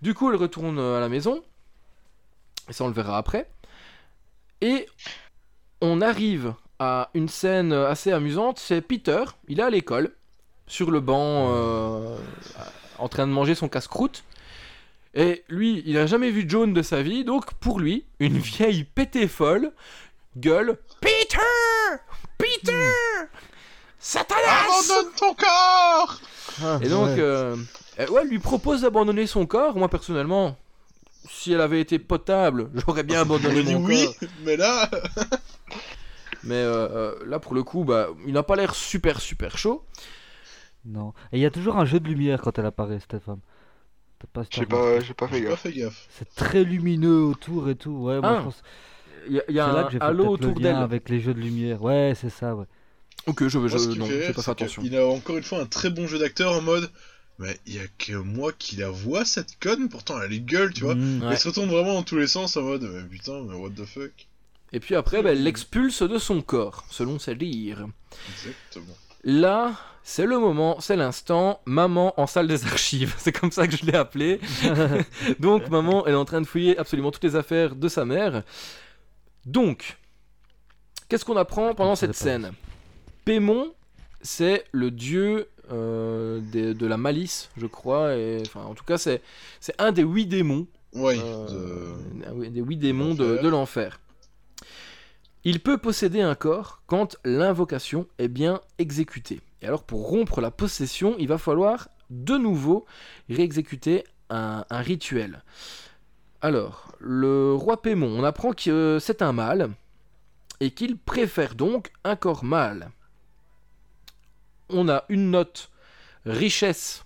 [0.00, 1.42] Du coup, elle retourne euh, à la maison.
[2.68, 3.50] Et ça, on le verra après.
[4.60, 4.86] Et
[5.80, 8.58] on arrive à une scène assez amusante.
[8.58, 10.12] C'est Peter, il est à l'école,
[10.66, 12.16] sur le banc, euh,
[12.98, 14.24] en train de manger son casse-croûte.
[15.14, 18.84] Et lui, il a jamais vu Joan de sa vie, donc pour lui, une vieille
[18.84, 19.72] pétée folle
[20.36, 21.38] gueule Peter
[22.38, 22.90] Peter
[24.00, 26.20] Satanas Abandonne ton corps
[26.82, 27.16] et donc, Ouais.
[27.18, 27.56] euh,
[28.10, 29.76] ouais, lui propose d'abandonner son corps.
[29.76, 30.56] Moi, personnellement,
[31.30, 34.28] si elle avait été potable, j'aurais bien abandonné mon oui, corps.
[34.44, 34.88] mais là...
[36.46, 39.82] Mais euh, euh, là, pour le coup, bah, il n'a pas l'air super, super chaud.
[40.84, 41.12] Non.
[41.32, 43.40] Et il y a toujours un jeu de lumière quand elle apparaît, cette femme.
[44.18, 45.60] T'as pas, J'ai pas, j'ai pas fait J'ai pas gaffe.
[45.60, 46.06] fait gaffe.
[46.10, 47.90] C'est très lumineux autour et tout.
[47.92, 48.62] Ouais, moi Ah, je pense.
[49.28, 50.48] Il y a, il y a C'est là un que j'ai fait halo peut-être le
[50.48, 50.82] autour lien d'elle.
[50.82, 51.82] avec les jeux de lumière.
[51.82, 52.66] Ouais, c'est ça, ouais.
[53.26, 54.82] Ok, je, Moi, je, ce qui non, me fait j'ai rire, pas fait c'est attention.
[54.82, 56.90] qu'il a encore une fois un très bon jeu d'acteur en mode...
[57.40, 60.40] Mais il y a que moi qui la vois, cette conne, pourtant elle a les
[60.40, 60.94] gueules, tu vois.
[60.94, 61.22] Mm.
[61.22, 61.28] Ouais.
[61.32, 62.82] Elle se retourne vraiment dans tous les sens en mode...
[62.82, 64.12] Mais putain, mais what the fuck
[64.72, 67.88] Et puis après, bah, elle l'expulse de son corps, selon ses dires.
[68.30, 68.94] Exactement.
[69.24, 73.14] Là, c'est le moment, c'est l'instant, maman en salle des archives.
[73.18, 74.38] C'est comme ça que je l'ai appelé.
[75.40, 78.42] Donc, maman, elle est en train de fouiller absolument toutes les affaires de sa mère.
[79.46, 79.96] Donc,
[81.08, 82.52] qu'est-ce qu'on apprend pendant cette scène?
[83.24, 83.72] Pémon,
[84.20, 88.14] c'est le dieu euh, des- de la malice, je crois.
[88.16, 89.22] Et, enfin, en tout cas, c'est
[89.60, 90.66] c'est un des huit démons.
[90.92, 91.18] Ouais.
[91.18, 91.94] euh,
[92.34, 93.42] de- des huit démons de, l'enfer.
[93.42, 94.00] de l'enfer.
[95.46, 99.40] Il peut posséder un corps quand l'invocation est bien exécutée.
[99.60, 102.86] Et alors pour rompre la possession, il va falloir de nouveau
[103.28, 105.42] réexécuter un, rituel.
[106.40, 109.70] Alors, le roi Pémon, on apprend que c'est un mâle
[110.60, 112.90] et qu'il préfère donc un corps mâle.
[114.70, 115.70] On a une note
[116.24, 117.04] richesse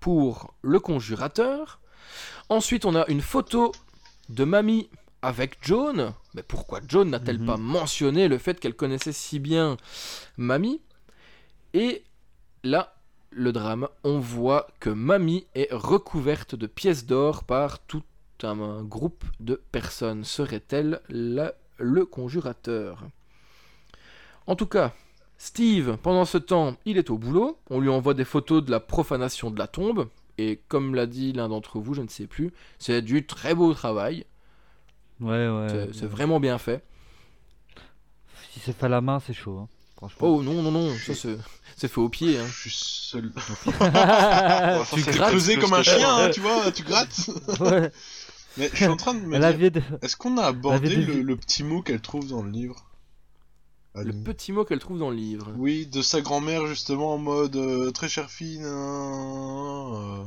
[0.00, 1.80] pour le conjurateur.
[2.50, 3.72] Ensuite, on a une photo
[4.28, 4.90] de mamie
[5.22, 6.12] avec Joan.
[6.34, 7.46] Mais pourquoi Joan n'a-t-elle Mhm.
[7.46, 9.76] pas mentionné le fait qu'elle connaissait si bien
[10.36, 10.80] mamie?
[11.74, 12.02] Et
[12.64, 12.94] là,
[13.30, 18.02] le drame, on voit que mamie est recouverte de pièces d'or par tout
[18.42, 20.24] un, un groupe de personnes.
[20.24, 23.04] Serait-elle le conjurateur?
[24.46, 24.92] En tout cas,
[25.38, 27.58] Steve, pendant ce temps, il est au boulot.
[27.70, 30.08] On lui envoie des photos de la profanation de la tombe.
[30.38, 33.72] Et comme l'a dit l'un d'entre vous, je ne sais plus, c'est du très beau
[33.74, 34.24] travail.
[35.20, 35.66] Ouais, ouais.
[35.68, 36.82] C'est- c'est vraiment bien fait.
[38.52, 39.58] Si c'est fait à la main, c'est chaud.
[39.58, 39.68] Hein.
[39.96, 40.28] Franchement.
[40.28, 41.36] Oh non, non, non, ça c'est
[41.76, 42.38] c'est fait au pied.
[42.38, 42.46] hein.
[42.46, 43.32] Je suis seul.
[43.36, 47.30] Ça, Tu c'est grattes Creusé comme un chien, hein, tu vois, tu grattes.
[47.60, 47.90] ouais.
[48.56, 49.82] Mais je suis en train de me dire, de...
[50.02, 52.84] est-ce qu'on a abordé le, petit mot qu'elle trouve dans le livre
[53.94, 55.52] Le petit mot qu'elle trouve dans le livre.
[55.56, 60.24] Oui, de sa grand-mère justement en mode euh, très chère fille, euh,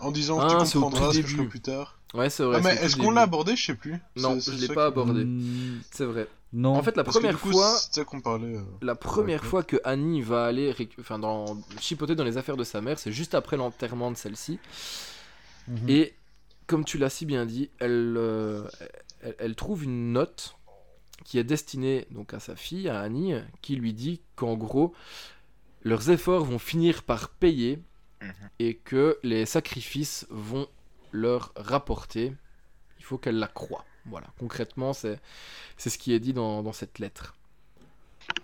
[0.00, 1.98] en disant Ah, que tu comprendras ce que je plus tard.
[2.14, 2.58] Ouais, c'est vrai.
[2.58, 3.56] ah, mais est-ce qu'on l'a abordé?
[3.56, 3.98] Je sais plus.
[4.16, 5.24] Non, je l'ai pas abordé.
[5.24, 6.28] Mm, C'est vrai.
[6.52, 6.76] Non.
[6.76, 8.54] En fait, la Parce première coup, fois, c'est ça qu'on parlait.
[8.56, 8.62] euh.
[8.80, 9.46] la première Ok.
[9.48, 11.58] fois que Annie va aller enfin, dans...
[11.80, 14.60] chipoter dans les affaires de sa mère, c'est juste après l'enterrement de celle-ci.
[15.66, 15.88] Mhm.
[15.88, 16.14] Et
[16.68, 18.68] comme tu l'as si bien dit, elle, euh,
[19.20, 20.54] elle, elle trouve une note
[21.24, 24.94] qui est destinée donc à sa fille, à Annie, qui lui dit qu'en gros,
[25.82, 27.80] leurs efforts vont finir par payer
[28.24, 28.32] Mhm.
[28.58, 30.66] et que les sacrifices vont
[31.12, 32.32] leur rapporter.
[32.98, 33.84] Il faut qu'elle la croie.
[34.06, 35.18] Voilà, concrètement, c'est
[35.76, 37.34] c'est ce qui est dit dans, dans cette lettre.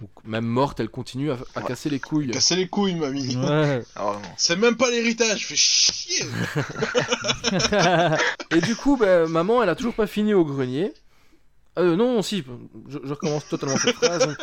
[0.01, 1.67] Donc, même morte, elle continue à, à Ouais.
[1.69, 2.31] casser les couilles.
[2.31, 3.37] Casser les couilles, mamie.
[3.37, 3.83] Ouais.
[3.97, 4.21] Ah.
[4.37, 6.27] C'est même pas l'héritage, fais chier.
[8.51, 10.93] Et du coup, bah, maman, elle a toujours pas fini au grenier.
[11.79, 12.45] Euh, non, si,
[12.89, 14.37] je, je recommence totalement cette phrase.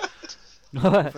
[0.73, 1.11] Ouais.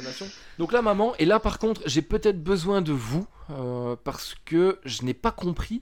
[0.57, 4.80] Donc là, maman, et là par contre, j'ai peut-être besoin de vous, euh, parce que
[4.85, 5.81] je n'ai pas compris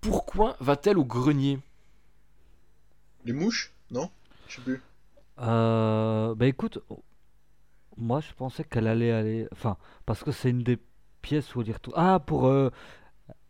[0.00, 1.58] pourquoi va-t-elle au grenier?
[3.24, 3.72] Les mouches?
[3.90, 4.10] Non?
[4.48, 4.82] Je sais plus.
[5.40, 6.80] Euh, bah écoute,
[7.96, 9.48] moi je pensais qu'elle allait aller.
[9.52, 10.78] Enfin, parce que c'est une des
[11.22, 11.96] pièces où elle y retourne.
[11.96, 12.46] Ah, pour.
[12.46, 12.70] euh,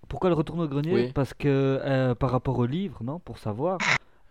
[0.09, 0.93] Pourquoi elle retourne au grenier?
[0.93, 1.13] Oui.
[1.13, 3.19] Parce que euh, par rapport au livre, non?
[3.19, 3.79] Pour savoir.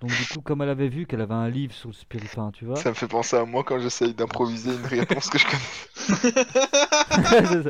[0.01, 2.51] Donc du coup, comme elle avait vu qu'elle avait un livre sur le spirit, enfin,
[2.53, 2.75] tu vois.
[2.75, 6.33] Ça me fait penser à moi quand j'essaye d'improviser une réponse que je connais.
[7.29, 7.63] C'est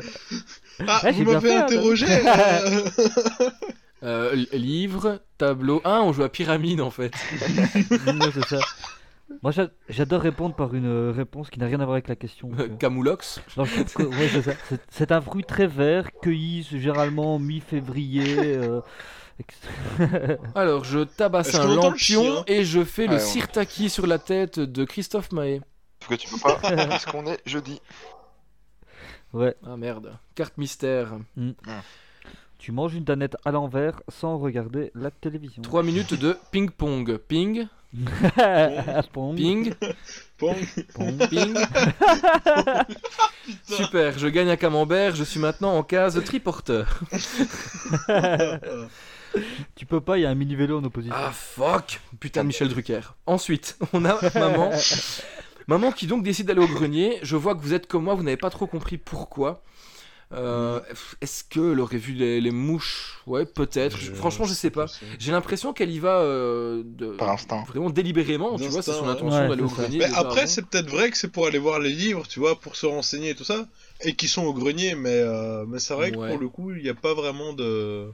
[0.88, 2.80] Ah, Ouais, vous j'ai bien m'avez fait, hein, interrogé euh.
[4.04, 5.80] Euh, Livre, tableau.
[5.84, 7.12] Ah, on joue à pyramide en fait.
[8.34, 8.58] C'est ça.
[9.42, 12.16] Moi, j'a- j'adore répondre par une euh, réponse qui n'a rien à voir avec la
[12.16, 12.50] question.
[12.58, 12.68] euh.
[12.78, 13.40] Camoulox.
[13.56, 14.28] Non, je que- ouais,
[14.90, 18.24] c'est un fruit très vert, cueilli généralement mi-février.
[18.56, 18.80] euh,
[20.54, 25.32] Alors, je tabasse un lampion et je fais le sirtaki sur la tête de Christophe
[25.32, 25.60] Mahé.
[26.08, 27.80] Que tu peux pas, parce qu'on est jeudi.
[29.32, 29.54] ouais.
[29.64, 30.18] Ah merde.
[30.34, 31.18] Carte mystère.
[32.62, 35.62] Tu manges une danette à l'envers sans regarder la télévision.
[35.62, 37.18] 3 minutes de ping-pong.
[37.18, 37.66] Ping,
[39.12, 39.74] Pong, ping,
[40.38, 40.56] Pong.
[40.94, 41.28] pong.
[41.28, 41.58] ping.
[43.64, 47.00] Super, je gagne un camembert, je suis maintenant en case triporteur.
[49.74, 51.16] Tu peux pas, il y a un mini vélo en opposition.
[51.18, 53.00] Ah fuck Putain de Michel Drucker.
[53.26, 54.70] Ensuite, on a maman.
[55.66, 57.18] Maman qui donc décide d'aller au grenier.
[57.22, 59.64] Je vois que vous êtes comme moi, vous n'avez pas trop compris pourquoi.
[60.32, 60.80] Euh,
[61.20, 63.20] Est-ce qu'elle aurait vu les, les mouches?
[63.26, 63.98] Ouais, peut-être.
[63.98, 64.86] Franchement, je sais pas.
[65.18, 67.12] J'ai l'impression qu'elle y va euh, de...
[67.12, 67.64] Par instinct.
[67.68, 69.98] Vraiment délibérément, tu vois, c'est son intention Ouais, d'aller au grenier.
[69.98, 72.76] Mais après, c'est peut-être vrai que c'est pour aller voir les livres, tu vois, pour
[72.76, 73.66] se renseigner et tout ça,
[74.00, 76.82] et qui sont au grenier, mais, euh, mais c'est vrai que pour le coup, il
[76.82, 78.06] n'y a pas vraiment de.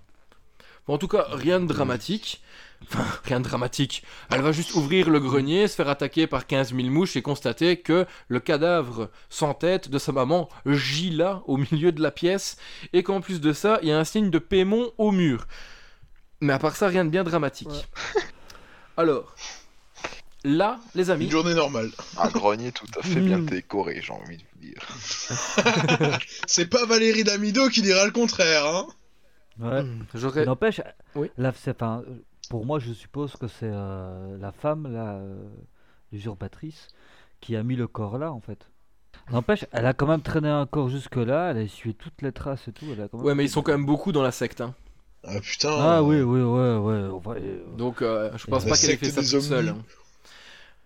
[0.87, 2.43] Bon, en tout cas, rien de dramatique.
[2.85, 4.03] Enfin, rien de dramatique.
[4.31, 7.77] Elle va juste ouvrir le grenier, se faire attaquer par 15 000 mouches et constater
[7.81, 12.57] que le cadavre sans tête de sa maman gît là, au milieu de la pièce,
[12.93, 15.47] et qu'en plus de ça, il y a un signe de Pémon au mur.
[16.41, 17.89] Mais à part ça, rien de bien dramatique.
[18.97, 19.35] Alors,
[20.45, 21.91] là, les amis, Une journée normale.
[22.17, 23.47] Un grenier tout à fait bien Mm.
[23.47, 24.89] décoré, j'ai envie de vous dire.
[26.47, 28.87] C'est pas Valérie Damido qui dira le contraire, hein
[29.61, 29.83] Ouais.
[30.15, 30.45] j'aurais.
[30.45, 30.81] N'empêche,
[31.17, 31.31] Oui.
[31.37, 32.05] là, c'est- enfin,
[32.49, 35.37] pour moi, je suppose que c'est euh, la femme, la euh,
[36.13, 36.89] l'usurpatrice,
[37.41, 38.69] qui a mis le corps là, en fait.
[39.31, 42.67] N'empêche, elle a quand même traîné un corps jusque-là, elle a essuyé toutes les traces
[42.69, 42.87] et tout.
[42.93, 44.61] Elle a quand même- Ouais, mais ils sont quand même beaucoup dans la secte.
[44.61, 44.75] Hein.
[45.25, 45.71] Ah putain.
[45.79, 47.09] Ah oui, oui, ouais, ouais.
[47.21, 49.69] va- euh, Donc, euh, je pense La pas qu'elle ait fait ça toute seule.
[49.71, 49.77] hein.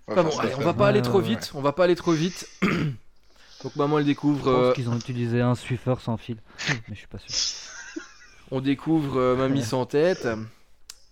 [0.09, 1.52] Ouais, Enfin bon, allez, on va pas aller Ouais, trop ouais, vite.
[1.55, 2.48] On va pas aller trop vite.
[3.62, 6.94] Donc maman elle Je découvre, pense euh, qu'ils ont utilisé un Swiffer sans fil, mais
[6.94, 7.30] je suis pas sûr.
[8.51, 10.26] on découvre euh, mamie sans tête.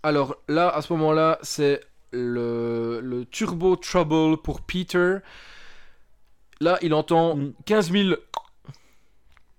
[0.03, 1.81] Alors là, à ce moment-là, c'est
[2.13, 5.17] le, le turbo trouble pour Peter.
[6.61, 7.53] Là, il entend Mm.
[7.67, 8.15] 15 000.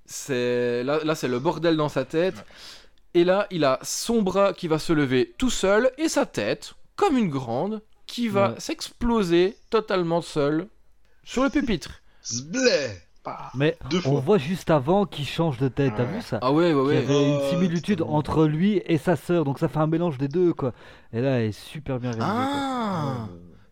[0.05, 2.43] C'est là, là c'est le bordel dans sa tête.
[3.13, 6.73] Et là, il a son bras qui va se lever tout seul et sa tête,
[6.95, 8.59] comme une grande, qui va Ouais.
[8.59, 10.68] s'exploser totalement seule
[11.23, 12.01] sur le pupitre.
[13.53, 14.19] Mais Deux on fois.
[14.22, 16.10] voit juste avant qu'il change de tête, t'as Ouais.
[16.15, 16.98] vu ça Ah ouais, ouais, Il y ouais.
[16.98, 20.27] avait une Oh, similitude entre lui et sa sœur, donc ça fait un mélange des
[20.27, 20.73] deux, quoi.
[21.14, 22.49] Et là, elle est super bien réalisée.
[22.52, 23.30] quoi.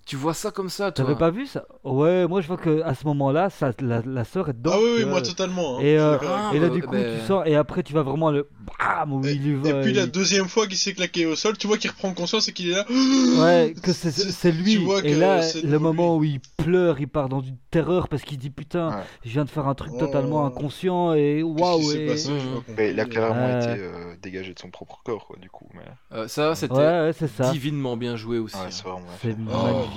[0.10, 1.06] Ah Tu vois ça comme ça, toi?
[1.06, 1.66] T'avais pas vu ça?
[1.84, 4.72] Ouais, moi je vois que à ce moment-là, ça, la, la sœur est dedans.
[4.74, 5.12] Ah oui, oui, vois.
[5.12, 5.78] moi totalement.
[5.78, 5.82] hein.
[5.82, 7.94] Et, euh, avec Ah, Et là, bah, du coup, ben- tu sens, et après, tu
[7.94, 8.50] vas vraiment le
[8.80, 9.70] bam où Et, il y va.
[9.70, 12.12] et puis la il- deuxième fois qu'il s'est claqué au sol, tu vois qu'il reprend
[12.14, 12.86] conscience et qu'il est là.
[12.90, 14.78] Ouais, que c'est lui.
[14.78, 15.78] tu vois et que là, le lui.
[15.78, 19.04] moment où il pleure, il part dans une terreur parce qu'il dit putain, Ouais.
[19.26, 20.00] je viens de faire un truc Oh.
[20.00, 21.82] totalement inconscient et waouh.
[21.92, 23.60] il a clairement Euh.
[23.74, 25.68] été euh, dégagé de son propre corps, quoi, du coup.
[25.76, 25.82] Mais...
[26.18, 27.12] Euh, Ça, c'était
[27.52, 28.58] divinement bien joué aussi.
[28.58, 28.70] Hein.
[28.72, 29.30] c'est.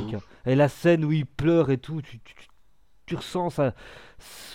[0.03, 0.23] Magnifique.
[0.47, 0.51] hein.
[0.51, 2.47] Et la scène où il pleure et tout, tu, tu, tu-
[3.07, 3.75] tu ressens ça.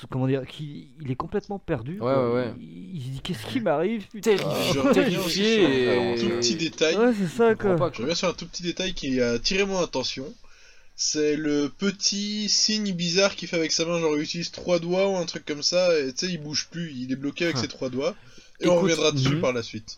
[0.10, 1.99] Comment dire qu'il il est complètement perdu.
[1.99, 2.53] Ouais, ouais, ouais.
[2.60, 4.38] Il, il se dit qu'est-ce qui m'arrive putain
[4.94, 6.14] Terrifié, et...
[6.14, 6.95] un tout petit détail.
[6.95, 7.76] Ouais, c'est ça quoi.
[7.94, 10.26] Je reviens sur un tout petit détail qui a attiré mon attention.
[10.95, 15.07] C'est le petit signe bizarre qu'il fait avec sa main, genre il utilise trois doigts
[15.11, 17.57] ou un truc comme ça, et tu sais, il bouge plus, il est bloqué avec
[17.57, 17.61] Huh.
[17.61, 18.15] ses trois doigts.
[18.61, 19.41] Et on reviendra dessus mhm.
[19.41, 19.98] par la suite.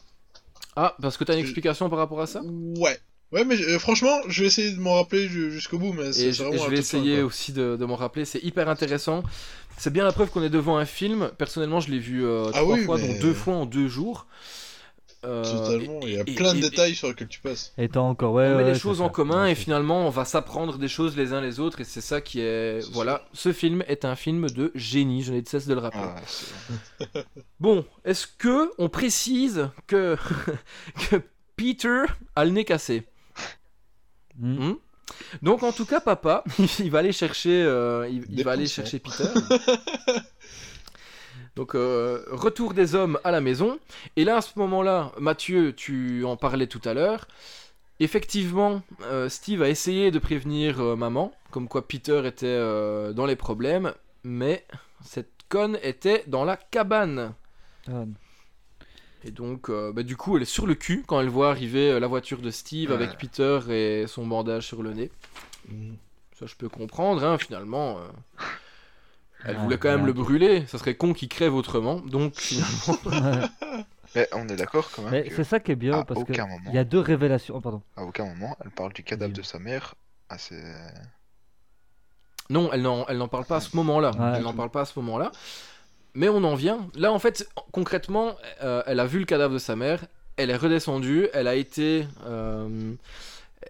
[0.76, 2.41] Ah, parce que t'as une explication par rapport à ça?
[2.43, 2.99] Ouais.
[3.31, 6.31] Ouais, mais euh, franchement, je vais essayer de m'en rappeler ju- jusqu'au bout, mais c'est
[6.31, 9.22] vraiment je vais essayer aussi de, de m'en rappeler, c'est hyper intéressant.
[9.77, 11.30] C'est bien la preuve qu'on est devant un film.
[11.38, 13.88] Personnellement, je l'ai vu euh, Ah trois oui, fois, mais- dont deux fois en deux
[13.88, 14.26] jours.
[15.26, 17.73] Euh, Totalement, et- il y a et- plein de et- détails sur lesquels tu passes.
[17.77, 18.45] Et t'as encore, ouais.
[18.47, 19.03] on met ouais, les choses ça.
[19.03, 21.84] en commun Ouais, et finalement on va s'apprendre des choses les uns les autres et
[21.84, 25.47] c'est ça qui est voilà ce film est un film de génie je n'ai de
[25.49, 27.19] cesse de le rappeler Ah,
[27.60, 30.15] bon est-ce que on précise que
[31.11, 31.22] que
[31.57, 32.03] Peter
[32.38, 33.03] a le nez cassé?
[34.40, 34.70] Hmm.
[34.70, 34.74] Hmm.
[35.41, 36.44] Donc en tout cas papa
[36.80, 39.26] il va aller chercher euh, il, va aller chercher Peter.
[41.56, 43.80] Donc euh, retour des hommes à la maison.
[44.16, 47.28] Et là à ce moment-là Mathieu tu en parlais tout à l'heure.
[47.99, 52.60] Effectivement euh, Steve a essayé de prévenir maman comme quoi Peter était
[53.14, 53.94] dans les problèmes
[54.24, 54.66] mais
[55.03, 57.34] cette conne était dans la cabane.
[57.88, 58.06] Ah,
[59.23, 61.91] et donc, euh, bah, du coup, elle est sur le cul quand elle voit arriver
[61.91, 62.95] euh, la voiture de Steve Ouais.
[62.95, 65.11] avec Peter et son bandage sur le nez.
[66.39, 67.97] Ça, je peux comprendre, hein, finalement.
[67.99, 68.01] euh,
[69.45, 71.99] Elle Ouais, voulait quand même ouais, le brûler, ça serait con qu'il crève autrement.
[71.99, 73.49] Donc, finalement.
[74.15, 76.31] Mais on est d'accord quand même Mais que c'est ça qui est bien parce que
[76.31, 77.55] aucun moment, il y a deux révélations.
[77.57, 77.81] Oh, pardon.
[77.95, 79.93] à aucun moment, elle parle du cadavre de sa mère
[80.29, 80.59] à ses...
[82.49, 84.09] Non, elle n'en, elle n'en parle pas à ce moment-là.
[84.11, 84.37] Ouais.
[84.37, 85.31] Elle n'en parle pas à ce moment-là.
[86.14, 86.88] Mais on en vient.
[86.95, 90.06] Là, en fait, concrètement, euh, elle a vu le cadavre de sa mère.
[90.38, 91.27] Elle est redescendue.
[91.34, 92.94] Elle a été, euh,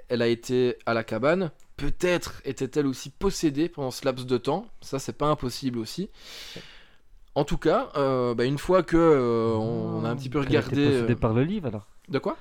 [0.07, 1.52] elle a été à la cabane.
[1.78, 4.68] Peut-être était-elle aussi possédée pendant ce laps de temps.
[4.82, 6.10] Ça, c'est pas impossible aussi.
[7.36, 10.40] En tout cas, euh, bah, une fois que euh, on, on a un petit peu
[10.40, 10.86] Elle a été regardé.
[10.91, 11.88] possédée par le livre alors?
[12.10, 12.38] De quoi?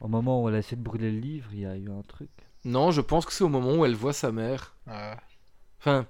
[0.00, 2.02] Au moment où elle a essayé de brûler le livre, il y a eu un
[2.02, 2.30] truc?
[2.64, 4.74] Non, je pense que c'est au moment où elle voit sa mère.
[4.86, 5.14] Ouais.
[5.78, 6.06] Enfin,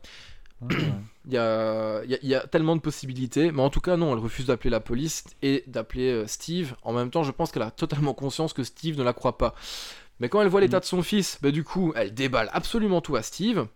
[0.63, 1.01] Ah, ouais.
[1.27, 3.81] Il y a, il y a- il y a tellement de possibilités, mais en tout
[3.81, 6.75] cas, non, elle refuse d'appeler la police et d'appeler euh, Steve.
[6.83, 9.55] En même temps, je pense qu'elle a totalement conscience que Steve ne la croit pas.
[10.21, 13.17] Mais quand elle voit l'état de son fils, bah, du coup, elle déballe absolument tout
[13.17, 13.67] à Steve.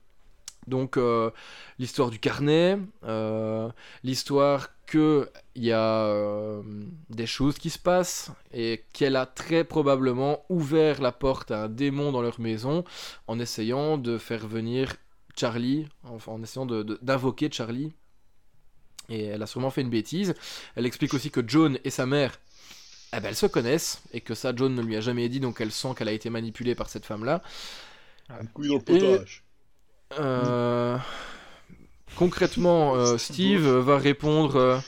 [0.66, 1.30] Donc, euh,
[1.78, 3.68] l'histoire du carnet, euh,
[4.05, 6.62] l'histoire que il y a euh,
[7.10, 11.68] des choses qui se passent et qu'elle a très probablement ouvert la porte à un
[11.68, 12.84] démon dans leur maison
[13.26, 14.94] en essayant de faire venir
[15.39, 17.93] Charlie, enfin en essayant de- de- d'invoquer Charlie.
[19.09, 20.35] Et elle a sûrement fait une bêtise.
[20.77, 22.39] Elle explique aussi que Joan et sa mère,
[23.16, 25.60] eh ben, elles se connaissent, et que ça, Joan ne lui a jamais dit, donc
[25.60, 27.43] elle sent qu'elle a été manipulée par cette femme-là.
[28.52, 29.44] Couille dans le Et- potage.
[30.19, 30.98] Euh,
[32.16, 34.78] Concrètement, euh, Steve va répondre euh,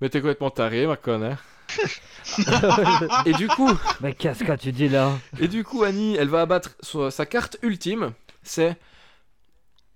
[0.00, 1.38] Mais t'es complètement taré, ma conne, hein.
[3.26, 3.70] Et du coup,
[4.00, 5.12] Mais qu'est-ce que tu dis là?
[5.38, 8.12] Et du coup, Annie, elle va abattre sur- sa carte ultime.
[8.42, 8.76] C'est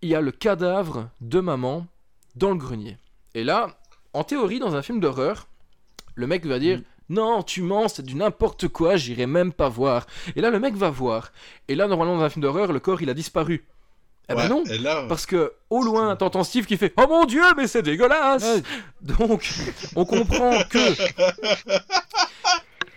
[0.05, 1.87] il y a le cadavre de maman
[2.37, 2.99] dans le grenier.
[3.35, 3.79] Et là,
[4.13, 5.49] en théorie, dans un film d'horreur,
[6.15, 10.07] le mec va dire non, tu mens, c'est du n'importe quoi, j'irai même pas voir.
[10.37, 11.33] Et là, le mec va voir.
[11.69, 13.67] Et là, normalement, dans un film d'horreur, le corps il a disparu.
[14.29, 17.07] Eh ben Ouais, non, Et là, parce que au loin, t'entends Steve qui fait Oh
[17.09, 18.63] mon dieu, mais c'est dégueulasse
[19.01, 19.49] Donc,
[19.97, 20.79] on comprend que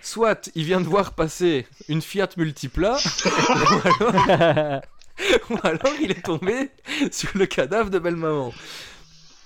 [0.01, 4.81] soit il vient de voir passer une Fiat Multipla, ou alors,
[5.49, 6.69] ou alors il est tombé
[7.11, 8.53] sur le cadavre de belle-maman.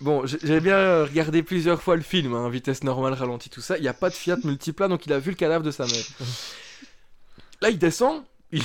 [0.01, 3.77] Bon, j'ai bien regardé plusieurs fois le film, hein, vitesse normale, ralenti, tout ça.
[3.77, 5.85] Il n'y a pas de Fiat Multipla, donc il a vu le cadavre de sa
[5.85, 6.05] mère.
[7.61, 8.63] Là, il descend, il,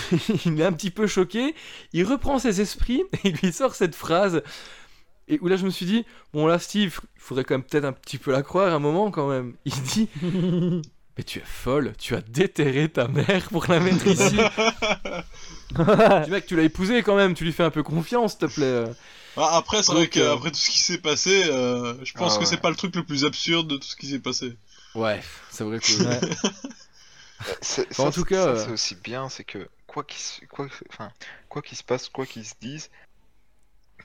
[0.60, 1.54] est un petit peu choqué,
[1.92, 4.42] il reprend ses esprits et il lui sort cette phrase.
[5.28, 7.84] Et où là, je me suis dit, bon, là, Steve, il faudrait quand même peut-être
[7.84, 9.54] un petit peu la croire un moment quand même.
[9.66, 10.08] Il dit,
[11.16, 14.36] mais tu es folle, tu as déterré ta mère pour la mettre ici.
[16.24, 18.55] Dis, mec, tu l'as épousée quand même, tu lui fais un peu confiance, s'il te
[18.55, 18.84] plaît.
[19.36, 22.32] Ah, après, c'est vrai Donc, euh, qu'après tout ce qui s'est passé, euh, je pense
[22.34, 22.47] Ah que ouais.
[22.47, 24.56] c'est pas le truc le plus absurde de tout ce qui s'est passé.
[24.94, 25.20] Ouais,
[25.51, 26.02] c'est vrai que.
[26.02, 26.20] Ouais.
[27.60, 30.20] C'est- en ça, tout c'est- cas, ça, euh, c'est aussi bien, c'est que quoi qu'il
[30.20, 30.40] se...
[30.47, 30.68] quoi...
[30.90, 31.10] Enfin,
[31.51, 32.88] quoi qu'il se passe, quoi qu'ils se disent,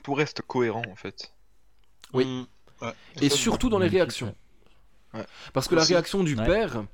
[0.02, 1.32] tout reste cohérent en fait.
[2.12, 2.26] Oui.
[2.26, 2.46] Mm.
[2.84, 2.92] Ouais.
[3.22, 4.34] Et ça, surtout dans les réactions.
[5.14, 5.24] Ouais.
[5.54, 6.44] Parce que la réaction du Ouais.
[6.44, 6.84] père,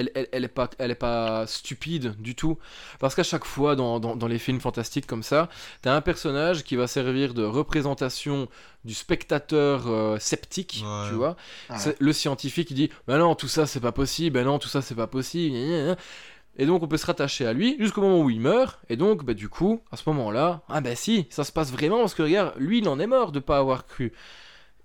[0.00, 2.58] elle, elle, elle est pas, elle est pas stupide du tout.
[2.98, 5.48] Parce qu'à chaque fois, dans, dans, dans les films fantastiques comme ça,
[5.82, 8.48] t'as un personnage qui va servir de représentation
[8.84, 11.08] du spectateur euh, sceptique, Ouais.
[11.08, 11.36] tu vois.
[11.68, 11.76] Ouais.
[11.98, 14.82] Le scientifique qui dit Bah non, tout ça c'est pas possible, bah non, tout ça
[14.82, 15.56] c'est pas possible.
[16.56, 18.78] Et donc on peut se rattacher à lui jusqu'au moment où il meurt.
[18.90, 22.00] Et donc, bah, du coup, à ce moment-là, ah bah si, ça se passe vraiment
[22.00, 24.12] parce que regarde, lui il en est mort de pas avoir cru.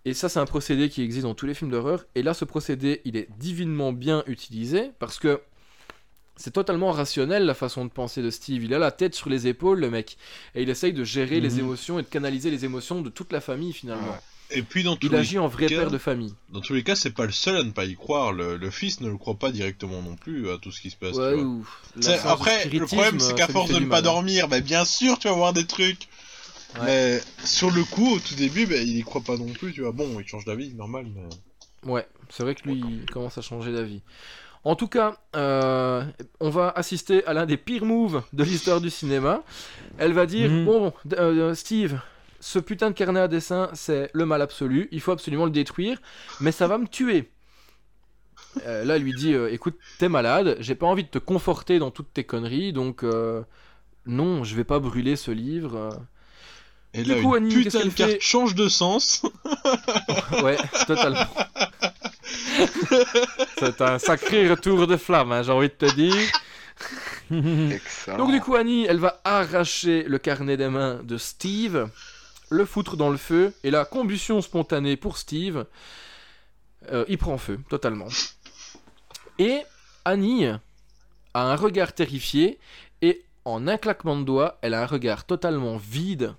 [0.06, 2.06] Et ça, c'est un procédé qui existe dans tous les films d'horreur.
[2.16, 5.42] Et là, ce procédé, il est divinement bien utilisé parce que
[6.36, 8.64] c'est totalement rationnel la façon de penser de Steve.
[8.64, 10.18] Il a la tête sur les épaules, le mec.
[10.54, 11.60] Et il essaye de gérer les Mhm.
[11.60, 14.10] émotions et de canaliser les émotions de toute la famille finalement.
[14.12, 14.20] Ouais.
[14.52, 15.18] Et puis dans tous, Il les...
[15.18, 16.36] agit en vrai cas- père de famille.
[16.50, 18.32] dans tous les cas, c'est pas le seul à ne pas y croire.
[18.32, 20.96] Le, le fils ne le croit pas directement non plus à tout ce qui se
[20.98, 21.14] passe.
[21.14, 21.64] tu Ouais, vois.
[22.00, 24.04] séance de Après, le problème, c'est qu'à force de ne pas mal.
[24.04, 26.08] dormir, bah, bien sûr, tu vas voir des trucs.
[26.80, 26.86] Ouais.
[26.86, 29.82] Mais sur le coup, au tout début, bah, il y croit pas non plus, tu
[29.82, 29.92] vois.
[29.92, 31.90] Bon, il change d'avis, normal, mais...
[31.90, 34.02] Ouais, c'est vrai que lui, il commence à changer d'avis.
[34.64, 36.04] En tout cas, euh,
[36.40, 39.44] on va assister à l'un des pires moves de l'histoire du cinéma.
[40.00, 40.66] Elle va dire Mhm.
[40.66, 42.00] Bon, d- euh, Steve,
[42.40, 44.90] ce putain de carnet à dessin, c'est le mal absolu.
[44.92, 46.02] Il faut absolument le détruire,
[46.42, 47.30] mais ça va me tuer.
[48.66, 51.78] Euh, là, elle lui dit euh, Écoute, t'es malade, j'ai pas envie de te conforter
[51.78, 53.44] dans toutes tes conneries, donc euh,
[54.08, 55.90] non, je vais pas brûler ce livre.
[56.96, 59.22] Et Du là, coup, une Annie, putain de carte fait change de sens.
[60.44, 60.58] Ouais,
[60.88, 61.28] totalement.
[63.60, 66.16] C'est un sacré retour de flamme, hein, j'ai envie de te dire.
[67.32, 68.18] Excellent.
[68.18, 71.90] Donc du coup Annie, elle va arracher le carnet des mains de Steve,
[72.50, 75.66] le foutre dans le feu, et la combustion spontanée pour Steve,
[76.92, 78.08] euh, il prend feu totalement.
[79.40, 79.62] Et
[80.04, 80.60] Annie a
[81.34, 82.60] un regard terrifié,
[83.02, 86.36] et en un claquement de doigts, elle a un regard totalement vide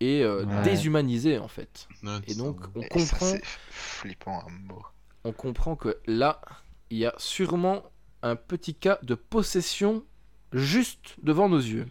[0.00, 0.62] et euh, Ouais.
[0.62, 1.88] déshumanisé en fait.
[2.02, 4.92] Ouais, Et donc on Et ça, comprend, c'est flippant à mort.
[5.24, 6.40] on comprend que là,
[6.90, 7.82] il y a sûrement
[8.22, 10.04] un petit cas de possession
[10.52, 11.86] juste devant nos yeux.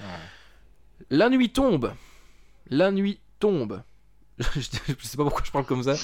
[0.00, 0.06] Ouais.
[1.10, 1.92] La nuit tombe.
[2.70, 3.82] La nuit tombe.
[4.56, 5.94] je sais pas pourquoi je parle comme ça.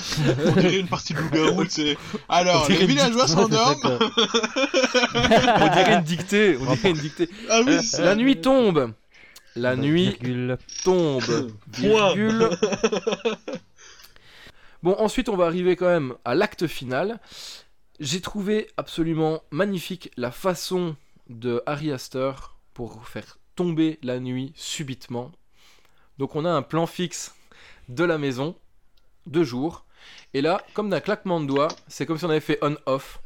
[0.47, 1.97] On dirait une partie de loup-garou, c'est.
[2.29, 3.75] Alors, les villageois ça, s'endorment.
[5.15, 6.57] On dirait une dictée.
[6.61, 7.29] On dirait une dictée.
[7.51, 8.93] Ah oui, La nuit tombe.
[9.57, 10.59] La nuit Virgule.
[10.85, 11.53] tombe.
[11.69, 12.51] Virgule.
[14.83, 17.21] Bon, ensuite, on va arriver quand même à l'acte final.
[17.99, 20.97] J'ai trouvé absolument magnifique la façon
[21.29, 25.33] de Harry Astor pour faire tomber la nuit subitement.
[26.17, 27.35] Donc, on a un plan fixe
[27.91, 28.57] de la maison
[29.27, 29.85] de jour.
[30.33, 33.21] Et là, comme d'un claquement de doigts, c'est comme si on avait fait on-off.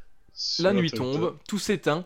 [0.59, 2.05] La nuit tombe, tout s'éteint.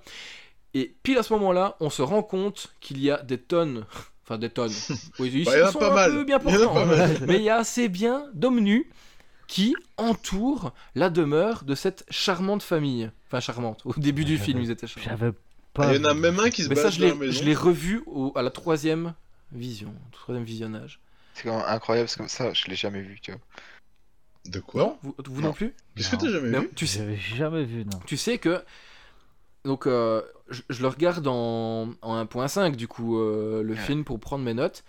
[0.75, 3.85] Et pile à ce moment-là, on se rend compte qu'il y a des tonnes.
[4.31, 4.75] Enfin, des tonnes.
[5.19, 6.11] Oui, ils Bah, il y en a sont pas un mal.
[6.13, 6.97] peu bien Il y en a portants, pas hein.
[7.09, 7.19] mal.
[7.27, 8.91] Mais il y a assez bien d'hommes nus
[9.47, 13.11] qui entourent la demeure de cette charmante famille.
[13.29, 13.81] Enfin, charmante.
[13.87, 15.09] Au début du film, ils étaient charmants.
[15.09, 15.41] J'avais Ah,
[15.73, 15.95] pas.
[15.95, 17.33] Il y en a même un qui se Mais bat ça, je l'ai maison.
[17.41, 19.15] je l'ai revu au- à la troisième
[19.51, 21.01] vision, au troisième visionnage.
[21.33, 23.41] C'est quand même incroyable parce que ça, je l'ai jamais vu, tu vois.
[24.45, 24.99] De quoi?
[25.03, 25.53] Vous, vous non, Non.
[25.55, 25.75] plus?
[25.97, 26.71] Qu'est-ce que t'as jamais Mais vu?
[26.77, 27.99] tu sais, jamais vu, non.
[28.07, 28.63] tu sais que
[29.69, 33.81] donc euh, je, je le regarde en, en 1.5 du coup euh, le Ouais.
[33.87, 34.83] film pour prendre mes notes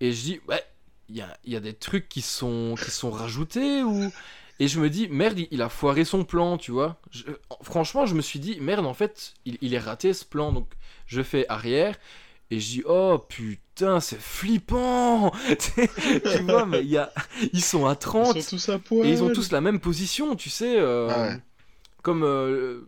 [0.00, 0.62] et je dis ouais
[1.08, 4.10] il y a, il y a des trucs qui sont qui sont rajoutés ou
[4.58, 7.24] et je me dis merde il, il a foiré son plan tu vois Je-
[7.62, 10.68] franchement je me suis dit merde en fait il, il est raté ce plan donc
[11.06, 11.94] je fais arrière
[12.50, 17.12] et je dis oh putain c'est flippant tu vois mais il y a
[17.52, 19.06] ils sont à 30 Ils sont tous à poil.
[19.06, 21.38] et ils ont tous la même position, tu sais, euh, Ah ouais.
[22.02, 22.86] comme euh,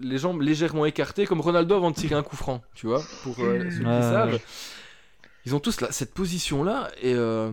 [0.00, 3.36] les jambes légèrement écartées, comme Ronaldo avant de tirer un coup franc, tu vois, pour
[3.40, 4.32] euh, ceux qui savent.
[4.34, 4.42] ouais.
[5.46, 7.52] Ils ont tous la- cette position-là, et euh,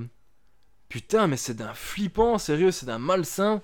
[0.90, 3.61] putain, mais c'est d'un flippant, sérieux, c'est d'un malsain.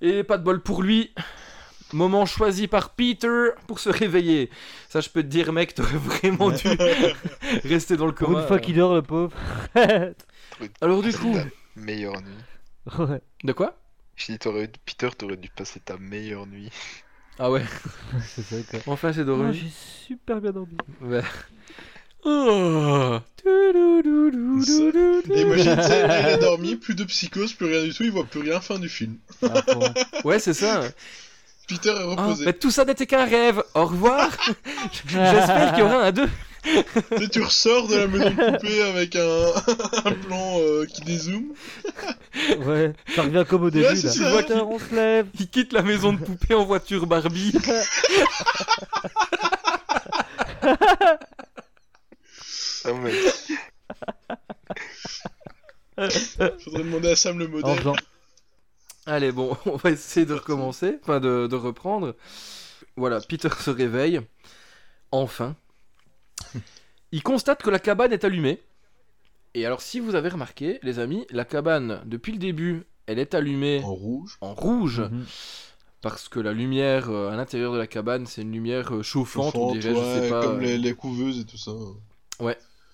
[0.00, 1.12] Et pas de bol pour lui.
[1.92, 4.48] Moment choisi par Peter pour se réveiller.
[4.88, 6.66] Ça, je peux te dire, mec, t'aurais vraiment dû
[7.64, 8.40] rester dans le Pour coma.
[8.40, 9.36] une fois qu'il dort, le pauvre.
[10.80, 11.36] Alors, du coup,
[11.76, 12.98] meilleure nuit.
[12.98, 13.20] ouais.
[13.44, 13.76] de quoi?
[14.16, 16.70] Je dis, t'aurais- Peter, t'aurais dû passer ta meilleure nuit.
[17.38, 17.62] Ah ouais,
[18.26, 18.80] C'est ça, quoi.
[18.92, 19.54] enfin, j'ai Oh, dormi.
[19.54, 19.70] j'ai
[20.14, 20.76] super bien dormi.
[21.00, 21.22] Ouais.
[22.24, 23.18] Oh.
[23.44, 28.12] Et Imagine, tu sais, il a dormi, plus de psychose, plus rien du tout, il
[28.12, 29.16] voit plus rien, fin du film.
[29.42, 29.60] Ah.
[30.24, 30.82] Ouais, c'est ça.
[31.66, 32.44] Peter est Ah, reposé.
[32.44, 33.64] mais tout ça n'était qu'un rêve.
[33.74, 34.30] Au revoir.
[35.08, 36.28] J'espère qu'il y aura un 2.
[37.32, 39.52] Tu ressors de la maison de poupée avec un,
[40.04, 41.52] un plan euh, qui dézoome.
[42.64, 43.94] Ouais, ça revient comme au début.
[43.94, 44.10] Là.
[44.10, 45.26] Tu vois qu'on on se lève.
[45.38, 47.52] Il quitte la maison de poupée en voiture Barbie.
[52.84, 53.12] Ah ouais.
[56.64, 57.78] Faudrait demander à Sam le modèle.
[59.06, 62.16] Allez, bon, on va essayer de recommencer, enfin de, de reprendre.
[62.96, 64.20] Voilà, Peter se réveille.
[65.10, 65.54] Enfin.
[67.12, 68.60] Il constate que la cabane est allumée.
[69.54, 73.34] Et alors, si vous avez remarqué, les amis, la cabane, depuis le début, elle est
[73.34, 74.38] allumée En rouge.
[74.40, 75.00] en rouge.
[75.00, 75.24] Mhm.
[76.00, 79.54] Parce que la lumière euh, à l'intérieur de la cabane, c'est une lumière euh, chauffante,
[79.54, 80.40] on Chauffante, dirait, je ouais, sais pas.
[80.42, 81.72] comme euh, les, les couveuses et tout ça.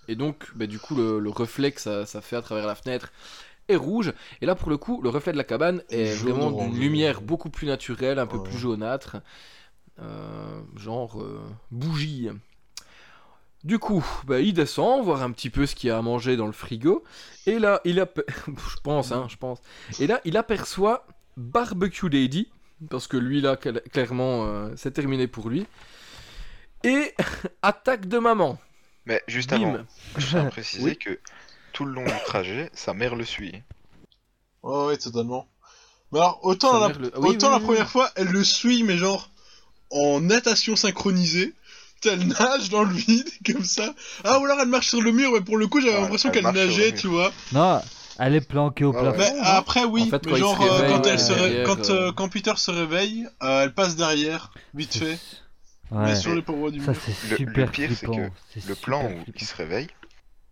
[0.08, 2.74] Et donc, bah, du coup, le, le reflet que ça, ça fait à travers la
[2.74, 3.12] fenêtre
[3.68, 4.12] est rouge.
[4.40, 7.20] Et là, pour le coup, le reflet de la cabane est Jaune vraiment d'une lumière
[7.20, 8.48] beaucoup plus naturelle, un peu Ouais.
[8.48, 9.18] plus jaunâtre.
[10.00, 11.40] Euh, genre euh,
[11.70, 12.28] bougie.
[13.64, 16.36] Du coup, bah, il descend, voir un petit peu ce qu'il y a à manger
[16.36, 17.02] dans le frigo.
[17.46, 18.06] Et là, il a...
[18.46, 19.58] je pense, hein, je pense.
[19.98, 21.06] Et là, il aperçoit
[21.36, 22.48] Barbecue Lady.
[22.90, 25.66] Parce que lui, là, cla- clairement, euh, c'est terminé pour lui.
[26.84, 27.14] Et
[27.62, 28.58] attaque de maman.
[29.06, 29.62] Mais juste Bim.
[29.74, 29.84] avant,
[30.16, 30.96] je tiens à préciser Oui.
[30.98, 31.18] que
[31.72, 33.62] tout le long du trajet, sa mère le suit.
[34.62, 35.48] Ouais, ouais, totalement.
[36.12, 37.90] Mais alors, autant, la, mère le- Oui, autant oui, la oui, première oui.
[37.90, 39.30] fois, elle le suit, mais genre
[39.90, 41.54] en natation synchronisée.
[42.04, 43.94] Elle nage dans le vide, comme ça.
[44.24, 46.42] Ah, ou alors elle marche sur le mur, mais pour le coup, j'avais l'impression elle
[46.42, 47.32] qu'elle nageait, tu vois.
[47.52, 47.80] Non,
[48.18, 49.12] elle est planquée au Ah ouais.
[49.12, 49.32] plafond.
[49.34, 51.32] Mais non après, oui, En fait, mais quand genre, euh, réveille, quand, ouais, elle se
[51.32, 55.18] ré- derrière, quand, euh, quand Peter se réveille, euh, elle passe derrière, vite fait,
[55.90, 57.00] mais sur les parois du Ça, mur.
[57.30, 59.32] Le- super le pire, c'est que Le plan où flippant.
[59.40, 59.88] il se réveille,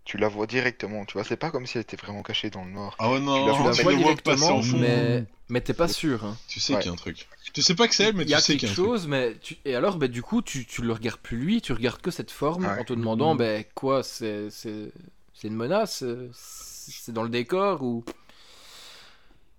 [0.05, 2.64] tu la vois directement, tu vois, c'est pas comme si elle était vraiment cachée dans
[2.64, 2.94] le noir.
[2.98, 4.77] Ah ouais, non, Tu la Tu vois tu directement, en fond.
[4.78, 6.24] mais, mais t'es pas sûr.
[6.24, 6.36] hein.
[6.48, 6.78] Tu sais Ouais.
[6.81, 7.28] qu'il y a un truc.
[7.57, 8.81] Tu sais pas que c'est elle, mais Il y a tu sais qu'il y quelque
[8.81, 8.87] a un truc.
[9.01, 9.57] chose, mais tu...
[9.65, 12.31] et alors, bah, du coup, tu, tu le regardes plus lui, tu regardes que cette
[12.31, 12.78] forme Ouais.
[12.81, 14.93] en te demandant, ben quoi, c'est c'est
[15.33, 18.05] c'est une menace, euh, c'est dans le décor ou.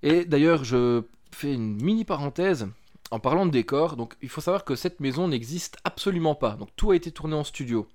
[0.03, 1.01] Et d'ailleurs, je
[1.31, 2.67] fais une mini parenthèse
[3.09, 3.95] en parlant de décor.
[3.95, 6.51] Donc, il faut savoir que cette maison n'existe absolument pas.
[6.51, 7.87] Donc, tout a été tourné en studio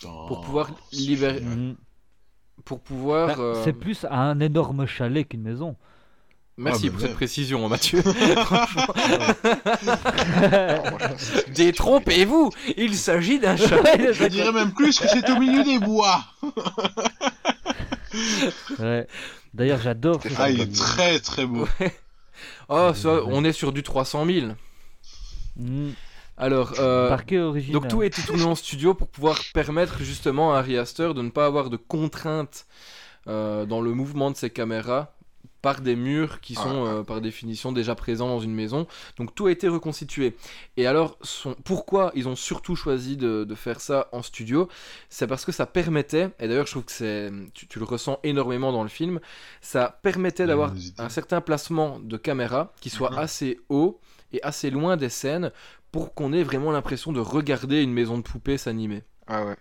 [0.00, 1.42] pour pouvoir libérer,
[2.64, 3.36] pour pouvoir.
[3.36, 5.76] Bah, euh, C'est plus un énorme chalet qu'une maison.
[6.58, 7.14] Merci Ah, bah, pour cette ouais.
[7.16, 8.02] précision, Mathieu.
[9.46, 14.12] Que c'est- Détrompez-vous, il s'agit d'un chalet.
[14.12, 16.24] Je dirais même plus que c'est au milieu des bois.
[18.78, 19.06] Ouais.
[19.54, 21.66] D'ailleurs, j'adore Ah, il est très très beau.
[22.68, 24.46] Oh, ça, on est sur du 300 000.
[25.56, 25.90] Mm.
[26.38, 27.80] Alors, euh, Parquet original.
[27.80, 31.22] donc tout a été tourné en studio pour pouvoir permettre justement à Ari Aster de
[31.22, 32.66] ne pas avoir de contraintes
[33.26, 35.14] euh, dans le mouvement de ses caméras
[35.66, 36.86] par des murs qui sont Ah.
[36.86, 38.86] euh, par définition déjà présents dans une maison.
[39.18, 40.26] Donc tout a été reconstitué.
[40.76, 44.68] Et alors, son- pourquoi ils ont surtout choisi de, de faire ça en studio?
[45.08, 48.18] C'est parce que ça permettait, et d'ailleurs je trouve que c'est, tu, tu le ressens
[48.22, 49.20] énormément dans le film,
[49.60, 54.00] ça permettait d'avoir un certain placement de caméra qui soit assez haut
[54.32, 55.50] et assez loin des scènes
[55.92, 59.02] pour qu'on ait vraiment l'impression de regarder une maison de poupée s'animer.
[59.26, 59.56] Ah ouais.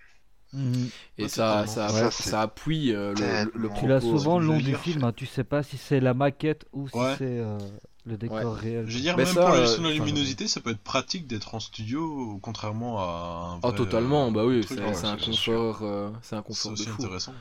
[1.18, 4.46] Et Ouais, ça, ça, Ça, ça, c'est appuie euh, le, le, Tu l'as souvent le
[4.46, 7.16] long du film, hein, tu sais pas si c'est la maquette ou si Ouais.
[7.18, 7.58] c'est euh,
[8.06, 8.86] le décor réel.
[8.88, 10.62] Je veux dire, Mais même ça, pour la euh, gestion de la enfin, luminosité, ça
[10.62, 14.62] peut être pratique d'être en studio, contrairement à un Ah vrai, totalement, euh, bah oui,
[14.62, 14.80] truc.
[14.94, 15.84] c'est un confort,
[16.22, 17.04] c'est un confort de aussi fou.
[17.04, 17.34] intéressant.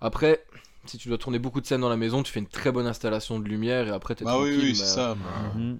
[0.00, 0.44] Après,
[0.84, 2.86] si tu dois tourner beaucoup de scènes dans la maison, tu fais une très bonne
[2.86, 4.58] installation de lumière et après t'es Bah oui, tranquille.
[4.60, 5.16] oui, mais c'est ça.
[5.54, 5.78] Mhm.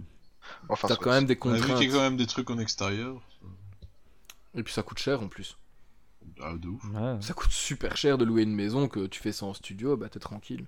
[0.68, 1.78] Enfin, T'as quand même des On a vu contraintes.
[1.78, 3.20] qu'il y a quand même des trucs en extérieur.
[4.54, 5.56] Et puis ça coûte cher en plus.
[6.42, 6.82] Ah, de ouf.
[6.92, 7.16] Ouais.
[7.20, 10.08] Ça coûte super cher de louer une maison, que tu fais ça en studio, bah
[10.10, 10.66] t'es tranquille.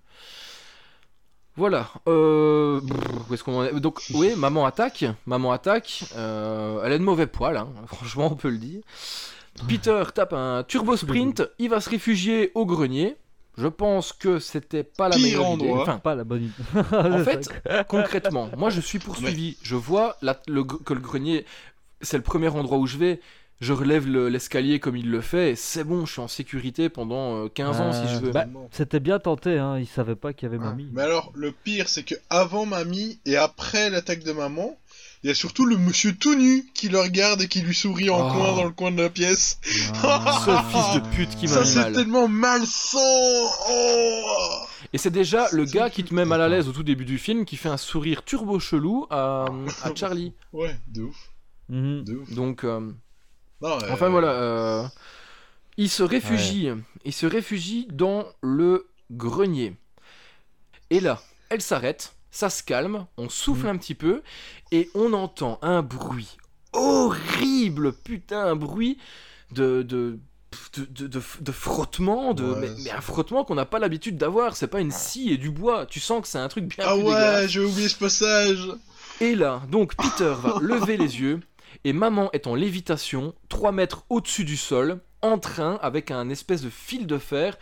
[1.56, 1.88] Voilà.
[2.06, 2.80] Euh...
[2.82, 3.80] brrr, Où est-ce qu'on en est?
[3.80, 5.04] Donc, oui, maman attaque.
[5.26, 6.04] Maman attaque.
[6.16, 8.82] euh, Elle a de mauvais poils, hein, franchement, on peut le dire.
[9.66, 11.42] Peter tape un turbo sprint.
[11.58, 13.16] Il va se réfugier au grenier.
[13.56, 15.64] Je pense que c'était pas la meilleure idée.
[15.64, 15.80] endroit.
[15.82, 16.78] Enfin, Pas la bonne idée.
[16.92, 17.48] en fait,
[17.88, 19.56] concrètement, moi je suis poursuivi.
[19.62, 21.46] Je vois la- le gr- que le grenier,
[22.02, 23.18] c'est le premier endroit où je vais.
[23.60, 25.52] Je relève le- l'escalier comme il le fait.
[25.52, 28.30] et C'est bon, je suis en sécurité pendant euh, 15 ans si je veux.
[28.30, 29.78] Bah, C'était bien tenté, hein.
[29.78, 30.88] il savait pas qu'il y avait mamie.
[30.92, 34.78] Mais alors, le pire, c'est que avant mamie et après l'attaque de maman,
[35.22, 38.10] il y a surtout le monsieur tout nu qui le regarde et qui lui sourit
[38.10, 38.32] en Oh.
[38.32, 39.58] coin dans le coin de la pièce.
[40.02, 40.42] Ah.
[40.44, 41.92] Ce fils de pute qui m'a Ça, c'est mal.
[41.94, 42.98] tellement malsain.
[43.70, 47.06] Oh Et c'est déjà le gars qui te met mal à l'aise au tout début
[47.06, 49.46] du film qui fait un sourire turbo chelou à,
[49.82, 50.34] à Charlie.
[50.52, 51.30] Ouais, de ouf,
[51.70, 52.04] Mhm.
[52.04, 52.32] de ouf.
[52.34, 52.92] Donc, euh,
[53.62, 54.28] Non, euh, enfin voilà.
[54.32, 54.84] euh,
[55.76, 56.68] il se réfugie.
[57.04, 59.76] Il se réfugie dans le grenier.
[60.90, 62.14] Et là, elle s'arrête.
[62.30, 63.06] Ça se calme.
[63.16, 63.70] On souffle Mm.
[63.70, 64.22] un petit peu.
[64.72, 66.36] Et on entend un bruit
[66.72, 67.92] horrible.
[67.92, 68.98] Putain, un bruit
[69.52, 69.82] de.
[69.82, 70.18] de
[70.74, 74.56] de, de, de- de frottement, de, Ouais, mais, un frottement qu'on n'a pas l'habitude d'avoir,
[74.56, 76.94] c'est pas une scie et du bois, tu sens que c'est un truc bien Ah
[76.94, 78.66] plus ouais, j'ai oublié ce passage.
[79.20, 81.40] Et là, donc Peter va lever les yeux
[81.84, 86.62] et maman est en lévitation, 3 mètres au-dessus du sol, en train, avec un espèce
[86.62, 87.56] de fil de fer,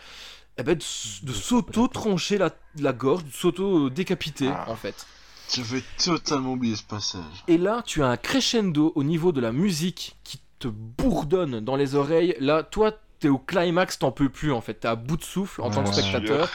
[0.59, 4.67] eh ben, de, s'auto-trancher la, la gorge, de s'auto-décapiter Ah.
[4.69, 5.07] en fait.
[5.55, 7.45] J'avais totalement oublié ce passage.
[7.49, 11.77] Et là, tu as un crescendo au niveau de la musique qui te bourdonne dans
[11.77, 12.35] les oreilles.
[12.41, 15.61] Là, toi, t'es au climax, t'en peux plus en fait, t'es à bout de souffle
[15.63, 16.51] en tant que spectateur.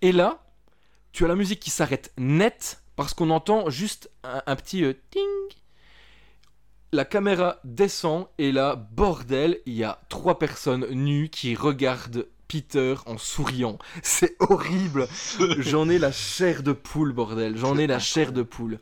[0.00, 0.42] Et là,
[1.12, 4.94] tu as la musique qui s'arrête net parce qu'on entend juste un, un petit euh,
[5.10, 5.58] ting.
[6.94, 12.96] La caméra descend et là, bordel, il y a trois personnes nues qui regardent Peter
[13.06, 13.78] en souriant.
[14.02, 15.08] C'est horrible.
[15.58, 17.56] J'en ai la chair de poule, bordel.
[17.56, 18.78] J'en ai la chair de poule.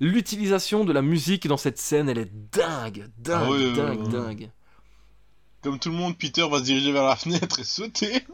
[0.00, 4.50] L'utilisation de la musique dans cette scène, elle est dingue, dingue, Ah dingue, dingue.
[5.62, 8.24] Comme tout le monde, Peter va se diriger vers la fenêtre et sauter.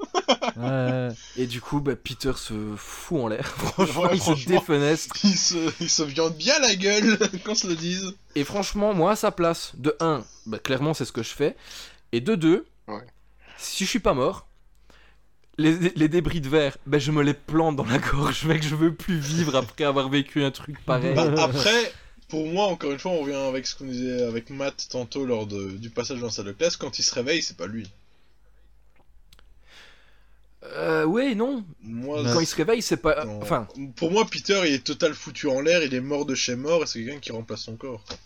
[0.57, 1.09] Ouais.
[1.37, 3.47] Et du coup, bah, Peter se fout en l'air.
[3.57, 5.17] Franchement, Ouais, il se défenestre.
[5.25, 8.15] Il se, il se viande bien la gueule, qu'on se le dise.
[8.35, 11.57] Et franchement, moi, à sa place, de 1, bah, clairement, c'est ce que je fais.
[12.13, 13.01] Et de 2, Ouais.
[13.57, 14.47] si je suis pas mort,
[15.57, 18.63] les, les débris de verre, bah, je me les plante dans la gorge, mec.
[18.63, 21.15] Je veux plus vivre après avoir vécu un truc pareil.
[21.15, 21.93] Bah, après,
[22.35, 25.47] pour moi, encore une fois, on revient avec ce qu'on disait avec Matt tantôt lors
[25.47, 26.77] de- du passage dans la salle de classe.
[26.77, 27.89] Quand il se réveille, c'est pas lui.
[30.65, 31.65] Euh, ouais, non.
[31.83, 33.25] Moi, Quand il se réveille, c'est pas.
[33.25, 33.39] non.
[33.41, 35.83] Enfin, pour moi, Peter, il est total foutu en l'air.
[35.85, 38.03] Il est mort de chez mort et c'est quelqu'un qui remplace son corps.
[38.05, 38.17] Parce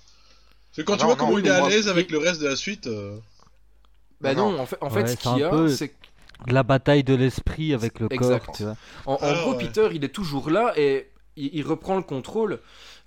[0.77, 2.17] que quand Ah tu non, vois non, comment il est à moi, l'aise avec le
[2.17, 2.87] reste de la suite.
[2.87, 3.19] euh,
[4.23, 5.69] bah Non, non, en fait, en Ouais, fait ce c'est qu'il y un a, peu-
[5.69, 5.93] c'est
[6.47, 8.47] De la bataille de l'esprit avec le Exact.
[8.47, 8.77] corps, tu vois.
[9.05, 9.59] En, en Ah, gros, ouais.
[9.59, 12.61] Peter, il est toujours là et il, il reprend le contrôle.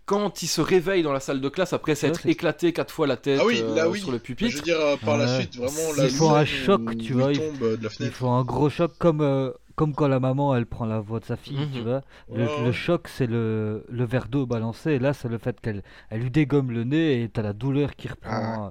[0.05, 3.07] Quand il se réveille dans la salle de classe après s'être Ouais, éclaté quatre fois
[3.07, 3.99] la tête Ah oui, euh, là, oui.
[3.99, 5.43] sur le je pupitre, veux dire, euh, par la Ouais.
[5.43, 7.89] suite, vraiment, Il la faut un choc, où tu vois, il- tombe euh, de la
[7.89, 8.17] Il fenêtre.
[8.17, 11.25] faut un gros choc comme, euh, comme quand la maman elle prend la voix de
[11.25, 11.83] sa fille, tu Mhm.
[11.83, 12.01] vois.
[12.33, 16.21] Le, choc c'est le, le verre d'eau balancé, et là c'est le fait qu'elle elle
[16.21, 18.69] lui dégomme le nez et t'as la douleur qui reprend euh,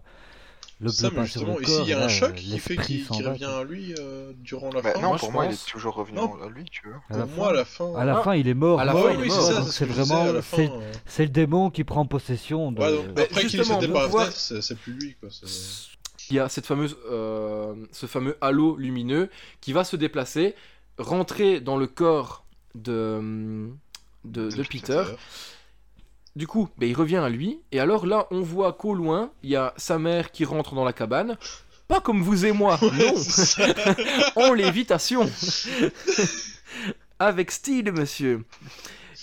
[0.80, 3.30] le Ça, bleu justement, ici, il y a un là, choc qui fait qu'il va,
[3.32, 5.00] revient à lui euh, durant la Bah, fin.
[5.00, 6.42] non, moi, pour moi, il pense- est toujours revenu Non.
[6.42, 7.00] à lui, tu vois.
[7.10, 7.94] À la Pour moi, fin- à la fin.
[7.96, 8.22] À la Ah.
[8.22, 8.80] fin, il est mort.
[8.80, 9.30] À la fin, il oui,
[9.70, 10.80] c'est vraiment- fin, c'est- euh,
[11.24, 12.72] le démon qui prend possession.
[12.72, 12.80] De...
[12.80, 14.08] ouais, donc, Bah, après qu'il on par
[14.62, 15.28] c'est plus lui, quoi.
[16.30, 19.28] il y a cette fameuse, euh, ce fameux halo lumineux
[19.60, 20.54] qui va se déplacer.
[20.98, 22.44] rentrer dans le corps
[22.74, 23.70] de,
[24.24, 25.02] de, de Peter.
[26.36, 29.50] Du coup, ben, il revient à lui, et alors là, on voit qu'au loin, il
[29.50, 31.36] y a sa mère qui rentre dans la cabane.
[31.88, 33.14] Pas comme vous et moi, non
[34.36, 35.28] En lévitation
[37.18, 38.44] Avec style, monsieur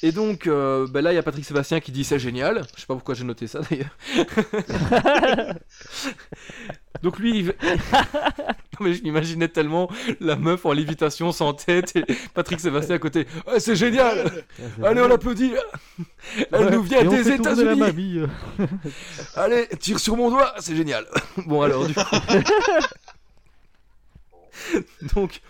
[0.04, 2.68] Et donc, euh, ben là, il y a Patrick Sébastien qui dit c'est génial.
[2.76, 3.96] Je sais pas pourquoi j'ai noté ça d'ailleurs.
[7.04, 7.46] donc lui, il...
[7.94, 12.04] non, mais je m'imaginais tellement la meuf en lévitation sans tête et
[12.34, 13.28] Patrick Sébastien à côté.
[13.48, 14.44] Ouais, c'est génial
[14.84, 15.54] Allez, on l'applaudit
[16.52, 18.28] Elle Ouais, nous vient des États-Unis mamie, euh.
[19.36, 21.06] Allez, tire sur mon doigt, c'est génial.
[21.46, 22.02] Bon alors du coup.
[25.16, 25.42] Donc,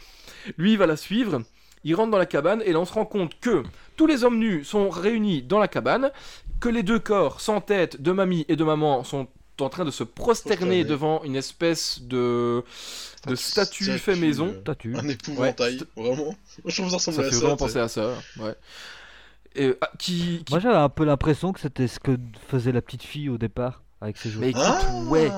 [0.58, 1.42] lui il va la suivre,
[1.84, 3.64] il rentre dans la cabane et là on se rend compte que
[3.96, 6.12] tous les hommes nus sont réunis dans la cabane,
[6.60, 9.28] que les deux corps sans tête de mamie et de maman sont
[9.62, 12.64] en train de se prosterner devant une espèce de,
[13.28, 14.48] de statue Statue, fait maison.
[14.48, 14.96] euh, Statue.
[14.96, 16.26] Un épouvantail, Ouais, vraiment.
[16.26, 16.36] Moi,
[16.66, 17.38] je trouve ça Ça ressemble fait à ça.
[17.40, 18.56] vraiment penser à ça, ouais.
[19.56, 22.18] Et, ah, qui, qui- Moi j'avais un peu l'impression que c'était ce que
[22.48, 24.42] faisait la petite fille au départ avec ses jouets.
[24.46, 25.32] Mais écoute, Ah ouais,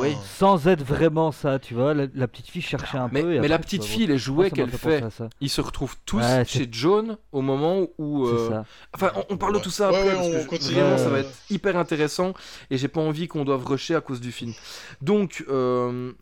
[0.00, 0.16] ouais.
[0.38, 1.94] Sans être vraiment ça, tu vois.
[1.94, 3.34] La, la petite fille cherchait un Mais, peu.
[3.34, 5.02] et mais la après, petite fille, les jouets qu'elle fait,
[5.40, 8.26] ils se retrouvent tous Ouais, chez John au moment où.
[8.26, 8.64] euh, ça.
[8.94, 11.08] Enfin, on, on parle de tout ça après, ouais, parce on que je- vraiment, ça
[11.08, 12.34] va être hyper intéressant
[12.70, 14.52] et j'ai pas envie qu'on doive rusher à cause du film.
[15.00, 16.12] Donc, euh,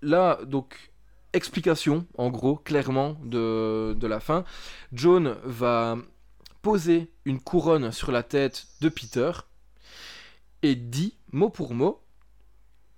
[0.00, 0.90] là, donc,
[1.34, 4.44] explication, en gros, clairement, de, de la fin.
[4.94, 5.98] John va
[6.62, 9.30] poser une couronne sur la tête de Peter
[10.62, 12.02] et dit, mot pour mot,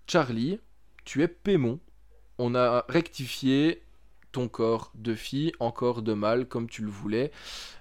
[0.07, 0.61] Charlie,
[1.05, 1.81] tu es Pémon.
[2.39, 3.83] On a rectifié
[4.31, 7.33] ton corps de fille en corps de mâle comme tu le voulais.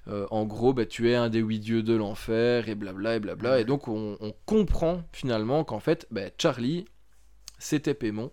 [0.07, 3.19] Euh, en gros, bah, tu es un des huit dieux de l'enfer et blabla et
[3.19, 3.59] blabla.
[3.59, 6.85] Et donc on, on comprend finalement qu'en fait, bah, Charlie,
[7.59, 8.31] c'était Pémon.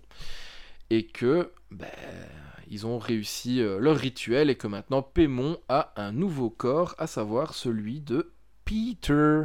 [0.91, 1.87] Et que bah,
[2.69, 7.07] ils ont réussi euh, leur rituel et que maintenant Pémon a un nouveau corps, à
[7.07, 8.33] savoir celui de
[8.65, 9.43] Peter.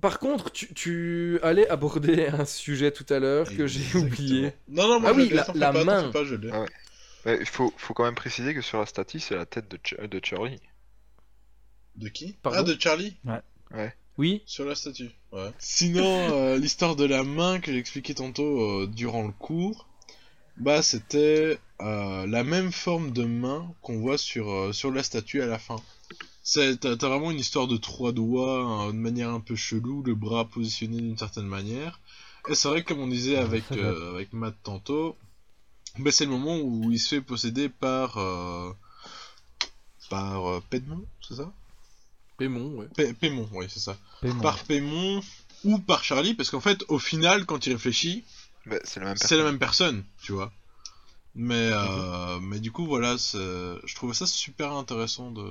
[0.00, 4.52] Par contre, tu, tu allais aborder un sujet tout à l'heure que j'ai oublié.
[4.68, 6.10] Non, non, moi Ah je oui, la- pas, main.
[6.10, 6.36] pas, je.
[6.52, 6.64] Ah
[7.26, 9.78] Ouais, il faut, faut quand même préciser que sur la statue, c'est la tête de,
[9.84, 10.58] Ch- de Charlie.
[11.96, 12.34] De qui?
[12.42, 13.16] Pardon Ah, de Charlie?
[14.16, 15.10] Oui, Sur la statue.
[15.32, 15.50] Ouais.
[15.58, 19.86] Sinon, euh, l'histoire de la main que j'ai expliqué tantôt euh, durant le cours,
[20.56, 25.42] bah c'était euh, la même forme de main qu'on voit sur, euh, sur la statue
[25.42, 25.76] à la fin.
[26.52, 30.14] C'est- T'as vraiment une histoire de trois doigts, hein, de manière un peu chelou, le
[30.14, 32.00] bras positionné d'une certaine manière.
[32.48, 35.16] Et c'est vrai que comme on disait avec, euh, avec Matt tantôt,
[35.98, 38.18] bah, c'est le moment où il se fait posséder par...
[38.18, 38.72] euh,
[40.08, 41.52] par euh, Pedmon, c'est ça?
[42.36, 42.88] Pémon, ouais.
[42.96, 43.96] Pé- Pémon, oui, c'est ça
[44.42, 45.20] par Pémon
[45.64, 48.24] ou par Charlie, parce qu'en fait, au final, quand il réfléchit,
[48.66, 49.38] Bah, c'est la même c'est personne.
[49.38, 50.50] la même personne, tu vois.
[51.34, 55.44] Mais, euh, mais du coup, voilà, c'est- je trouvais ça super intéressant de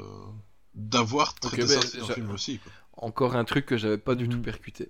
[0.76, 2.60] d'avoir traité Ok, ça ben, dans film aussi.
[2.60, 2.72] Quoi.
[2.98, 4.32] Encore un truc que j'avais pas du Mhm.
[4.32, 4.90] tout percuté.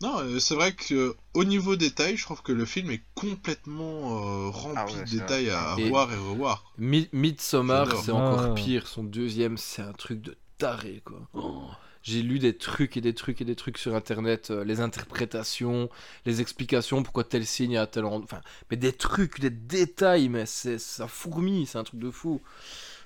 [0.00, 4.46] Non, euh, c'est vrai que au niveau détail, je trouve que le film est complètement
[4.46, 6.72] euh, rempli Ah ouais, de c'est détails à, à Et- voir et revoir.
[6.78, 8.86] Mi- Midsommar, c'est encore Ah, pire.
[8.86, 11.20] Son deuxième, c'est un truc de taré, quoi.
[11.34, 11.64] Oh.
[12.04, 15.90] J'ai lu des trucs et des trucs et des trucs sur internet, euh, les interprétations,
[16.26, 18.22] les explications, pourquoi tel signe à tel endroit.
[18.22, 22.40] Enfin, mais des trucs, des détails, mais c'est ça fourmille, c'est un truc de fou.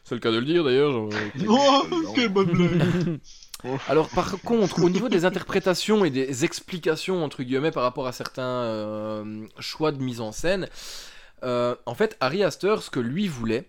[0.05, 0.93] C'est le cas de le dire d'ailleurs.
[0.93, 2.13] genre, euh, Oh, non.
[2.13, 3.21] quelle bonne blague
[3.89, 8.13] Alors par contre, au niveau des interprétations et des explications entre guillemets par rapport à
[8.13, 10.69] certains euh, choix de mise en scène,
[11.45, 13.69] euh, en fait Harry Astor, ce que lui voulait,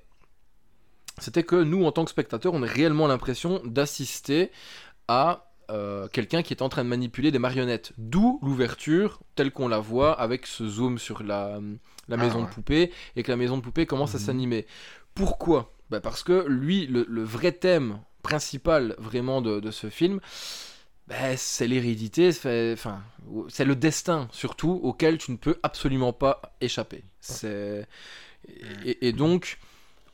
[1.20, 4.50] c'était que nous en tant que spectateurs, on ait réellement l'impression d'assister
[5.08, 7.94] à euh, quelqu'un qui est en train de manipuler des marionnettes.
[8.00, 11.60] D'où l'ouverture telle qu'on la voit avec ce zoom sur la,
[12.08, 14.24] la Ah, maison de poupée et que la maison de poupée commence à Mhm.
[14.26, 14.66] s'animer.
[15.14, 20.20] Pourquoi Bah Parce que lui, le, le vrai thème principal vraiment de, de ce film,
[21.08, 23.02] bah, c'est l'hérédité, c'est enfin,
[23.50, 27.04] c'est le destin surtout auquel tu ne peux absolument pas échapper.
[27.20, 27.88] C'est
[28.86, 29.60] et, et donc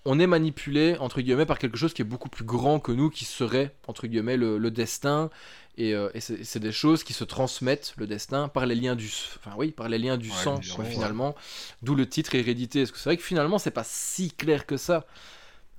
[0.06, 3.10] on est manipulé entre guillemets par quelque chose qui est beaucoup plus grand que nous,
[3.10, 5.30] qui serait entre guillemets le, le destin.
[5.78, 9.08] Et, euh, et c'est des choses qui se transmettent le destin par les liens du,
[9.38, 10.86] enfin oui, par les liens du Ouais, sang ouais.
[10.86, 11.36] finalement.
[11.84, 12.82] D'où le titre hérédité.
[12.82, 15.06] Parce que c'est vrai que finalement c'est pas si clair que ça.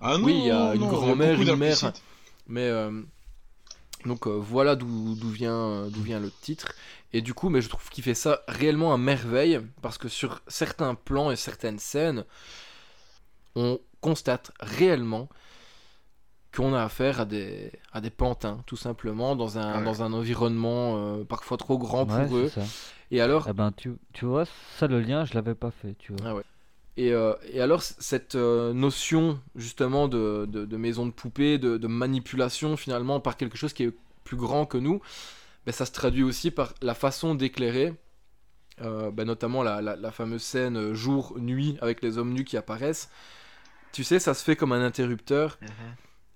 [0.01, 1.93] Ah non, Oui, il y a une grand-mère, une mère.
[2.47, 3.02] Mais euh,
[4.06, 6.72] donc euh, voilà d'où d'où vient, euh, d'où vient le titre.
[7.12, 10.40] Et du coup, mais je trouve qu'il fait ça réellement à merveille parce que sur
[10.48, 12.24] certains plans et certaines scènes,
[13.56, 15.28] on constate réellement
[16.55, 19.85] qu'on a affaire à des, à des pantins, tout simplement, dans un, Ouais.
[19.85, 22.51] dans un environnement euh, parfois trop grand Ouais, pour eux.
[23.12, 24.44] Et alors, Eh ben, tu, tu vois,
[24.78, 26.27] ça, le lien, je l'avais pas fait, tu vois.
[26.31, 26.43] Ah ouais.
[26.96, 31.76] Et, euh, et alors, cette euh, notion justement de, de- de maison de poupée, de,
[31.78, 33.94] de manipulation finalement par quelque chose qui est
[34.24, 35.00] plus grand que nous,
[35.66, 37.94] ben, ça se traduit aussi par la façon d'éclairer,
[38.82, 43.10] euh, ben, notamment la, la- la fameuse scène jour-nuit avec les hommes nus qui apparaissent.
[43.92, 45.58] Tu sais, ça se fait comme un interrupteur.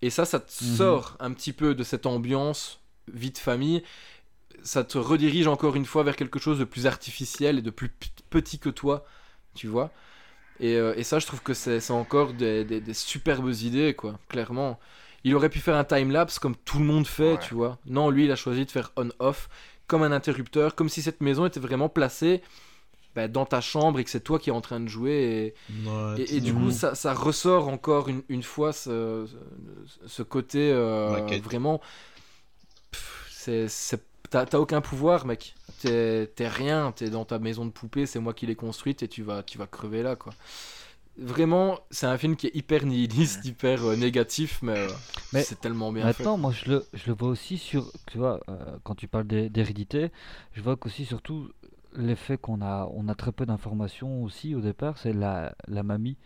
[0.03, 0.77] Et ça, ça te Mhm.
[0.77, 2.81] sort un petit peu de cette ambiance
[3.13, 3.83] vie de famille.
[4.63, 7.91] Ça te redirige encore une fois vers quelque chose de plus artificiel et de plus
[8.31, 9.05] petit que toi,
[9.55, 9.93] tu vois.
[10.61, 14.19] Et, euh, et ça, je trouve que c'est encore des, des- des superbes idées, quoi,
[14.29, 14.79] clairement.
[15.25, 17.39] Il aurait pu faire un time-lapse comme tout le monde fait, Ouais.
[17.39, 17.79] tu vois.
[17.87, 19.49] Non, lui, il a choisi de faire on-off,
[19.87, 22.43] comme un interrupteur, comme si cette maison était vraiment placée
[23.17, 25.13] bah, dans ta chambre et que c'est toi qui es en train de jouer.
[25.13, 25.55] Et,
[25.85, 29.27] Ouais, et, et du coup, ça, ça ressort encore une, une fois ce,
[30.29, 31.81] côté euh, vraiment.
[34.31, 35.55] T'as aucun pouvoir, mec.
[35.81, 39.09] T'es t'es rien, t'es dans ta maison de poupée, c'est moi qui l'ai construite et
[39.09, 40.33] tu vas, tu vas crever là, quoi.
[41.17, 44.89] Vraiment, c'est un film qui est hyper nihiliste, hyper euh, négatif, mais, euh,
[45.33, 46.25] Mais c'est tellement bien fait.
[46.25, 49.27] Maintenant, moi, je le, je le vois aussi sur, tu vois, euh, quand tu parles
[49.27, 50.11] d'hé- d'hérédité,
[50.55, 51.51] je vois qu'aussi surtout
[51.97, 56.17] l'effet qu'on a, on a très peu d'informations aussi au départ, c'est la, la mamie,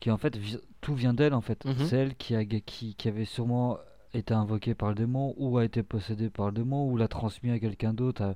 [0.00, 1.64] qui en fait, vi- tout vient d'elle en fait.
[1.64, 1.86] Mhm.
[1.86, 3.78] C'est elle qui, a, qui, qui avait sûrement
[4.14, 7.50] été invoquée par le démon, ou a été possédée par le démon, ou l'a transmis
[7.50, 8.32] à quelqu'un d'autre, euh,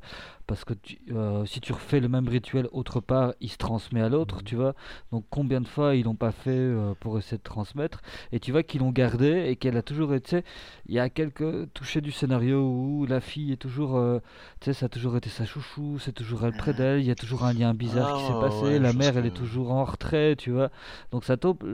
[0.46, 4.00] parce que tu- euh, si tu refais le même rituel autre part, il se transmet
[4.02, 4.74] à l'autre, tu vois.
[5.12, 8.00] Donc combien de fois ils l'ont pas fait euh, pour essayer de transmettre
[8.32, 10.44] et tu vois qu'ils l'ont gardé et qu'elle a toujours été.
[10.86, 13.96] Il y a quelques touchés du scénario où la fille est toujours.
[13.96, 14.18] euh,
[14.60, 17.10] tu sais, ça a toujours été sa chouchou, c'est toujours elle près d'elle, il y
[17.10, 19.30] a toujours un lien bizarre qui s'est Ah, passé, ouais, la je mère elle est
[19.30, 20.70] que- toujours en retrait, tu vois.
[21.12, 21.64] Donc ça taupe.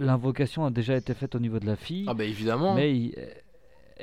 [0.00, 2.06] Euh, L'invocation a déjà été faite au niveau de la fille.
[2.08, 2.74] Ah, bah évidemment.
[2.74, 3.14] Mais il-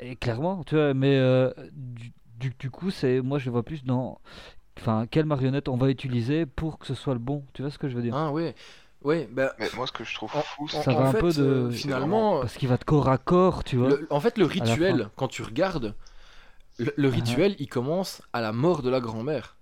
[0.00, 3.62] et clairement, tu vois, mais euh, du, du, du coup, c'est moi je le vois
[3.64, 4.20] plus dans.
[4.78, 7.78] Enfin, quelle marionnette on va utiliser pour que ce soit le bon Tu vois ce
[7.78, 8.14] que je veux dire?
[8.16, 8.54] Ah, ouais.
[9.02, 11.20] Ouais, bah, Mais moi, ce que je trouve En- fou, Ça en va un fait,
[11.20, 13.88] peu de- euh, finalement, Parce qu'il va de corps à corps, tu vois.
[13.90, 15.94] Le- en fait, le rituel, quand tu regardes,
[16.78, 17.12] le, le Uh-huh.
[17.12, 19.56] rituel, il commence à la mort de la grand-mère,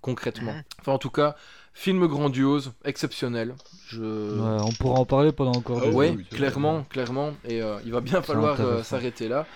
[0.00, 0.52] concrètement.
[0.52, 0.62] Mhm.
[0.80, 1.36] Enfin, en tout cas,
[1.74, 3.54] film grandiose, exceptionnel.
[3.88, 4.00] Je...
[4.02, 7.32] Ouais, on pourra en parler pendant encore Ah des Ouais, clairement, clairement.
[7.44, 9.46] Et euh, il va bien falloir euh, s'arrêter là.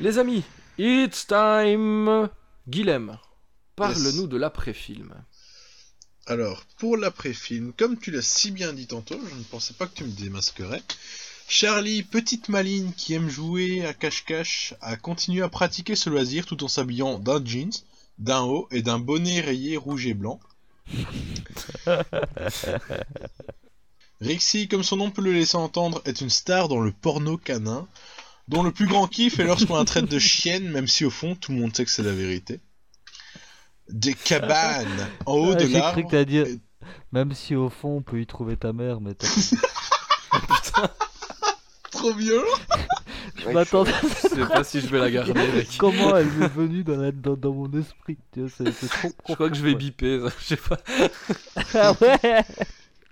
[0.00, 0.42] Les amis,
[0.78, 2.28] it's time.
[2.68, 3.18] Guilhem,
[3.76, 4.28] parle-nous Yes.
[4.28, 5.12] de l'après-film.
[6.26, 9.94] Alors, pour l'après-film, comme tu l'as si bien dit tantôt, je ne pensais pas que
[9.94, 10.82] tu me démasquerais.
[11.48, 16.62] Charlie, petite maline qui aime jouer à cache-cache, a continué à pratiquer ce loisir tout
[16.62, 17.72] en s'habillant d'un jeans,
[18.18, 20.38] d'un haut et d'un bonnet rayé rouge et blanc.
[24.20, 27.88] Rixie, comme son nom peut le laisser entendre, est une star dans le porno canin,
[28.48, 31.34] dont le plus grand kiff est lorsqu'on la traite de chienne, même si au fond
[31.34, 32.60] tout le monde sait que c'est la vérité.
[33.88, 36.08] Des cabanes en haut Ah, de J'ai cru l'arbre.
[36.10, 36.46] que dire,
[37.10, 39.28] même si au fond on peut y trouver ta mère, mais t'as-
[41.90, 42.46] Trop violent
[43.44, 43.92] je m'attendais.
[44.22, 45.68] Je sais pas si je vais la garder, mec.
[45.78, 49.12] Comment elle m'est venue dans, la- dans, dans mon esprit tu vois, c'est, c'est trop
[49.28, 50.76] Je crois que je vais biper, ça, je sais pas.
[50.76, 51.62] quoi.
[51.74, 52.44] Ah ouais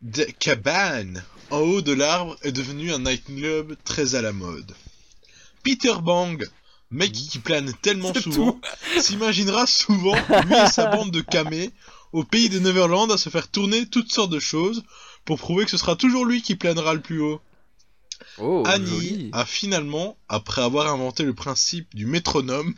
[0.02, 4.72] Des cabanes en haut de l'arbre est devenu un nightclub très à la mode.
[5.62, 6.46] Peter Bang,
[6.90, 8.60] mec qui plane tellement C'est souvent,
[8.98, 10.14] s'imaginera souvent,
[10.46, 11.70] lui et sa bande de camés,
[12.12, 14.82] au pays de Neverland à se faire tourner toutes sortes de choses
[15.24, 17.40] pour prouver que ce sera toujours lui qui planera le plus haut.
[18.38, 19.30] Oh, Annie joli.
[19.32, 22.74] a finalement, après avoir inventé le principe du métronome,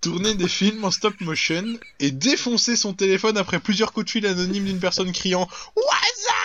[0.00, 1.64] tourné des films en stop motion
[1.98, 6.40] et défoncé son téléphone après plusieurs coups de fil anonymes d'une personne criant Waza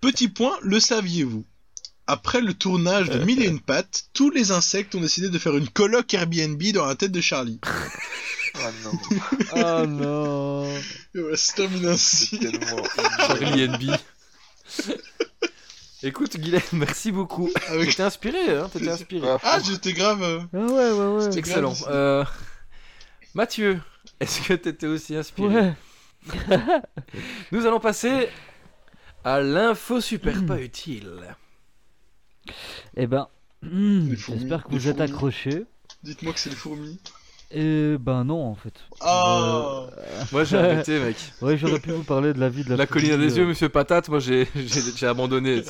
[0.00, 1.44] Petit point, le saviez-vous?
[2.08, 5.56] Après le tournage de Mille et une pattes, tous les insectes ont décidé de faire
[5.56, 7.60] une coloc Airbnb dans la tête de Charlie.
[8.54, 8.92] Ah non,
[9.54, 10.76] Oh non
[11.14, 12.26] Et voilà, c'est terminé ainsi.
[12.26, 12.82] c'est tellement.
[13.18, 13.96] Charlie NB.
[16.04, 17.48] Écoute, Guilhem, merci beaucoup.
[17.68, 19.28] Avec- T'étais inspiré, hein T'étais inspiré.
[19.28, 20.22] Ah, Ah, j'étais grave.
[20.22, 21.22] euh, Ah ouais, ouais, ouais.
[21.22, 21.72] C'était Excellent.
[21.72, 21.88] grave.
[21.92, 22.24] Euh,
[23.34, 23.80] Mathieu,
[24.18, 25.74] est-ce que t'étais aussi inspiré Ouais.
[27.52, 28.28] Nous allons passer
[29.24, 31.36] à l'info super pas utile.
[32.96, 33.28] Eh ben,
[33.62, 35.64] fourmis, j'espère que vous êtes accrochés.
[36.02, 37.00] Dites-moi que c'est les fourmis.
[37.54, 38.72] Et ben non, en fait.
[39.00, 39.86] Ah
[40.32, 41.16] Moi j'ai arrêté, mec.
[41.42, 43.42] Euh, ouais, j'aurais pu vous parler de la vie de la La colline des euh,
[43.42, 45.62] yeux, monsieur Patate, moi j'ai j'ai- j'ai abandonné.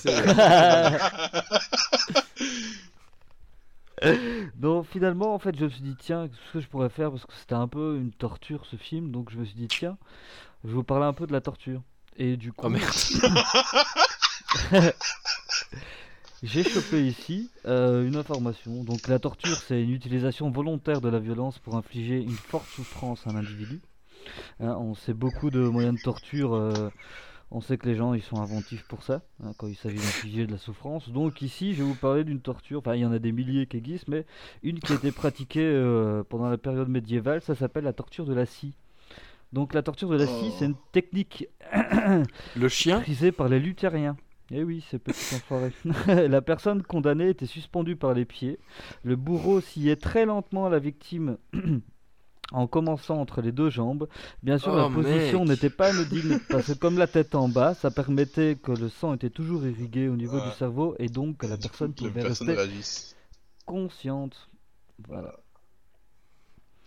[4.56, 7.24] Donc finalement, en fait, je me suis dit, tiens, ce que je pourrais faire, parce
[7.26, 9.96] que c'était un peu une torture ce film, donc je me suis dit, tiens,
[10.64, 11.82] je vais vous parler un peu de la torture.
[12.16, 12.84] Et du coup, Oh merde.
[16.42, 18.82] J'ai chopé ici euh, une information.
[18.84, 23.26] Donc la torture, c'est une utilisation volontaire de la violence pour infliger une forte souffrance
[23.26, 23.80] à un individu.
[24.60, 26.54] Hein, on sait beaucoup de moyens de torture.
[26.54, 26.90] euh,
[27.54, 30.46] on sait que les gens ils sont inventifs pour ça, hein, quand il s'agit d'infliger
[30.46, 31.10] de la souffrance.
[31.10, 32.78] Donc ici, je vais vous parler d'une torture.
[32.78, 34.24] Enfin, il y en a des milliers qui existent, mais
[34.62, 38.32] une qui a été pratiquée euh, pendant la période médiévale, ça s'appelle la torture de
[38.32, 38.72] la scie.
[39.52, 40.54] Donc la torture de la scie, Oh.
[40.58, 41.46] c'est une technique
[42.56, 43.00] Le chien?
[43.00, 44.16] prisée par les luthériens.
[44.54, 45.72] Eh oui, ces petits enfoirés.
[46.28, 48.58] la personne condamnée était suspendue par les pieds.
[49.02, 51.38] Le bourreau sciait très lentement la victime
[52.52, 54.08] en commençant entre les deux jambes.
[54.42, 55.48] Bien sûr, Oh, la position mec.
[55.48, 59.14] n'était pas anodine parce que comme la tête en bas, ça permettait que le sang
[59.14, 60.44] était toujours irrigué au niveau Ouais.
[60.50, 62.54] du cerveau et donc que la personne pouvait rester
[63.64, 64.50] consciente.
[65.08, 65.34] Voilà.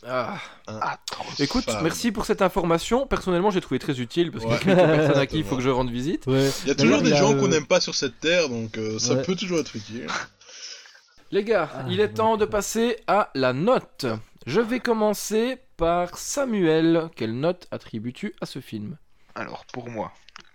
[0.06, 0.38] Ah.
[0.68, 1.84] Ah, trop Écoute, Femme.
[1.84, 3.08] merci pour cette information.
[3.08, 4.58] Personnellement, j'ai trouvé très utile parce Ouais.
[4.60, 6.28] qu'il y a quelques personnes à qui il faut que je rende visite.
[6.28, 6.50] Ouais.
[6.64, 9.00] Il y a toujours des gens euh, qu'on n'aime pas sur cette terre, donc euh,
[9.00, 9.24] ça Ouais.
[9.24, 10.08] peut toujours être utile.
[11.32, 14.06] Les gars, Ah, il est temps de passer à la note.
[14.46, 17.10] Je vais commencer par Samuel.
[17.16, 18.98] Quelle note attribues-tu à ce film?
[19.34, 20.12] Alors, pour moi,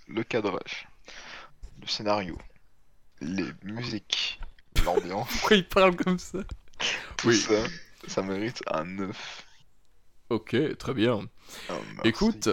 [0.07, 0.89] le cadrage,
[1.83, 2.39] le scénario,
[3.21, 4.41] les musiques,
[4.85, 6.39] l'ambiance, Pourquoi il parle comme ça?
[7.19, 7.37] Tout Oui.
[7.37, 7.53] ça,
[8.07, 9.47] ça mérite un 9.
[10.31, 11.29] Ok, très bien.
[11.69, 12.01] Merci.
[12.05, 12.49] Écoute,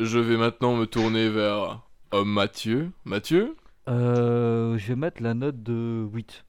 [0.00, 2.90] je vais maintenant me tourner vers euh, Mathieu.
[3.04, 3.56] Mathieu
[3.88, 6.44] Euh, je vais mettre la note de 8.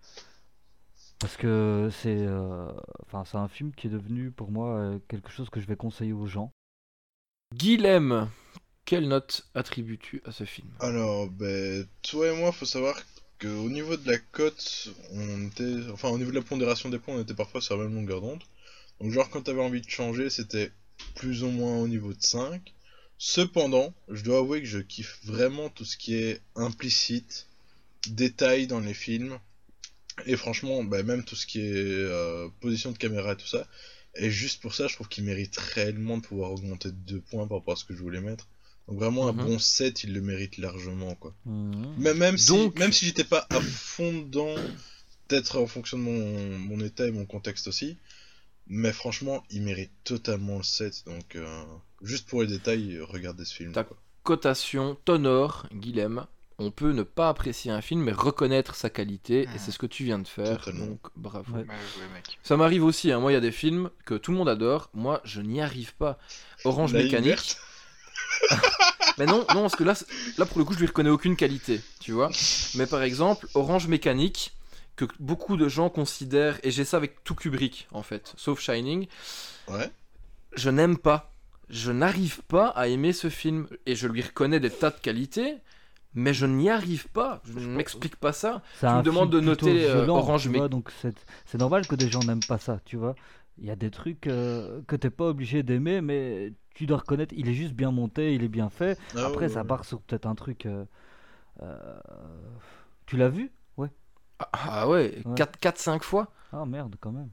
[1.20, 2.72] Parce que c'est euh,
[3.06, 6.14] enfin, c'est un film qui est devenu pour moi quelque chose que je vais conseiller
[6.14, 6.52] aux gens.
[7.54, 8.30] Guilhem,
[8.86, 10.68] quelle note attribues-tu à ce film?
[10.80, 12.96] Alors, ben, toi et moi, faut savoir
[13.40, 15.90] qu'au niveau de la cote, on était.
[15.92, 18.22] Enfin, au niveau de la pondération des points, on était parfois sur la même longueur
[18.22, 18.44] d'onde.
[19.00, 20.72] Donc, genre, quand t'avais envie de changer, c'était
[21.16, 22.74] plus ou moins au niveau de 5.
[23.18, 27.48] Cependant, je dois avouer que je kiffe vraiment tout ce qui est implicite,
[28.08, 29.40] détail dans les films.
[30.26, 33.68] Et franchement, ben, même tout ce qui est euh, position de caméra et tout ça.
[34.16, 37.48] Et juste pour ça, je trouve qu'il mérite réellement de pouvoir augmenter de 2 points
[37.48, 38.48] par rapport à ce que je voulais mettre.
[38.88, 39.46] Donc vraiment un Mhm.
[39.46, 41.34] bon 7, il le mérite largement quoi.
[41.46, 41.96] Mhm.
[41.98, 44.54] Mais même si, Donc- même si j'étais pas à fond dedans,
[45.28, 47.98] peut-être en fonction de mon, mon état et mon contexte aussi,
[48.68, 51.04] mais franchement, il mérite totalement le 7.
[51.08, 51.64] Donc euh,
[52.04, 53.74] juste pour les détails, regardez ce film.
[53.74, 53.88] Quoi.
[54.24, 56.26] Cotation, Tonor, Guilhem.
[56.58, 59.86] On peut ne pas apprécier un film, mais reconnaître sa qualité, et c'est ce que
[59.88, 60.58] tu viens de faire.
[60.60, 60.86] Totalement.
[60.86, 61.52] Donc, bravo.
[61.54, 61.66] Ouais.
[61.66, 62.40] Mec.
[62.44, 63.20] Ça m'arrive aussi, hein.
[63.20, 65.94] moi il y a des films que tout le monde adore, moi je n'y arrive
[65.96, 66.18] pas.
[66.64, 67.58] Orange La Mécanique.
[69.18, 69.94] Mais non, non, parce que là,
[70.38, 72.30] là pour le coup je lui reconnais aucune qualité, tu vois.
[72.76, 74.54] Mais par exemple, Orange Mécanique,
[74.98, 79.08] que beaucoup de gens considèrent, et j'ai ça avec tout Kubrick en fait, sauf Shining,
[79.70, 79.90] Ouais.
[80.56, 81.32] je n'aime pas.
[81.70, 85.56] Je n'arrive pas à aimer ce film, et je lui reconnais des tas de qualités,
[86.14, 87.42] mais je n'y arrive pas.
[87.46, 88.62] Je ne m'explique pas ça.
[88.80, 91.16] C'est Tu me demandes de noter, euh, violent, Orange tu Mé- vois, donc c'est
[91.46, 93.16] c'est normal que des gens n'aiment pas ça, tu vois.
[93.58, 97.34] Il y a des trucs euh, que t'es pas obligé d'aimer, mais tu dois reconnaître,
[97.36, 99.00] il est juste bien monté, il est bien fait.
[99.16, 100.66] Ah Après, ouais, ça barre sur peut-être un truc.
[100.68, 100.86] euh,
[101.64, 102.00] euh,
[103.08, 103.52] Tu l'as vu?
[103.78, 103.90] Ouais.
[104.40, 105.36] Ah, ah ouais, Ouais.
[105.62, 106.32] 4-5 fois?
[106.52, 107.30] Ah merde, quand même.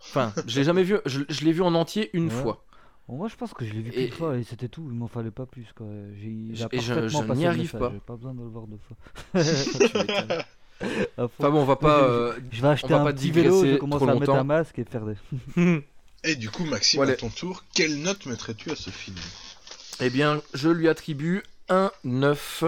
[0.00, 2.30] Enfin, je l'ai jamais vu, je, je l'ai vu en entier une Ouais.
[2.30, 2.64] fois.
[3.08, 4.86] Bon, moi, je pense que je l'ai vu qu'une fois et c'était tout.
[4.90, 5.66] Il m'en fallait pas plus.
[5.74, 5.86] Quoi.
[6.14, 7.90] J'ai Et je- n'y arrive pas.
[7.92, 8.96] J'ai pas besoin de le voir deux fois.
[11.18, 12.00] Enfin bon, on va pas.
[12.00, 14.44] je- euh, Je vais acheter va un pas petit vélo, je commence à mettre un
[14.44, 15.14] masque et faire des.
[16.24, 17.12] Et du coup, Maxime, Voilà.
[17.12, 19.16] à ton tour, quelle note mettrais-tu à ce film?
[20.00, 22.64] Eh bien, je lui attribue un 9.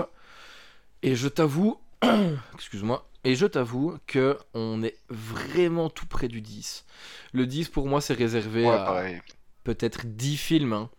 [1.02, 1.80] Et je t'avoue.
[2.54, 3.08] Excuse-moi.
[3.24, 6.84] Et je t'avoue que on est vraiment tout près du 10.
[7.32, 9.04] Le 10 pour moi c'est réservé Ouais, à
[9.64, 10.72] peut-être 10 films.
[10.74, 10.90] hein.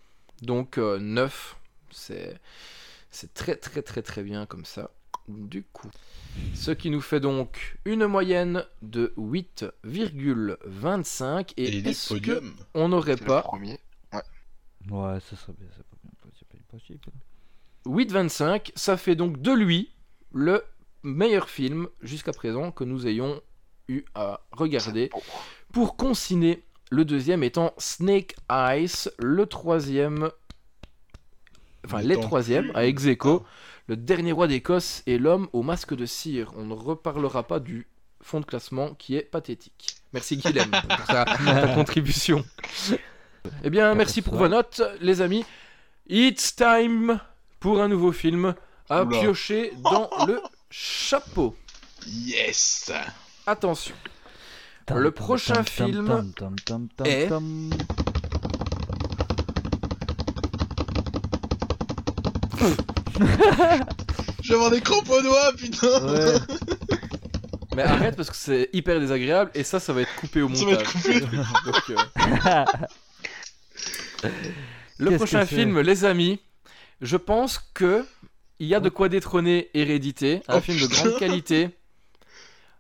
[0.42, 1.56] Donc euh, 9,
[1.92, 2.38] c'est
[3.12, 4.92] c'est très très très très bien comme ça.
[5.30, 5.90] Du coup,
[6.54, 12.56] ce qui nous fait donc une moyenne de 8,25 Et, et, est-ce que podium.
[12.74, 13.80] on n'aurait pas premier.
[14.90, 15.68] Ouais, ça serait bien.
[16.70, 17.00] Possible.
[17.86, 19.92] 8,25, ça fait donc de lui
[20.34, 20.64] le
[21.04, 23.42] meilleur film jusqu'à présent que nous ayons
[23.88, 25.10] eu à regarder.
[25.72, 30.30] Pour consigner, le deuxième étant Snake Eyes, le troisième,
[31.86, 33.46] enfin les troisièmes, à ex aequo,
[33.88, 36.52] le dernier roi d'Écosse et l'homme au masque de cire.
[36.58, 37.88] On ne reparlera pas du
[38.22, 39.96] fond de classement qui est pathétique.
[40.14, 42.44] Merci Guilhem pour ta, ta contribution.
[43.64, 45.46] Eh bien, merci pour vos notes, les amis.
[46.10, 47.20] It's time
[47.60, 48.56] pour un nouveau film
[48.90, 49.20] à Oula.
[49.20, 51.56] piocher dans le chapeau.
[52.06, 52.92] Yes
[53.46, 53.96] Attention.
[54.94, 56.34] Le prochain film
[57.04, 57.30] est-.
[64.44, 66.36] Je vais avoir des crampes aux doigts, putain Ouais.
[67.76, 70.66] Mais arrête parce que c'est hyper désagréable et ça, ça va être coupé au Ça
[70.66, 70.88] va montage.
[70.88, 71.20] être coupé.
[71.66, 72.66] Donc, euh,
[74.98, 76.40] Le prochain film, les amis,
[77.02, 78.04] je pense que
[78.60, 81.70] il y a de quoi détrôner Hérédité, un Oh, film de grande qualité.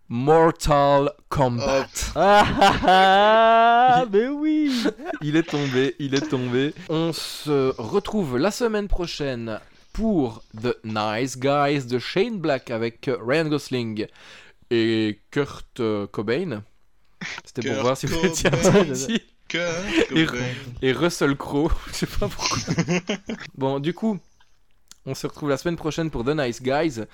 [0.09, 1.85] Mortal Kombat.
[2.15, 4.72] Ah, ah, ah, mais oui
[5.22, 6.73] Il est tombé, il est tombé.
[6.89, 9.59] On se retrouve la semaine prochaine
[9.98, 14.06] pour The Nice Guys de Shane Black avec Ryan Gosling
[14.69, 16.61] et Kurt euh, Cobain.
[17.44, 18.52] C'était pour voir si vous étiez.
[19.48, 19.74] Cœur,
[20.15, 20.28] Et-.
[20.84, 22.60] Et Russell Crowe, je sais pas pourquoi.
[23.56, 24.19] bon, du coup,
[25.07, 27.06] on se retrouve la semaine prochaine pour The Nice Guys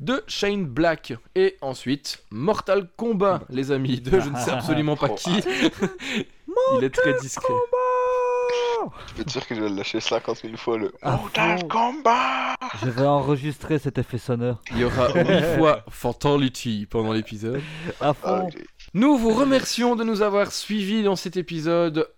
[0.00, 1.12] de Shane Black.
[1.34, 5.38] Et ensuite, Mortal Kombat, les amis, de je ne sais absolument pas qui.
[6.78, 7.52] Il est très discret.
[9.08, 11.68] Je peux te dire que je vais le lâcher 50 000 fois le À Mortal.
[11.68, 14.60] Kombat Je vais enregistrer cet effet sonore.
[14.72, 17.60] Il y aura huit fois Fatality pendant l'épisode.
[18.00, 18.46] À Ah, fond.
[18.46, 18.58] ok.
[18.94, 22.08] Nous vous remercions de nous avoir suivis dans cet épisode.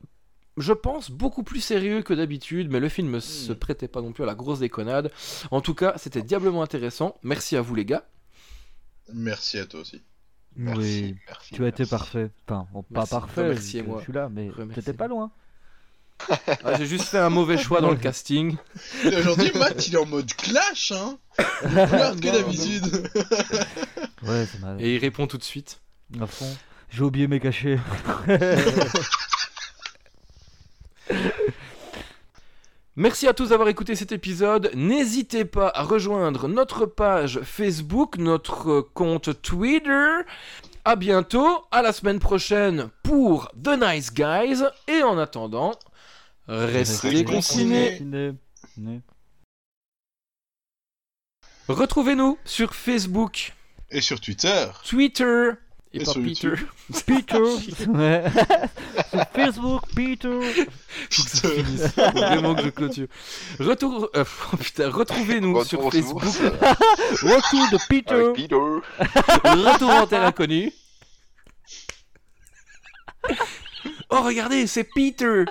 [0.57, 4.13] Je pense beaucoup plus sérieux que d'habitude, mais le film ne se prêtait pas non
[4.13, 5.11] plus à la grosse déconnade.
[5.51, 7.17] En tout cas, c'était diablement intéressant.
[7.23, 8.05] Merci à vous les gars.
[9.13, 10.03] Merci à toi aussi.
[10.57, 11.55] Merci, Oui, merci.
[11.55, 11.91] tu as été merci.
[11.91, 12.31] parfait.
[12.49, 13.11] Enfin, bon, pas Merci.
[13.11, 13.95] parfait, Remerciez-moi.
[13.97, 15.31] que je suis là, mais t'étais pas loin.
[16.65, 18.57] Ah, J'ai juste fait un mauvais choix dans le casting.
[19.05, 23.11] Aujourd'hui, Matt, il est en mode clash, hein Plus hard que d'habitude.
[24.23, 24.81] Ouais, c'est mal.
[24.81, 25.81] Et il répond tout de suite.
[26.21, 26.57] À fond.
[26.91, 27.79] J'ai oublié mes cachets.
[32.97, 34.71] Merci à tous d'avoir écouté cet épisode.
[34.75, 40.07] N'hésitez pas à rejoindre notre page Facebook, notre compte Twitter.
[40.85, 44.63] À bientôt, à la semaine prochaine pour The Nice Guys.
[44.87, 45.73] Et en attendant,
[46.49, 47.91] restez confinés.
[47.93, 48.33] Confiné.
[48.77, 49.01] Né.
[51.69, 53.55] Retrouvez-nous sur Facebook,
[53.91, 54.67] Et sur Twitter.
[54.85, 55.51] Twitter
[55.95, 56.49] et, Et pas sur Peter.
[56.49, 56.69] YouTube.
[57.07, 57.87] Peter.
[57.89, 58.25] ouais.
[59.11, 60.41] Sur Facebook, Peter.
[62.13, 63.07] Vraiment que je clôture.
[63.61, 64.11] Retour...
[64.17, 66.23] euh, oh putain, retrouvez-nous sur Facebook.
[66.25, 68.15] Retour de Peter.
[68.15, 68.57] Avec Peter.
[69.45, 70.73] Retour en terre inconnue.
[74.11, 75.45] Oh, regardez, c'est Peter.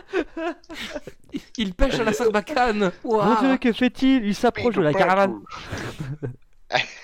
[1.57, 3.41] Il pêche à la sarbacane Mon.
[3.41, 4.25] Dieu, que fait-il?
[4.25, 5.41] Il s'approche de la caravane.